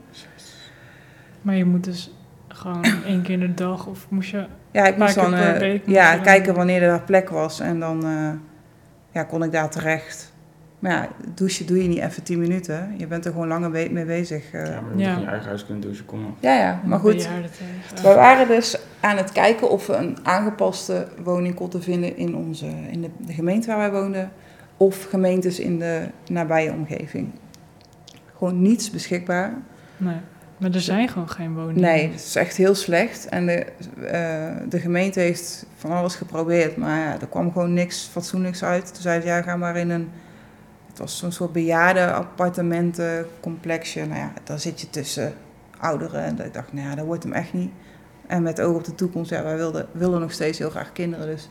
Maar 1.42 1.56
je 1.56 1.66
moet 1.66 1.84
dus 1.84 2.12
gewoon 2.48 2.84
één 3.06 3.22
keer 3.22 3.34
in 3.34 3.40
de 3.40 3.54
dag 3.54 3.88
of 3.88 4.10
moest 4.10 4.30
je... 4.30 4.46
Ja, 4.72 4.86
ik 4.86 4.98
moest 4.98 5.16
dan 5.16 5.34
eh, 5.34 5.58
week 5.58 5.86
moet 5.86 5.96
ja, 5.96 6.18
kijken 6.18 6.54
wanneer 6.54 6.84
er 6.84 7.02
plek 7.02 7.30
was 7.30 7.60
en 7.60 7.80
dan 7.80 8.06
eh, 8.06 8.32
ja, 9.12 9.24
kon 9.24 9.44
ik 9.44 9.52
daar 9.52 9.70
terecht. 9.70 10.31
Maar 10.82 10.92
ja, 10.92 11.08
douchen 11.36 11.66
doe 11.66 11.82
je 11.84 11.88
niet 11.90 12.00
even 12.00 12.24
10 12.24 12.40
minuten. 12.40 12.94
Je 12.98 13.08
bent 13.08 13.26
er 13.26 13.32
gewoon 13.32 13.48
langer 13.48 13.70
mee 13.70 14.06
bezig. 14.06 14.52
eh. 14.52 14.66
Ja, 14.66 14.82
maar 14.82 14.90
je 14.90 14.96
moet 14.96 15.02
Ja. 15.02 15.14
in 15.16 15.20
je 15.22 15.28
eigen 15.28 15.48
huis 15.48 15.66
kunnen 15.66 15.82
douchen, 15.84 16.06
kom 16.06 16.26
op. 16.26 16.36
ja, 16.40 16.54
ja, 16.58 16.82
maar 16.86 17.00
goed. 17.00 17.28
We 18.02 18.14
waren 18.14 18.48
dus 18.48 18.78
aan 19.00 19.18
het 19.18 19.32
kijken 19.32 19.70
of 19.70 19.88
we 19.88 19.94
een 19.96 20.18
aangepaste 20.24 21.08
woning 21.24 21.56
konden 21.56 21.82
vinden 21.84 22.18
in, 22.18 22.36
onze, 22.36 22.66
in 22.92 23.02
de, 23.02 23.10
de 23.18 23.34
gemeente 23.34 23.68
waar 23.68 23.78
wij 23.78 23.92
woonden. 24.02 24.32
Of 24.78 25.04
gemeentes 25.10 25.60
in 25.60 25.80
de 25.80 26.08
nabije 26.30 26.72
omgeving. 26.72 27.32
Gewoon 28.38 28.62
niets 28.62 28.90
beschikbaar. 28.92 29.54
Nee, 29.98 30.16
maar 30.58 30.72
er 30.72 30.82
zijn 30.82 31.08
gewoon 31.10 31.30
geen 31.30 31.54
woningen. 31.54 31.82
Nee, 31.82 32.10
het 32.12 32.20
is 32.20 32.36
echt 32.36 32.58
heel 32.58 32.76
slecht. 32.76 33.28
En 33.30 33.46
de, 33.46 33.66
eh, 34.12 34.56
de 34.70 34.80
gemeente 34.80 35.20
heeft 35.20 35.66
van 35.76 35.92
alles 35.92 36.16
geprobeerd, 36.16 36.78
maar 36.78 37.00
ja, 37.00 37.20
er 37.22 37.28
kwam 37.28 37.52
gewoon 37.52 37.74
niks 37.74 38.10
fatsoenlijks 38.12 38.64
uit. 38.64 38.94
Toen 38.94 39.02
zei 39.02 39.22
ze, 39.22 39.28
ja, 39.28 39.42
ga 39.42 39.56
maar 39.56 39.78
in 39.78 39.90
een... 39.90 40.10
Het 40.92 41.00
was 41.00 41.18
zo'n 41.18 41.32
soort 41.32 41.52
bejaarde 41.52 42.12
appartementencomplexje. 42.12 44.06
Nou 44.06 44.20
ja, 44.20 44.34
daar 44.44 44.60
zit 44.60 44.82
je 44.82 44.90
tussen 44.90 45.34
ouderen. 45.80 46.24
En 46.24 46.46
ik 46.46 46.54
dacht, 46.54 46.74
nou 46.74 46.88
ja, 46.88 46.96
dat 46.96 47.06
wordt 47.06 47.24
hem 47.24 47.34
echt 47.34 47.54
niet. 47.54 47.72
En 48.28 48.44
met 48.44 48.62
oog 48.62 48.76
op 48.76 48.84
de 48.84 48.96
toekomst, 48.96 49.30
ja, 49.30 49.44
wij 49.44 49.56
wilden, 49.56 49.88
willen 49.92 50.20
nog 50.20 50.32
steeds 50.32 50.58
heel 50.58 50.70
graag 50.70 50.92
kinderen. 50.92 51.26
Dus 51.26 51.50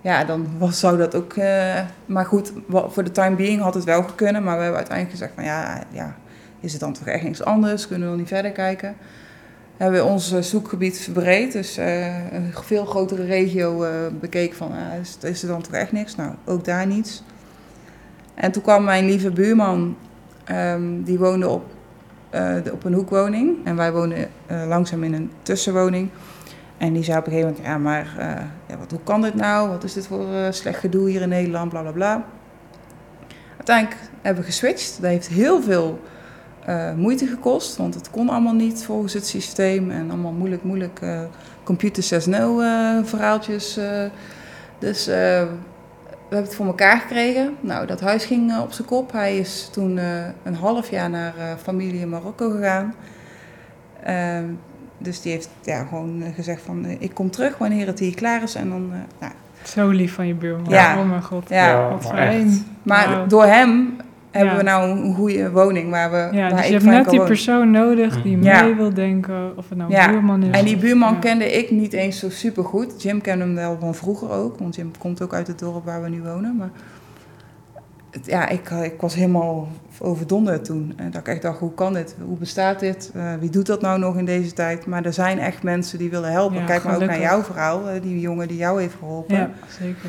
ja, 0.00 0.24
dan 0.24 0.58
was, 0.58 0.78
zou 0.78 0.96
dat 0.96 1.14
ook... 1.14 1.32
eh, 1.32 1.80
maar 2.06 2.26
goed, 2.26 2.52
voor 2.68 3.04
de 3.04 3.10
time 3.12 3.36
being 3.36 3.60
had 3.60 3.74
het 3.74 3.84
wel 3.84 4.04
kunnen. 4.04 4.42
Maar 4.42 4.56
we 4.56 4.62
hebben 4.62 4.78
uiteindelijk 4.78 5.18
gezegd 5.18 5.34
van, 5.34 5.44
ja, 5.44 5.82
ja 5.90 6.16
is 6.60 6.72
het 6.72 6.80
dan 6.80 6.92
toch 6.92 7.06
echt 7.06 7.22
niks 7.22 7.44
anders? 7.44 7.86
Kunnen 7.86 8.04
we 8.04 8.10
nog 8.10 8.20
niet 8.20 8.32
verder 8.32 8.52
kijken? 8.52 8.96
Hebben 9.76 10.00
we 10.04 10.06
ons 10.06 10.32
eh, 10.32 10.40
zoekgebied 10.40 10.98
verbreed, 10.98 11.52
dus 11.52 11.76
eh, 11.76 12.32
een 12.32 12.52
veel 12.52 12.84
grotere 12.84 13.24
regio 13.24 13.82
eh, 13.82 13.90
bekeken 14.20 14.56
van, 14.56 14.72
is 15.20 15.42
er 15.42 15.48
dan 15.48 15.62
toch 15.62 15.72
echt 15.72 15.92
niks? 15.92 16.16
Nou, 16.16 16.32
ook 16.44 16.64
daar 16.64 16.86
niets. 16.86 17.22
En 18.34 18.52
toen 18.52 18.62
kwam 18.62 18.84
mijn 18.84 19.04
lieve 19.04 19.30
buurman, 19.30 19.96
ehm, 20.44 21.02
die 21.02 21.18
woonde 21.18 21.48
op, 21.48 21.64
eh, 22.30 22.56
op 22.72 22.84
een 22.84 22.92
hoekwoning. 22.92 23.56
En 23.64 23.76
wij 23.76 23.92
woonden 23.92 24.28
eh, 24.46 24.66
langzaam 24.66 25.02
in 25.02 25.14
een 25.14 25.30
tussenwoning. 25.42 26.10
En 26.78 26.92
die 26.92 27.02
zei 27.02 27.18
op 27.18 27.26
een 27.26 27.32
gegeven 27.32 27.50
moment, 27.52 27.68
ja, 27.68 27.78
maar 27.78 28.14
eh, 28.18 28.44
ja, 28.66 28.78
wat, 28.78 28.90
hoe 28.90 29.00
kan 29.04 29.22
dit 29.22 29.34
nou? 29.34 29.68
Wat 29.68 29.84
is 29.84 29.92
dit 29.92 30.06
voor 30.06 30.26
slecht 30.50 30.78
gedoe 30.78 31.10
hier 31.10 31.22
in 31.22 31.28
Nederland, 31.28 31.70
bla 31.70 31.80
bla 31.80 31.90
bla. 31.90 32.24
Uiteindelijk 33.56 34.00
hebben 34.22 34.42
we 34.42 34.48
geswitcht. 34.50 34.98
Dat 35.00 35.10
heeft 35.10 35.28
heel 35.28 35.62
veel 35.62 36.00
moeite 36.96 37.26
gekost, 37.26 37.76
want 37.76 37.94
het 37.94 38.10
kon 38.10 38.28
allemaal 38.28 38.54
niet 38.54 38.84
volgens 38.84 39.12
het 39.12 39.26
systeem. 39.26 39.90
En 39.90 40.10
allemaal 40.10 40.32
moeilijk, 40.32 40.62
moeilijk 40.62 41.00
computer 41.64 42.02
6.0 42.02 42.34
eh, 42.60 42.98
verhaaltjes. 43.02 43.78
dus 44.78 45.10
we 46.28 46.34
hebben 46.34 46.48
het 46.48 46.54
voor 46.54 46.66
elkaar 46.66 47.00
gekregen. 47.00 47.56
Nou, 47.60 47.86
dat 47.86 48.00
huis 48.00 48.24
ging 48.24 48.50
eh, 48.52 48.60
op 48.62 48.72
zijn 48.72 48.86
kop. 48.88 49.12
Hij 49.12 49.38
is 49.38 49.68
toen 49.72 49.98
eh, 49.98 50.26
een 50.42 50.54
half 50.54 50.90
jaar 50.90 51.10
naar 51.10 51.36
eh, 51.38 51.44
familie 51.62 52.00
in 52.00 52.08
Marokko 52.08 52.50
gegaan. 52.50 52.94
Ehm, 54.02 54.44
dus 54.98 55.20
die 55.22 55.32
heeft 55.32 55.48
ja, 55.62 55.84
gewoon 55.84 56.22
gezegd 56.34 56.62
van, 56.62 56.86
ik 56.86 57.14
kom 57.14 57.30
terug 57.30 57.58
wanneer 57.58 57.86
het 57.86 57.98
hier 57.98 58.14
klaar 58.14 58.42
is. 58.42 58.54
En 58.54 58.68
dan, 58.68 58.90
eh, 58.92 58.98
nou, 59.20 59.32
Zo 59.62 59.88
lief 59.88 60.14
van 60.14 60.26
je 60.26 60.34
buurman. 60.34 60.72
Ja. 60.72 60.98
Oh 60.98 61.08
mijn 61.08 61.22
god. 61.22 61.48
ja. 61.48 61.88
Wat 61.88 62.02
maar 62.02 62.12
fijn. 62.12 62.46
echt. 62.46 62.62
Maar 62.82 63.28
door 63.28 63.44
hem 63.44 63.96
hebben 64.34 64.52
Ja. 64.52 64.58
we 64.58 64.64
nou 64.64 64.90
een 64.90 65.14
goede 65.14 65.50
woning 65.50 65.90
waar, 65.90 66.10
we, 66.10 66.16
Ja, 66.16 66.30
waar 66.30 66.50
dus 66.50 66.58
ik 66.60 66.66
je 66.66 66.72
hebt 66.72 66.84
net 66.84 67.02
die 67.04 67.10
wonen. 67.18 67.26
persoon 67.26 67.70
nodig 67.70 68.22
die 68.22 68.36
Mhm. 68.36 68.44
Ja. 68.46 68.62
mee 68.62 68.74
wil 68.74 68.94
denken. 68.94 69.52
Of 69.56 69.68
het 69.68 69.78
nou 69.78 69.90
Ja. 69.90 70.04
een 70.06 70.10
buurman 70.10 70.42
is. 70.42 70.58
En 70.58 70.64
die 70.64 70.76
buurman 70.76 71.12
Ja. 71.12 71.18
kende 71.18 71.52
ik 71.58 71.70
niet 71.70 71.92
eens 71.92 72.18
zo 72.18 72.30
super 72.30 72.64
goed. 72.64 73.02
Jim 73.02 73.20
kende 73.20 73.44
hem 73.44 73.54
wel 73.54 73.76
van 73.80 73.94
vroeger 73.94 74.30
ook, 74.30 74.58
want 74.58 74.74
Jim 74.76 74.90
komt 74.98 75.22
ook 75.22 75.34
uit 75.34 75.46
het 75.46 75.58
dorp 75.58 75.84
waar 75.84 76.02
we 76.02 76.08
nu 76.08 76.22
wonen. 76.22 76.56
Maar 76.56 76.70
het- 78.10 78.26
ja, 78.26 78.48
ik, 78.48 78.70
ik 78.70 79.00
was 79.00 79.14
helemaal 79.14 79.68
overdonderd 80.00 80.64
toen. 80.64 80.92
En 80.96 81.10
dat 81.10 81.20
ik 81.20 81.28
echt 81.28 81.42
dacht, 81.42 81.58
hoe 81.58 81.74
kan 81.74 81.92
dit? 81.92 82.16
Hoe 82.26 82.36
bestaat 82.38 82.80
dit? 82.80 83.10
Eh, 83.14 83.22
wie 83.40 83.50
doet 83.50 83.66
dat 83.66 83.80
nou 83.80 83.98
nog 83.98 84.16
in 84.16 84.24
deze 84.24 84.52
tijd? 84.52 84.86
Maar 84.86 85.04
er 85.04 85.12
zijn 85.12 85.38
echt 85.38 85.62
mensen 85.62 85.98
die 85.98 86.10
willen 86.10 86.30
helpen. 86.32 86.58
Ja, 86.58 86.64
Kijk 86.64 86.84
maar 86.84 86.94
ook 86.94 87.04
naar 87.04 87.20
jouw 87.20 87.42
verhaal, 87.42 87.88
eh, 87.88 88.02
die 88.02 88.20
jongen 88.20 88.48
die 88.48 88.56
jou 88.56 88.80
heeft 88.80 88.94
geholpen. 88.98 89.36
Ja, 89.36 89.50
zeker. 89.80 90.08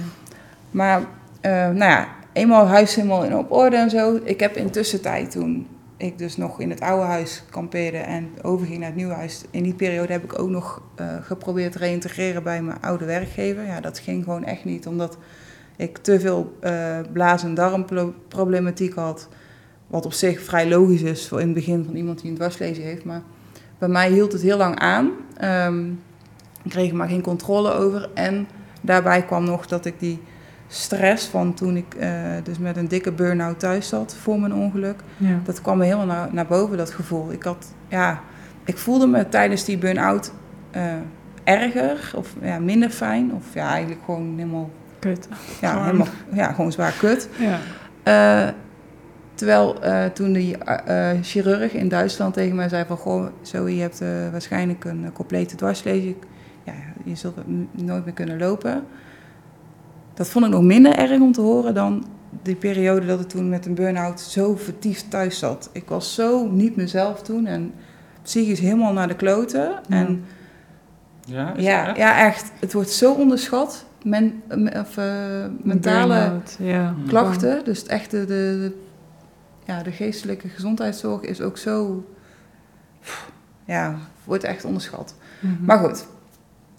Maar 0.72 1.02
eh, 1.42 1.52
nou 1.52 1.78
ja, 1.92 2.08
eenmaal 2.36 2.68
huis 2.68 2.96
helemaal 2.96 3.24
in 3.24 3.38
op 3.38 3.52
orde 3.52 3.76
en 3.76 3.90
zo. 3.90 4.20
Ik 4.24 4.40
heb 4.40 4.56
intussen 4.56 5.02
tijd 5.02 5.32
toen 5.32 5.68
ik 5.98 6.18
dus 6.18 6.38
nog 6.38 6.60
in 6.60 6.70
het 6.70 6.80
oude 6.80 7.06
huis 7.06 7.44
kampeerde 7.50 7.98
en 7.98 8.30
overging 8.42 8.78
naar 8.78 8.88
het 8.88 8.96
nieuwe 8.96 9.14
huis. 9.14 9.44
In 9.52 9.64
die 9.64 9.74
periode 9.74 10.12
heb 10.12 10.24
ik 10.24 10.40
ook 10.40 10.50
nog 10.50 10.82
eh, 10.96 11.08
geprobeerd 11.22 11.72
te 11.72 11.78
reïntegreren 11.78 12.44
bij 12.44 12.62
mijn 12.62 12.82
oude 12.82 13.06
werkgever. 13.06 13.66
Ja, 13.66 13.80
dat 13.82 14.00
ging 14.00 14.24
gewoon 14.24 14.44
echt 14.44 14.66
niet, 14.66 14.88
omdat 14.88 15.18
ik 15.76 15.98
te 15.98 16.20
veel 16.20 16.58
eh 16.60 17.00
blaas- 17.14 17.44
en 17.44 17.54
darmproblematiek 17.54 18.94
had. 18.94 19.28
Wat 19.88 20.06
op 20.06 20.14
zich 20.14 20.42
vrij 20.42 20.70
logisch 20.70 21.02
is 21.02 21.28
voor 21.28 21.40
in 21.40 21.46
het 21.46 21.56
begin 21.56 21.84
van 21.86 21.96
iemand 21.96 22.22
die 22.22 22.30
een 22.30 22.36
dwarslezing 22.36 22.86
heeft. 22.86 23.06
Maar 23.06 23.22
bij 23.78 23.90
mij 23.90 24.12
hield 24.12 24.32
het 24.32 24.42
heel 24.42 24.58
lang 24.58 24.80
aan. 24.80 25.12
Ehm, 25.38 25.90
ik 26.64 26.70
kreeg 26.70 26.90
er 26.90 26.96
maar 26.96 27.10
geen 27.10 27.22
controle 27.22 27.74
over. 27.74 28.10
En 28.14 28.48
daarbij 28.82 29.26
kwam 29.26 29.44
nog 29.44 29.68
dat 29.68 29.86
ik 29.86 30.00
die 30.00 30.22
stress 30.68 31.26
van 31.28 31.54
toen 31.54 31.78
ik 31.78 31.96
eh, 31.96 32.10
dus 32.44 32.58
met 32.58 32.78
een 32.78 32.88
dikke 32.88 33.12
burn-out 33.12 33.60
thuis 33.60 33.88
zat 33.88 34.16
voor 34.22 34.40
mijn 34.40 34.54
ongeluk. 34.54 35.00
Ja. 35.18 35.40
Dat 35.44 35.62
kwam 35.62 35.78
me 35.78 35.84
helemaal 35.84 36.06
naar, 36.06 36.28
naar 36.32 36.46
boven, 36.46 36.78
dat 36.78 36.92
gevoel. 36.92 37.32
Ik 37.32 37.44
had, 37.44 37.74
ja, 37.88 38.22
ik 38.66 38.78
voelde 38.78 39.08
me 39.08 39.30
tijdens 39.30 39.66
die 39.66 39.78
burn-out 39.78 40.32
eh, 40.72 40.84
erger 41.44 42.12
of 42.16 42.36
ja, 42.42 42.60
minder 42.60 42.90
fijn. 42.90 43.34
Of 43.34 43.54
ja, 43.54 43.70
eigenlijk 43.70 44.02
gewoon 44.06 44.34
helemaal, 44.36 44.70
Kut. 45.00 45.28
ja, 45.62 45.70
Gewoon. 45.70 45.86
helemaal 45.86 46.08
ja, 46.34 46.52
gewoon 46.52 46.72
zwaar 46.72 46.94
kut. 47.00 47.30
Ja. 47.38 47.60
Eh, 48.04 48.54
terwijl 49.34 49.80
toen 50.14 50.34
die 50.34 50.58
chirurg 51.22 51.74
in 51.74 51.90
Duitsland 51.90 52.34
tegen 52.34 52.56
mij 52.56 52.70
zei 52.70 52.86
van... 52.86 52.98
Goh, 52.98 53.26
zo, 53.42 53.68
je 53.68 53.82
hebt 53.82 54.02
waarschijnlijk 54.32 54.86
een 54.86 55.10
complete 55.14 55.56
dwarslezing. 55.56 56.16
Ja, 56.64 56.74
je 57.04 57.16
zult 57.16 57.36
nooit 57.72 58.06
meer 58.06 58.14
kunnen 58.14 58.38
lopen. 58.38 58.84
Dat 60.16 60.28
vond 60.30 60.46
ik 60.46 60.52
nog 60.52 60.62
minder 60.62 60.96
erg 60.98 61.20
om 61.22 61.32
te 61.32 61.42
horen 61.42 61.74
dan 61.74 62.06
die 62.44 62.56
periode 62.56 63.06
dat 63.06 63.20
ik 63.20 63.28
toen 63.28 63.50
met 63.50 63.66
een 63.66 63.76
burn-out 63.76 64.20
zo 64.20 64.56
vertiefd 64.56 65.10
thuis 65.10 65.40
zat. 65.40 65.70
Ik 65.72 65.90
was 65.90 66.14
zo 66.14 66.48
niet 66.52 66.76
mezelf 66.76 67.22
toen 67.22 67.46
en 67.46 67.74
psychisch 68.24 68.60
helemaal 68.60 68.94
naar 68.94 69.08
de 69.08 69.16
kloten. 69.16 69.62
Ja. 69.62 69.82
En 69.88 70.26
Ja, 71.26 71.54
is 71.56 71.64
ja, 71.64 71.88
echt? 71.88 71.98
ja, 71.98 72.26
echt. 72.26 72.52
Het 72.60 72.74
wordt 72.74 72.90
zo 72.90 73.14
onderschat. 73.14 73.86
Men, 74.04 74.42
me- 74.48 74.80
of, 74.80 74.98
eh, 74.98 75.46
mentale 75.64 76.32
ja. 76.60 76.96
Klachten. 77.08 77.64
Dus 77.64 77.80
het 77.80 77.88
echte, 77.88 78.18
de, 78.20 78.26
de, 78.26 78.76
ja, 79.66 79.84
de 79.84 79.92
geestelijke 79.92 80.48
gezondheidszorg 80.48 81.22
is 81.22 81.42
ook 81.42 81.58
zo... 81.58 82.06
Ja, 83.66 83.96
wordt 84.24 84.44
echt 84.44 84.66
onderschat. 84.66 85.16
Mhm. 85.40 85.66
Maar 85.66 85.78
goed, 85.80 86.08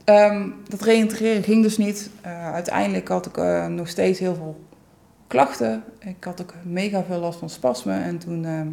Ehm, 0.07 0.51
dat 0.69 0.83
reïntegreren 0.83 1.43
ging 1.43 1.63
dus 1.63 1.79
niet. 1.79 2.11
Eh, 2.21 2.53
uiteindelijk 2.53 3.09
had 3.09 3.27
ik 3.27 3.37
eh, 3.37 3.67
nog 3.67 3.89
steeds 3.89 4.19
heel 4.19 4.35
veel 4.35 4.65
klachten. 5.27 5.85
Ik 5.99 6.25
had 6.25 6.43
ook 6.43 6.55
mega 6.63 7.05
veel 7.05 7.19
last 7.19 7.39
van 7.39 7.51
spasmen. 7.51 8.03
En 8.03 8.19
toen 8.19 8.45
ehm, 8.45 8.69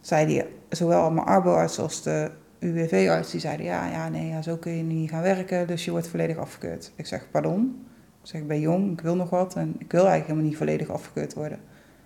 zei 0.00 0.26
die, 0.26 0.42
zowel 0.68 1.10
mijn 1.10 1.26
arboarts 1.26 1.78
als 1.78 2.02
de 2.02 2.30
UWV-arts, 2.58 3.30
die 3.30 3.40
zeiden, 3.40 3.66
ja, 3.66 3.86
ja, 3.86 4.08
nee, 4.08 4.28
ja, 4.28 4.42
zo 4.42 4.56
kun 4.56 4.72
je 4.72 4.82
niet 4.82 5.10
gaan 5.10 5.22
werken, 5.22 5.66
dus 5.66 5.84
je 5.84 5.90
wordt 5.90 6.08
volledig 6.08 6.36
afgekeurd. 6.36 6.92
Ik 6.96 7.06
zeg, 7.06 7.30
pardon? 7.30 7.86
Ik 8.22 8.28
zeg, 8.28 8.40
ik 8.40 8.48
ben 8.48 8.60
jong, 8.60 8.92
ik 8.92 9.00
wil 9.00 9.16
nog 9.16 9.30
wat 9.30 9.54
en 9.56 9.74
ik 9.78 9.92
wil 9.92 10.06
eigenlijk 10.06 10.26
helemaal 10.26 10.48
niet 10.48 10.56
volledig 10.56 10.88
afgekeurd 10.88 11.34
worden. 11.34 11.58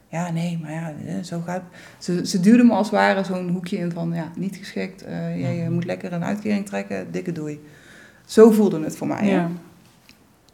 Ja, 0.09 0.31
nee, 0.31 0.59
maar 0.63 0.73
ja, 0.73 0.95
eh, 1.07 1.23
zo 1.23 1.41
gaat 1.41 1.63
Ze, 1.99 2.27
ze 2.27 2.41
duwden 2.41 2.67
me 2.67 2.73
als 2.73 2.87
het 2.87 2.97
ware 2.97 3.25
zo'n 3.25 3.49
hoekje 3.49 3.77
in 3.77 3.93
van, 3.93 4.13
ja, 4.15 4.31
niet 4.37 4.57
geschikt, 4.57 5.03
eh, 5.03 5.41
jij 5.41 5.65
eh, 5.65 5.69
moet 5.69 5.85
lekker 5.85 6.13
een 6.13 6.25
uitkering 6.25 6.67
trekken, 6.67 7.13
dikke 7.13 7.33
doei. 7.33 7.61
Zo 8.29 8.51
voelde 8.51 8.85
het 8.85 8.97
voor 8.97 9.07
mij. 9.07 9.27
ja. 9.27 9.49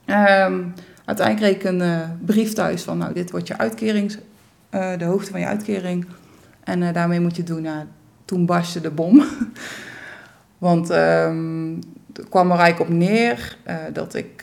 Ehm, 0.04 0.62
uiteindelijk 1.04 1.36
kreeg 1.36 1.54
ik 1.54 1.64
een 1.64 1.80
eh, 1.80 2.00
brief 2.24 2.52
thuis 2.52 2.82
van, 2.82 2.98
nou, 2.98 3.12
dit 3.14 3.30
wordt 3.30 3.46
je 3.46 3.58
uitkerings, 3.58 4.18
eh, 4.70 4.98
de 4.98 5.04
hoogte 5.04 5.30
van 5.30 5.40
je 5.40 5.46
uitkering. 5.46 6.06
En 6.64 6.82
eh, 6.82 6.92
daarmee 6.94 7.20
moet 7.20 7.36
je 7.36 7.42
doen. 7.42 7.62
Nou, 7.62 7.84
toen 8.24 8.46
barstte 8.46 8.80
de 8.80 8.90
bom. 8.90 9.24
Want 10.58 10.90
ehm 10.90 11.74
er 12.16 12.28
kwam 12.28 12.50
er 12.50 12.58
eigenlijk 12.58 12.90
op 12.90 12.96
neer 12.96 13.56
dat 13.92 14.14
ik 14.14 14.42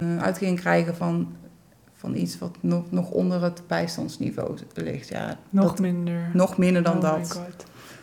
een 0.00 0.20
uitkering 0.22 0.60
krijgen 0.60 0.96
van, 0.96 1.32
van 1.94 2.14
iets 2.14 2.38
wat 2.38 2.56
nog, 2.60 2.90
nog 2.90 3.10
onder 3.10 3.42
het 3.42 3.62
bijstandsniveau 3.66 4.58
ligt. 4.74 5.08
Ja, 5.08 5.36
Nog 5.50 5.64
dat- 5.68 5.78
minder. 5.78 6.30
nog 6.32 6.58
minder 6.58 6.82
dan 6.82 6.96
Oh 6.96 7.00
dat. 7.02 7.40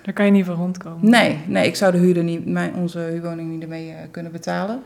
God. 0.05 0.15
Daar 0.15 0.25
kan 0.25 0.25
je 0.25 0.31
niet 0.31 0.45
van 0.45 0.55
rondkomen. 0.55 1.09
Nee, 1.09 1.39
nee, 1.47 1.67
ik 1.67 1.75
zou 1.75 1.91
de 1.91 1.97
huurder 1.97 2.23
niet, 2.23 2.45
mijn, 2.45 2.75
onze 2.75 2.99
huurwoning 2.99 3.49
niet 3.49 3.61
ermee 3.61 3.89
eh, 3.89 3.97
kunnen 4.11 4.31
betalen. 4.31 4.81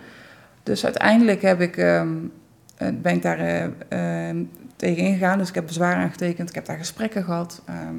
Dus 0.64 0.86
uiteindelijk 0.86 1.42
heb 1.42 1.62
ik, 1.62 1.78
ehm, 1.78 2.08
eh, 2.78 2.88
ben 3.02 3.16
ik 3.16 3.22
daar 3.22 3.70
ehm, 3.90 4.44
tegen 4.76 5.04
ingegaan. 5.04 5.38
Dus 5.38 5.50
ik 5.50 5.56
heb 5.56 5.66
bezwaar 5.66 5.96
aangetekend, 5.96 6.50
ik 6.50 6.56
heb 6.56 6.66
daar 6.66 6.78
gesprekken 6.78 7.24
gehad. 7.24 7.62
Ehm, 7.66 7.96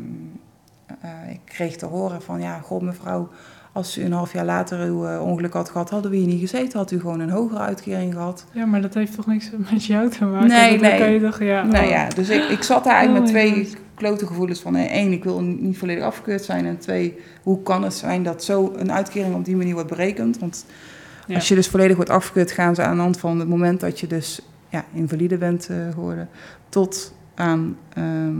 eh, 1.00 1.30
ik 1.30 1.40
kreeg 1.44 1.76
te 1.76 1.86
horen 1.86 2.22
van, 2.22 2.40
ja, 2.40 2.58
goh 2.58 2.82
mevrouw, 2.82 3.28
als 3.72 3.98
u 3.98 4.04
een 4.04 4.12
half 4.12 4.32
jaar 4.32 4.44
later 4.44 4.80
uw 4.80 5.18
ongeluk 5.18 5.52
had 5.52 5.70
gehad, 5.70 5.90
hadden 5.90 6.10
we 6.10 6.16
hier 6.16 6.26
niet 6.26 6.40
gezeten, 6.40 6.78
had 6.78 6.90
u 6.90 7.00
gewoon 7.00 7.20
een 7.20 7.30
hogere 7.30 7.60
uitkering 7.60 8.12
gehad. 8.12 8.46
Ja, 8.52 8.66
maar 8.66 8.80
dat 8.82 8.94
heeft 8.94 9.14
toch 9.14 9.26
niks 9.26 9.50
met 9.70 9.84
jou 9.84 10.10
te 10.10 10.24
maken? 10.24 10.48
Nee, 10.48 10.78
dan 10.78 10.90
nee. 10.90 10.98
kan 10.98 11.10
je 11.10 11.20
toch, 11.20 11.42
ja. 11.42 11.64
Nou 11.64 11.84
oh. 11.84 11.90
ja, 11.90 12.08
dus 12.08 12.28
ik, 12.28 12.42
ik 12.42 12.62
zat 12.62 12.84
daar 12.84 12.94
eigenlijk 12.94 13.26
Oh 13.26 13.32
met 13.32 13.42
twee 13.42 13.64
God. 13.64 13.76
Klote 14.00 14.26
gevoelens 14.26 14.60
van... 14.60 14.76
eh, 14.76 14.90
één, 14.92 15.12
ik 15.12 15.24
wil 15.24 15.40
niet 15.40 15.78
volledig 15.78 16.04
afgekeurd 16.04 16.44
zijn. 16.44 16.66
En 16.66 16.78
twee, 16.78 17.18
hoe 17.42 17.62
kan 17.62 17.82
het 17.82 17.94
zijn 17.94 18.22
dat 18.22 18.44
zo 18.44 18.72
een 18.76 18.92
uitkering 18.92 19.34
op 19.34 19.44
die 19.44 19.56
manier 19.56 19.74
wordt 19.74 19.88
berekend? 19.88 20.38
Want 20.38 20.66
Ja. 21.26 21.34
als 21.34 21.48
je 21.48 21.54
dus 21.54 21.68
volledig 21.68 21.96
wordt 21.96 22.10
afgekeurd... 22.10 22.50
gaan 22.50 22.74
ze 22.74 22.82
aan 22.82 22.96
de 22.96 23.02
hand 23.02 23.18
van 23.18 23.38
het 23.38 23.48
moment 23.48 23.80
dat 23.80 24.00
je 24.00 24.06
dus 24.06 24.40
ja, 24.68 24.84
invalide 24.92 25.36
bent 25.38 25.68
geworden... 25.92 26.28
tot 26.68 27.14
aan 27.34 27.76
ehm, 27.94 28.36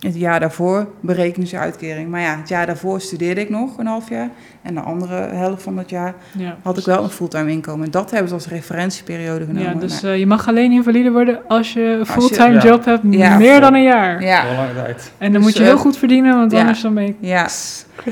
het 0.00 0.16
jaar 0.16 0.40
daarvoor 0.40 0.86
berekenen 1.00 1.46
ze 1.48 1.56
je 1.56 1.62
uitkering. 1.62 2.08
Maar 2.08 2.20
ja, 2.20 2.36
het 2.36 2.48
jaar 2.48 2.66
daarvoor 2.66 3.00
studeerde 3.00 3.40
ik 3.40 3.50
nog 3.50 3.78
een 3.78 3.86
half 3.86 4.08
jaar. 4.08 4.28
En 4.62 4.74
de 4.74 4.80
andere 4.80 5.14
helft 5.14 5.62
van 5.62 5.78
het 5.78 5.90
jaar 5.90 6.14
Ja, 6.38 6.56
had 6.62 6.78
ik 6.78 6.84
wel 6.84 7.02
een 7.02 7.10
fulltime 7.10 7.50
inkomen. 7.50 7.84
En 7.84 7.90
dat 7.90 8.10
hebben 8.10 8.28
ze 8.28 8.34
als 8.34 8.48
referentieperiode 8.48 9.44
genomen. 9.44 9.72
Ja, 9.72 9.78
dus 9.78 10.02
eh, 10.02 10.18
je 10.18 10.26
mag 10.26 10.48
alleen 10.48 10.72
invalide 10.72 11.10
worden 11.10 11.40
als 11.48 11.72
je 11.72 11.80
een 11.82 11.98
je- 11.98 12.06
fulltime 12.06 12.52
ja. 12.52 12.62
job 12.62 12.84
hebt, 12.84 13.02
Ja, 13.10 13.36
meer 13.38 13.50
vol- 13.52 13.60
dan 13.60 13.74
een 13.74 13.82
jaar. 13.82 14.22
ja, 14.22 14.44
tijd. 14.74 15.12
En 15.18 15.32
dan 15.32 15.42
Dus, 15.42 15.42
moet 15.50 15.56
je 15.56 15.62
heel 15.62 15.72
eh, 15.74 15.80
goed 15.80 15.96
verdienen, 15.96 16.36
want 16.38 16.52
ja. 16.52 16.60
anders 16.60 16.80
dan 16.80 16.94
ben 16.94 17.06
je... 17.06 17.14
Ja, 17.20 17.48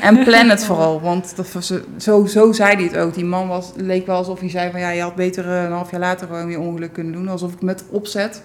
en 0.00 0.24
plan 0.24 0.48
het 0.48 0.64
vooral, 0.64 1.00
want 1.00 1.36
dat 1.36 1.52
was, 1.52 1.72
zo, 1.98 2.26
zo 2.26 2.52
zei 2.52 2.74
hij 2.74 2.84
het 2.84 2.96
ook. 2.96 3.14
Die 3.14 3.24
man 3.24 3.48
was, 3.48 3.72
leek 3.76 4.06
wel 4.06 4.16
alsof 4.16 4.40
hij 4.40 4.50
zei 4.50 4.70
van 4.70 4.80
ja, 4.80 4.90
je 4.90 5.00
had 5.02 5.14
beter 5.14 5.44
eh, 5.48 5.62
een 5.64 5.72
half 5.72 5.90
jaar 5.90 6.00
later 6.00 6.26
gewoon 6.26 6.50
je 6.50 6.58
ongeluk 6.60 6.92
kunnen 6.92 7.12
doen. 7.12 7.28
Alsof 7.28 7.52
ik 7.52 7.62
met 7.62 7.84
opzet 7.90 8.42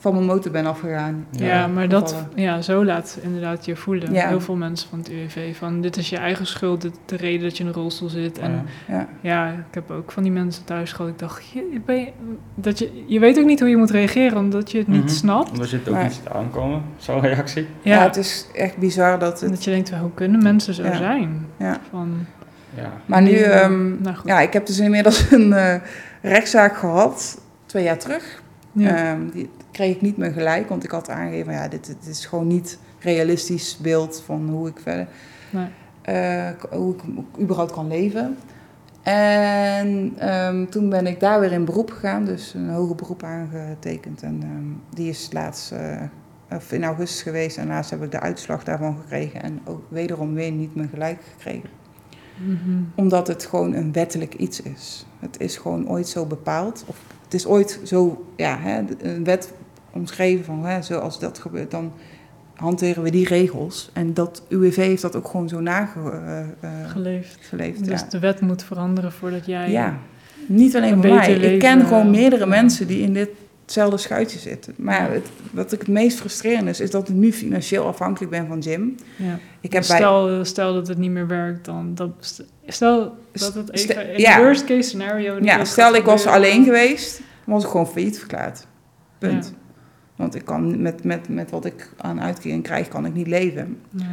van 0.00 0.12
mijn 0.14 0.24
motor 0.26 0.52
ben 0.52 0.66
afgegaan. 0.66 1.26
Ja, 1.30 1.46
Ja, 1.46 1.66
maar 1.66 1.88
dat, 1.88 2.24
ja, 2.34 2.60
zo 2.62 2.84
laat 2.84 3.18
inderdaad 3.22 3.64
je 3.64 3.76
voelen. 3.76 4.12
Ja. 4.12 4.28
Heel 4.28 4.40
veel 4.40 4.54
mensen 4.56 4.88
van 4.88 4.98
het 4.98 5.08
UWV 5.10 5.56
van 5.56 5.80
dit 5.80 5.96
is 5.96 6.08
je 6.10 6.16
eigen 6.16 6.46
schuld, 6.46 6.80
dit, 6.80 6.92
de 7.06 7.16
reden 7.16 7.42
dat 7.42 7.56
je 7.56 7.62
in 7.62 7.68
een 7.68 7.74
rolstoel 7.74 8.08
zit. 8.08 8.38
En 8.38 8.50
Ja. 8.88 8.94
Ja, 8.94 9.08
ja, 9.20 9.48
ik 9.52 9.74
heb 9.74 9.90
ook 9.90 10.12
van 10.12 10.22
die 10.22 10.32
mensen 10.32 10.64
thuis 10.64 10.92
gehad. 10.92 11.10
Ik 11.10 11.18
dacht, 11.18 11.48
je, 11.48 11.80
ben 11.84 11.96
je, 11.96 12.08
dat 12.54 12.78
je, 12.78 13.04
je 13.06 13.18
weet 13.18 13.38
ook 13.38 13.44
niet 13.46 13.60
hoe 13.60 13.68
je 13.68 13.76
moet 13.76 13.90
reageren, 13.90 14.38
omdat 14.38 14.70
je 14.70 14.78
het 14.78 14.88
niet 14.88 15.00
Mhm. 15.04 15.08
snapt. 15.12 15.50
Omdat 15.50 15.70
je 15.70 15.76
het 15.76 15.88
ook 15.88 15.94
Maar- 15.94 16.02
niet 16.04 16.12
ziet 16.12 16.28
aankomen, 16.28 16.82
zo'n 16.96 17.20
reactie. 17.20 17.66
ja. 17.82 17.94
Ja, 17.94 18.02
het 18.02 18.16
is 18.16 18.46
echt 18.54 18.76
bizar 18.76 19.18
dat 19.18 19.40
het... 19.40 19.50
dat 19.50 19.64
je 19.64 19.70
denkt, 19.70 19.90
hoe 19.90 20.14
kunnen 20.14 20.42
mensen 20.42 20.74
zo 20.74 20.82
Ja. 20.82 20.96
zijn? 20.96 21.46
Ja. 21.56 21.76
Van, 21.90 22.26
Ja. 22.76 22.92
Maar 23.06 23.22
nu, 23.22 23.36
ehm, 23.36 24.02
nou 24.02 24.16
goed. 24.16 24.26
ja, 24.28 24.40
ik 24.40 24.52
heb 24.52 24.66
dus 24.66 24.78
inmiddels 24.78 25.30
een 25.32 25.52
eh, 25.52 25.74
rechtszaak 26.22 26.76
gehad, 26.76 27.40
twee 27.66 27.84
jaar 27.84 27.98
terug. 27.98 28.42
Ja. 28.78 29.12
Ehm, 29.12 29.28
die 29.30 29.50
kreeg 29.70 29.94
ik 29.94 30.00
niet 30.00 30.16
meer 30.16 30.32
gelijk, 30.32 30.68
want 30.68 30.84
ik 30.84 30.90
had 30.90 31.10
aangegeven, 31.10 31.52
ja, 31.52 31.68
dit, 31.68 31.86
dit 31.86 32.06
is 32.06 32.26
gewoon 32.26 32.46
niet 32.46 32.78
realistisch 33.00 33.78
beeld 33.82 34.22
van 34.24 34.48
hoe 34.48 34.68
ik 34.68 34.78
verder, 34.82 35.08
Nee. 35.50 35.66
eh, 36.02 36.48
hoe 36.70 36.94
ik 36.94 37.02
überhaupt 37.40 37.72
kan 37.72 37.88
leven. 37.88 38.36
En 39.02 40.12
ehm, 40.18 40.66
toen 40.66 40.88
ben 40.88 41.06
ik 41.06 41.20
daar 41.20 41.40
weer 41.40 41.52
in 41.52 41.64
beroep 41.64 41.90
gegaan, 41.90 42.24
dus 42.24 42.54
een 42.54 42.68
hoger 42.70 42.94
beroep 42.94 43.22
aangetekend. 43.22 44.22
En 44.22 44.38
ehm, 44.42 44.94
die 44.94 45.08
is 45.08 45.28
laatst, 45.32 45.72
eh, 45.72 46.02
of 46.50 46.72
in 46.72 46.84
augustus 46.84 47.22
geweest 47.22 47.56
en 47.58 47.66
laatst 47.66 47.90
heb 47.90 48.02
ik 48.02 48.10
de 48.10 48.20
uitslag 48.20 48.64
daarvan 48.64 48.96
gekregen. 49.00 49.42
En 49.42 49.60
ook 49.64 49.82
wederom 49.88 50.34
weer 50.34 50.50
niet 50.52 50.74
meer 50.74 50.88
gelijk 50.92 51.20
gekregen 51.36 51.68
Mhm. 52.46 52.82
omdat 52.94 53.26
het 53.26 53.44
gewoon 53.46 53.74
een 53.74 53.92
wettelijk 53.92 54.34
iets 54.34 54.62
is. 54.62 55.06
Het 55.20 55.40
is 55.40 55.56
gewoon 55.56 55.88
ooit 55.88 56.08
zo 56.08 56.24
bepaald. 56.26 56.84
Of 56.86 56.96
het 57.28 57.34
is 57.34 57.46
ooit 57.46 57.80
zo, 57.84 58.24
ja, 58.36 58.58
hè, 58.58 58.82
een 59.02 59.24
wet 59.24 59.52
omschreven 59.90 60.44
van, 60.44 60.64
hè, 60.64 60.82
zoals 60.82 61.18
dat 61.18 61.38
gebeurt, 61.38 61.70
dan 61.70 61.92
hanteren 62.54 63.02
we 63.02 63.10
die 63.10 63.26
regels. 63.26 63.90
En 63.92 64.14
dat 64.14 64.42
UWV 64.48 64.76
heeft 64.76 65.02
dat 65.02 65.16
ook 65.16 65.28
gewoon 65.28 65.48
zo 65.48 65.60
nageleefd. 65.60 66.54
Geleefd. 66.86 67.38
geleefd, 67.40 67.84
Dus 67.84 68.00
ja. 68.00 68.06
de 68.08 68.18
wet 68.18 68.40
moet 68.40 68.62
veranderen 68.62 69.12
voordat 69.12 69.46
jij... 69.46 69.70
ja, 69.70 69.98
niet 70.46 70.76
alleen 70.76 70.92
een 70.92 71.02
voor 71.02 71.14
mij. 71.14 71.32
Ik 71.32 71.58
ken 71.58 71.74
leven, 71.76 71.88
gewoon 71.88 72.10
meerdere 72.10 72.46
mensen 72.46 72.86
die 72.86 73.02
in 73.02 73.12
ditzelfde 73.68 73.98
schuitje 73.98 74.38
zitten. 74.38 74.74
Maar 74.76 75.12
het, 75.12 75.26
wat 75.52 75.72
ik 75.72 75.78
het 75.78 75.88
meest 75.88 76.18
frustrerend 76.18 76.68
is, 76.68 76.80
is 76.80 76.90
dat 76.90 77.08
ik 77.08 77.14
nu 77.14 77.32
financieel 77.32 77.86
afhankelijk 77.86 78.30
ben 78.30 78.46
van 78.46 78.58
Jim. 78.58 78.94
Ja. 79.16 79.38
Ik 79.60 79.72
heb 79.72 79.84
bij, 79.86 79.96
stel, 79.96 80.44
stel 80.44 80.74
dat 80.74 80.88
het 80.88 80.98
niet 80.98 81.10
meer 81.10 81.26
werkt, 81.26 81.64
dan... 81.64 81.94
Dat, 81.94 82.42
stel 82.66 83.16
dat 83.32 83.54
het 83.54 83.70
Stel- 83.72 83.96
even... 83.96 84.12
in 84.12 84.20
ja. 84.20 84.38
worst 84.38 84.64
case 84.64 84.88
scenario... 84.88 85.38
Ja, 85.40 85.64
stel 85.64 85.94
ik 85.94 86.04
was 86.04 86.26
alleen 86.26 86.64
geweest, 86.64 87.20
was 87.44 87.64
ik 87.64 87.70
gewoon 87.70 87.88
failliet 87.88 88.18
verklaard. 88.18 88.66
Punt. 89.18 89.46
Ja. 89.46 89.66
Want 90.16 90.34
ik 90.34 90.44
kan 90.44 90.82
met, 90.82 91.04
met, 91.04 91.28
met 91.28 91.50
wat 91.50 91.64
ik 91.64 91.90
aan 91.96 92.20
uitkering 92.20 92.62
krijg, 92.62 92.88
kan 92.88 93.06
ik 93.06 93.14
niet 93.14 93.26
leven. 93.26 93.78
Nee. 93.90 94.06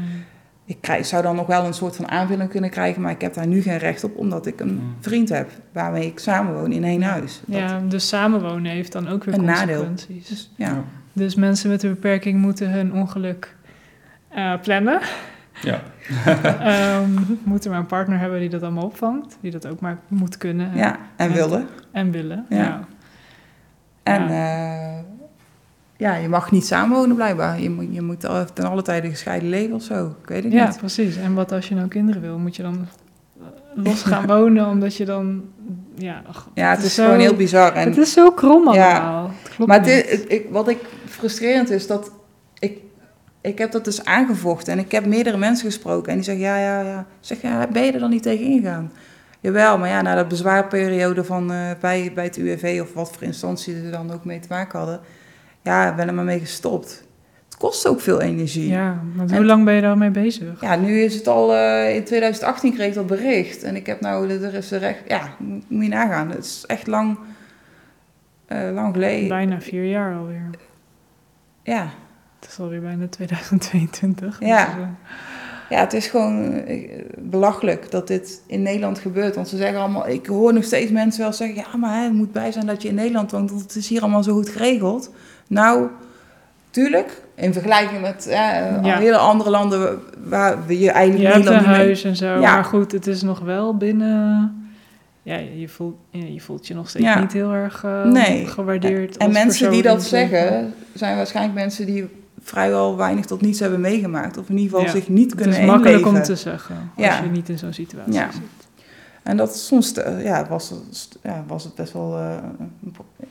Ik 0.68 0.78
krijg, 0.82 1.06
zou 1.06 1.24
dan 1.24 1.36
nog 1.36 1.48
wel 1.48 1.66
een 1.66 1.74
soort 1.74 1.96
van 1.96 2.08
aanvulling 2.10 2.50
kunnen 2.50 2.70
krijgen, 2.70 3.02
maar 3.02 3.12
ik 3.12 3.22
heb 3.22 3.34
daar 3.34 3.48
nu 3.48 3.62
geen 3.62 3.78
recht 3.78 4.04
op, 4.04 4.18
omdat 4.18 4.46
ik 4.46 4.60
een 4.60 4.74
Mm. 4.74 4.96
vriend 5.00 5.30
heb 5.30 5.50
waarmee 5.72 6.06
ik 6.06 6.20
samenwoon 6.20 6.72
in 6.72 6.84
één 6.84 7.02
huis. 7.02 7.42
Dat- 7.46 7.60
Ja, 7.60 7.80
dus 7.80 8.08
samenwonen 8.08 8.72
heeft 8.72 8.92
dan 8.92 9.08
ook 9.08 9.24
weer 9.24 9.34
Een 9.34 9.44
nadeel. 9.44 9.86
consequenties. 9.86 10.28
dus, 10.28 10.52
ja. 10.56 10.84
Dus 11.14 11.36
mensen 11.36 11.70
met 11.70 11.84
een 11.84 11.90
beperking 11.90 12.42
moeten 12.42 12.72
hun 12.72 12.94
ongeluk 12.94 13.56
eh, 14.30 14.54
plannen. 14.62 15.00
Ja. 15.62 15.80
Ehm, 16.60 17.10
moeten 17.44 17.70
maar 17.72 17.80
een 17.80 17.86
partner 17.86 18.20
hebben 18.20 18.40
die 18.40 18.50
dat 18.50 18.62
allemaal 18.64 18.84
opvangt. 18.86 19.38
Die 19.42 19.52
dat 19.52 19.68
ook 19.68 19.80
maar 19.80 19.98
moet 20.08 20.38
kunnen 20.38 20.72
en, 20.72 20.78
ja, 20.78 20.98
en 21.16 21.32
willen. 21.34 21.68
en 21.92 22.12
willen. 22.12 22.46
Ja. 22.50 22.58
Ja. 22.58 22.80
En 24.04 24.28
Ja. 24.28 24.34
ja. 24.34 25.04
Ja, 26.06 26.16
je 26.16 26.30
mag 26.30 26.52
niet 26.52 26.66
samenwonen 26.66 27.16
blijkbaar. 27.16 27.62
Je 27.62 27.70
moet, 27.70 27.86
je 27.92 28.02
moet 28.02 28.20
ten 28.54 28.66
alle 28.70 28.82
tijde 28.82 29.10
gescheiden 29.10 29.50
leven 29.50 29.76
of 29.76 29.82
zo. 29.84 30.16
Ik 30.22 30.28
weet 30.30 30.44
het 30.44 30.54
Ja, 30.54 30.68
niet. 30.68 30.78
precies. 30.78 31.16
En 31.16 31.34
wat 31.34 31.52
als 31.52 31.68
je 31.68 31.76
nou 31.76 31.88
kinderen 31.88 32.22
wil? 32.22 32.38
Moet 32.38 32.56
je 32.56 32.62
dan 32.64 32.88
eh, 33.40 33.46
los 33.84 34.04
gaan 34.04 34.28
wonen 34.38 34.68
omdat 34.68 34.96
je 34.96 35.06
dan... 35.06 35.44
Ja, 35.98 36.22
ach, 36.28 36.48
Ja, 36.54 36.70
het 36.70 36.84
is 36.84 36.96
gewoon 36.96 37.20
heel 37.20 37.36
bizar. 37.36 37.74
En 37.74 37.88
Het 37.88 37.98
is 37.98 38.12
zo 38.12 38.32
krom 38.32 38.74
Ja. 38.74 38.92
allemaal. 39.00 39.32
Klopt 39.56 39.70
Maar 39.72 39.86
het- 39.86 40.26
ik, 40.28 40.46
wat 40.50 40.68
ik 40.70 40.78
frustrerend 41.06 41.70
is, 41.70 41.88
dat 41.88 42.12
ik, 42.60 42.78
ik 43.42 43.58
heb 43.58 43.72
dat 43.72 43.86
dus 43.86 44.06
aangevochten. 44.06 44.74
En 44.74 44.80
ik 44.80 44.92
heb 44.92 45.06
meerdere 45.06 45.38
mensen 45.38 45.66
gesproken. 45.66 46.10
En 46.10 46.16
die 46.16 46.24
zeggen, 46.26 46.44
ja, 46.44 46.58
ja, 46.58 46.82
ja. 46.82 47.06
Zeg, 47.20 47.42
ja, 47.42 47.68
ben 47.68 47.84
je 47.84 47.92
er 47.92 48.00
dan 48.00 48.10
niet 48.10 48.24
tegen 48.24 48.46
ingegaan? 48.46 48.92
Jawel, 49.40 49.78
maar 49.78 49.90
ja, 49.90 50.02
na 50.02 50.16
de 50.16 50.26
bezwaarperiode 50.28 51.24
van, 51.24 51.52
eh, 51.52 51.58
bij, 51.80 52.12
bij 52.16 52.24
het 52.24 52.38
UWV... 52.38 52.80
of 52.82 52.94
wat 52.94 53.12
voor 53.12 53.24
instantie 53.24 53.76
ze 53.84 53.90
dan 53.90 54.12
ook 54.12 54.26
mee 54.26 54.40
te 54.40 54.48
maken 54.50 54.80
hadden... 54.80 55.00
ja, 55.66 55.96
ben 55.96 56.08
er 56.08 56.14
maar 56.14 56.24
mee 56.26 56.40
gestopt. 56.40 57.04
Het 57.46 57.58
kost 57.58 57.88
ook 57.88 58.02
veel 58.02 58.22
energie. 58.22 58.68
Ja, 58.70 59.00
En- 59.18 59.36
hoe 59.36 59.46
lang 59.46 59.66
ben 59.66 59.74
je 59.74 59.82
daarmee 59.82 60.10
bezig? 60.10 60.62
Ja, 60.62 60.76
nu 60.76 61.00
is 61.02 61.16
het 61.16 61.28
al, 61.28 61.54
eh, 61.56 61.96
in 61.96 62.04
2018 62.04 62.74
kreeg 62.74 62.88
ik 62.88 62.94
dat 62.94 63.08
bericht. 63.08 63.64
En 63.64 63.76
ik 63.76 63.86
heb 63.86 64.02
nou, 64.02 64.30
er 64.30 64.54
is 64.54 64.72
er 64.72 64.84
echt, 64.84 65.02
ja, 65.08 65.22
mo- 65.40 65.60
moet 65.68 65.84
je 65.84 65.90
nagaan. 65.90 66.30
Het 66.30 66.46
is 66.46 66.64
echt 66.68 66.88
lang, 66.88 67.18
eh, 68.46 68.70
lang 68.74 68.94
geleden. 68.94 69.28
Bijna 69.28 69.62
vier 69.62 69.86
jaar 69.86 70.16
alweer. 70.16 70.50
Ja. 71.64 71.88
Het 72.40 72.50
is 72.50 72.60
alweer 72.60 72.82
bijna 72.82 73.08
2022. 73.08 74.40
Ja. 74.40 74.66
Dus, 74.66 74.74
eh, 74.76 74.90
ja, 75.70 75.80
het 75.80 75.94
is 75.94 76.08
gewoon 76.08 76.54
eh, 76.54 76.90
belachelijk 77.18 77.92
dat 77.92 78.08
dit 78.08 78.42
in 78.48 78.62
Nederland 78.62 79.00
gebeurt. 79.00 79.36
Want 79.36 79.48
ze 79.48 79.58
zeggen 79.58 79.80
allemaal, 79.80 80.08
ik 80.08 80.26
hoor 80.26 80.54
nog 80.54 80.64
steeds 80.64 80.92
mensen 80.92 81.22
wel 81.22 81.34
zeggen... 81.34 81.56
ja, 81.56 81.78
maar 81.78 81.96
hè, 81.98 82.04
het 82.04 82.14
moet 82.14 82.32
bij 82.32 82.52
zijn 82.52 82.66
dat 82.66 82.82
je 82.82 82.88
in 82.88 82.96
Nederland 82.96 83.32
woont, 83.32 83.50
want 83.50 83.62
het 83.62 83.76
is 83.76 83.88
hier 83.88 84.02
allemaal 84.02 84.24
zo 84.24 84.34
goed 84.34 84.50
geregeld. 84.50 85.12
Nou, 85.48 85.88
tuurlijk, 86.70 87.22
in 87.36 87.54
vergelijking 87.54 88.02
met 88.02 88.28
eh, 88.28 88.34
Ja. 88.84 88.98
hele 88.98 89.18
andere 89.18 89.50
landen... 89.50 90.00
waar 90.24 90.66
we 90.66 90.74
je 90.74 90.80
je 90.84 90.92
eigenlijk 90.92 91.24
hebt 91.34 91.36
een 91.36 91.42
Nederland 91.42 91.68
niet 91.68 91.78
mee... 91.78 91.86
huis 91.86 92.04
en 92.04 92.16
zo. 92.16 92.26
Ja. 92.26 92.54
Maar 92.54 92.64
goed, 92.66 92.92
het 92.92 93.08
is 93.08 93.22
nog 93.22 93.40
wel 93.40 93.78
binnen... 93.78 94.60
Ja, 95.24 95.38
je 95.56 95.70
voelt, 95.70 95.96
je, 96.10 96.42
voelt 96.42 96.68
je 96.68 96.74
nog 96.74 96.90
steeds 96.90 97.06
Ja. 97.06 97.20
niet 97.20 97.34
heel 97.34 97.52
erg 97.54 97.84
eh, 97.84 98.04
Nee. 98.04 98.48
gewaardeerd. 98.48 99.18
En 99.18 99.26
als 99.28 99.36
mensen 99.38 99.72
die 99.72 99.82
dat 99.82 100.04
zeggen, 100.04 100.74
zijn 100.94 101.16
waarschijnlijk 101.18 101.56
mensen 101.56 101.86
die 101.86 102.10
vrijwel 102.50 102.98
weinig 102.98 103.26
tot 103.26 103.42
niets 103.42 103.60
hebben 103.60 103.82
meegemaakt. 103.82 104.38
Of 104.38 104.50
in 104.50 104.58
ieder 104.58 104.70
geval 104.78 104.86
Ja. 104.94 105.00
zich 105.00 105.10
niet 105.10 105.32
Het 105.32 105.42
kunnen 105.42 105.60
is 105.60 105.66
makkelijk 105.66 105.98
inleven. 105.98 106.18
om 106.20 106.24
te 106.26 106.36
zeggen 106.36 106.76
als 106.96 107.06
Ja. 107.06 107.24
je 107.24 107.30
niet 107.30 107.50
in 107.50 107.58
zo'n 107.58 107.74
situatie 107.74 108.14
Ja. 108.14 108.32
zit. 108.32 108.42
En 109.24 109.38
dat 109.38 109.58
soms 109.58 109.94
eh, 109.94 110.24
ja, 110.24 110.48
was, 110.48 110.70
het- 110.70 111.18
ja, 111.24 111.44
was 111.48 111.64
het 111.64 111.76
best 111.76 111.94
wel 111.94 112.18
eh, 112.18 112.36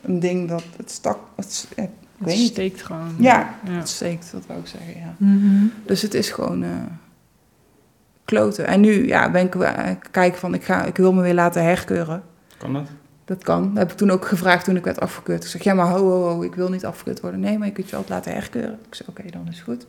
een, 0.02 0.20
ding 0.20 0.48
dat 0.48 0.62
het 0.76 0.90
stak. 0.90 1.18
Het, 1.36 1.66
ja, 1.76 1.82
ik 1.82 1.88
Het 2.18 2.26
weet 2.28 2.36
niet. 2.38 2.48
steekt 2.50 2.82
gewoon. 2.82 3.14
Ja, 3.18 3.54
ja. 3.64 3.70
het 3.72 3.88
steekt, 3.88 4.32
dat 4.32 4.46
wou 4.46 4.60
ik 4.60 4.66
zeggen. 4.66 5.00
Ja. 5.00 5.14
Mhm. 5.16 5.64
Dus 5.86 6.02
het 6.02 6.14
is 6.14 6.30
gewoon 6.30 6.62
eh, 6.62 6.70
kloten. 8.24 8.66
En 8.66 8.80
nu 8.80 9.06
ja, 9.06 9.30
ben 9.30 9.44
ik 9.44 9.56
kijken 10.10 10.38
van 10.40 10.54
ik, 10.54 10.64
ga, 10.64 10.84
ik 10.84 10.96
wil 10.96 11.12
me 11.12 11.22
weer 11.22 11.34
laten 11.34 11.62
herkeuren. 11.64 12.22
Kan 12.58 12.72
dat? 12.72 12.88
Dat 13.24 13.44
kan. 13.44 13.62
Dat 13.68 13.78
heb 13.78 13.90
ik 13.90 13.96
toen 13.96 14.10
ook 14.10 14.26
gevraagd 14.26 14.64
toen 14.64 14.76
ik 14.76 14.84
werd 14.84 15.00
afgekeurd. 15.00 15.44
Ik 15.44 15.50
zeg, 15.50 15.62
ja 15.62 15.74
maar 15.74 15.86
ho, 15.88 15.98
ho, 15.98 16.22
ho, 16.28 16.42
ik 16.42 16.54
wil 16.54 16.68
niet 16.68 16.84
afgekeurd 16.84 17.20
worden. 17.20 17.40
Nee, 17.40 17.58
maar 17.58 17.66
je 17.66 17.72
kunt 17.72 17.90
je 17.90 17.96
altijd 17.96 18.14
laten 18.14 18.32
herkeuren. 18.40 18.78
Ik 18.88 18.94
zeg, 18.94 19.08
oké, 19.08 19.22
dan 19.30 19.46
is 19.50 19.56
het 19.56 19.64
goed. 19.64 19.86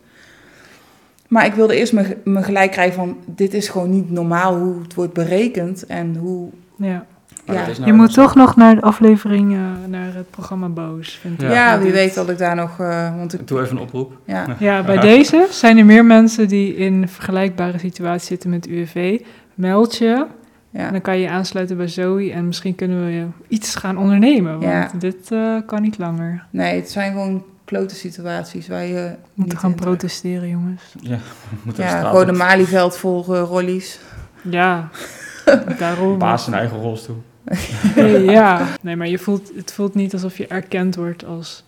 Maar 1.27 1.45
ik 1.45 1.53
wilde 1.53 1.75
eerst 1.75 1.93
me, 1.93 2.17
me 2.23 2.43
gelijk 2.43 2.71
krijgen 2.71 2.95
van, 2.95 3.17
dit 3.25 3.53
is 3.53 3.69
gewoon 3.69 3.89
niet 3.89 4.11
normaal 4.11 4.57
hoe 4.57 4.81
het 4.81 4.93
wordt 4.93 5.13
berekend 5.13 5.85
en 5.85 6.15
hoe... 6.15 6.49
Ja. 6.77 7.05
Maar 7.45 7.55
nou 7.55 7.85
Je 7.85 7.93
moet 7.93 8.13
toch 8.13 8.35
nog 8.35 8.55
naar 8.55 8.75
de 8.75 8.81
aflevering, 8.81 9.53
eh, 9.53 9.59
naar 9.87 10.13
het 10.13 10.29
programma 10.29 10.67
Boos, 10.67 11.17
vind 11.21 11.41
ik. 11.41 11.49
Ja, 11.49 11.53
Ja. 11.73 11.79
wie 11.79 11.91
weet 11.91 12.13
dat 12.13 12.29
ik 12.29 12.37
daar 12.37 12.55
nog, 12.55 12.79
eh, 12.79 13.15
want 13.17 13.33
ik, 13.33 13.47
doe 13.47 13.61
even 13.61 13.75
een 13.75 13.81
oproep. 13.81 14.17
ja, 14.25 14.55
Ja, 14.59 14.83
bij 14.91 14.97
deze 14.97 15.47
zijn 15.49 15.77
er 15.77 15.85
meer 15.85 16.05
mensen 16.05 16.47
die 16.47 16.75
in 16.75 16.93
een 17.01 17.09
vergelijkbare 17.09 17.77
situatie 17.79 18.27
zitten 18.27 18.49
met 18.49 18.67
UWV. 18.67 19.19
Meld 19.53 19.95
je 19.95 20.25
en 20.75 20.83
ja. 20.83 20.91
dan 20.91 21.01
kan 21.01 21.17
je 21.19 21.29
aansluiten 21.29 21.77
bij 21.77 21.87
Zoe 21.87 22.31
en 22.31 22.45
misschien 22.47 22.75
kunnen 22.75 23.05
we 23.05 23.25
iets 23.47 23.75
gaan 23.75 23.97
ondernemen. 23.97 24.51
Want 24.51 24.63
Ja. 24.63 24.91
dit 24.99 25.31
eh, 25.31 25.55
kan 25.65 25.81
niet 25.81 25.97
langer. 25.97 26.45
Nee, 26.49 26.75
het 26.75 26.89
zijn 26.89 27.11
gewoon 27.11 27.43
klote 27.65 27.95
situaties 27.95 28.67
waar 28.67 28.83
je 28.83 28.93
We 28.93 29.09
niet 29.09 29.17
moeten 29.33 29.57
gaan 29.57 29.75
protesteren, 29.75 30.49
jongens. 30.49 30.81
Ja, 31.01 31.17
we 31.49 31.55
moeten 31.63 31.83
Ja, 31.83 32.09
gewoon 32.09 32.27
een. 32.27 32.37
Malieveld 32.37 32.97
vol 32.97 33.25
rollies. 33.25 33.99
Ja, 34.41 34.89
daarom. 35.79 36.17
Baas 36.17 36.47
in 36.47 36.53
eigen 36.53 36.77
rolstoel. 36.81 37.23
ja, 38.37 38.67
nee, 38.81 38.95
maar 38.95 39.07
je 39.07 39.17
voelt, 39.19 39.51
het 39.55 39.73
voelt 39.73 39.95
niet 39.95 40.13
alsof 40.13 40.37
je 40.37 40.47
erkend 40.47 40.95
wordt 40.95 41.25
als 41.25 41.63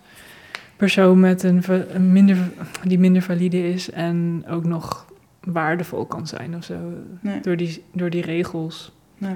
persoon 0.75 1.19
met 1.19 1.43
een, 1.43 1.63
minder, 2.11 2.37
die 2.83 2.99
minder 2.99 3.21
valide 3.21 3.73
is 3.73 3.91
en 3.91 4.43
ook 4.49 4.63
nog 4.63 5.05
waardevol 5.43 6.05
kan 6.05 6.27
zijn 6.27 6.55
of 6.55 6.63
zo. 6.63 6.75
Nee. 7.21 7.39
Door, 7.41 7.57
die, 7.57 7.83
door 7.93 8.09
die 8.09 8.21
regels. 8.21 8.91
Nee. 9.17 9.35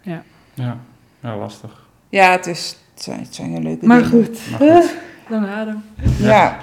Ja, 0.00 0.22
ja 1.20 1.36
lastig. 1.36 1.86
Ja, 2.08 2.30
het, 2.30 2.46
is, 2.46 2.76
het, 2.94 3.02
zijn, 3.02 3.20
het 3.20 3.34
zijn 3.34 3.50
heel 3.50 3.62
leuke 3.62 3.86
Maar 3.86 4.02
dingen. 4.02 4.10
goed, 4.24 4.40
Maar 4.50 4.60
goed. 4.82 4.94
lange 5.30 5.46
adem. 5.48 5.82
Ja. 6.18 6.58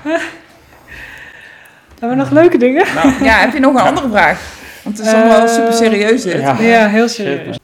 Hebben 1.99 2.09
we 2.09 2.15
nog 2.15 2.29
leuke 2.31 2.57
dingen? 2.57 2.85
Nou, 2.95 3.23
ja, 3.23 3.37
heb 3.39 3.53
je 3.53 3.59
nog 3.59 3.73
een 3.75 3.81
andere 3.81 4.09
vraag? 4.09 4.53
Want 4.83 4.97
het 4.97 5.07
is 5.07 5.13
allemaal 5.13 5.41
Eh, 5.41 5.47
super 5.53 5.73
serieus 5.73 6.21
dit. 6.23 6.39
ja. 6.41 6.59
Ja, 6.59 6.87
heel 6.87 7.07
serieus. 7.07 7.57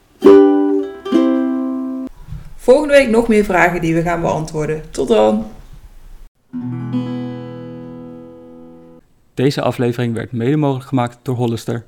Volgende 2.56 2.94
week 2.94 3.08
nog 3.08 3.28
meer 3.28 3.44
vragen 3.44 3.80
die 3.80 3.94
we 3.94 4.02
gaan 4.02 4.20
beantwoorden. 4.20 4.90
Tot 4.90 5.08
dan! 5.08 5.46
Deze 9.34 9.62
aflevering 9.62 10.14
werd 10.14 10.32
mede 10.32 10.56
mogelijk 10.56 10.88
gemaakt 10.88 11.18
door 11.22 11.36
Hollister. 11.36 11.84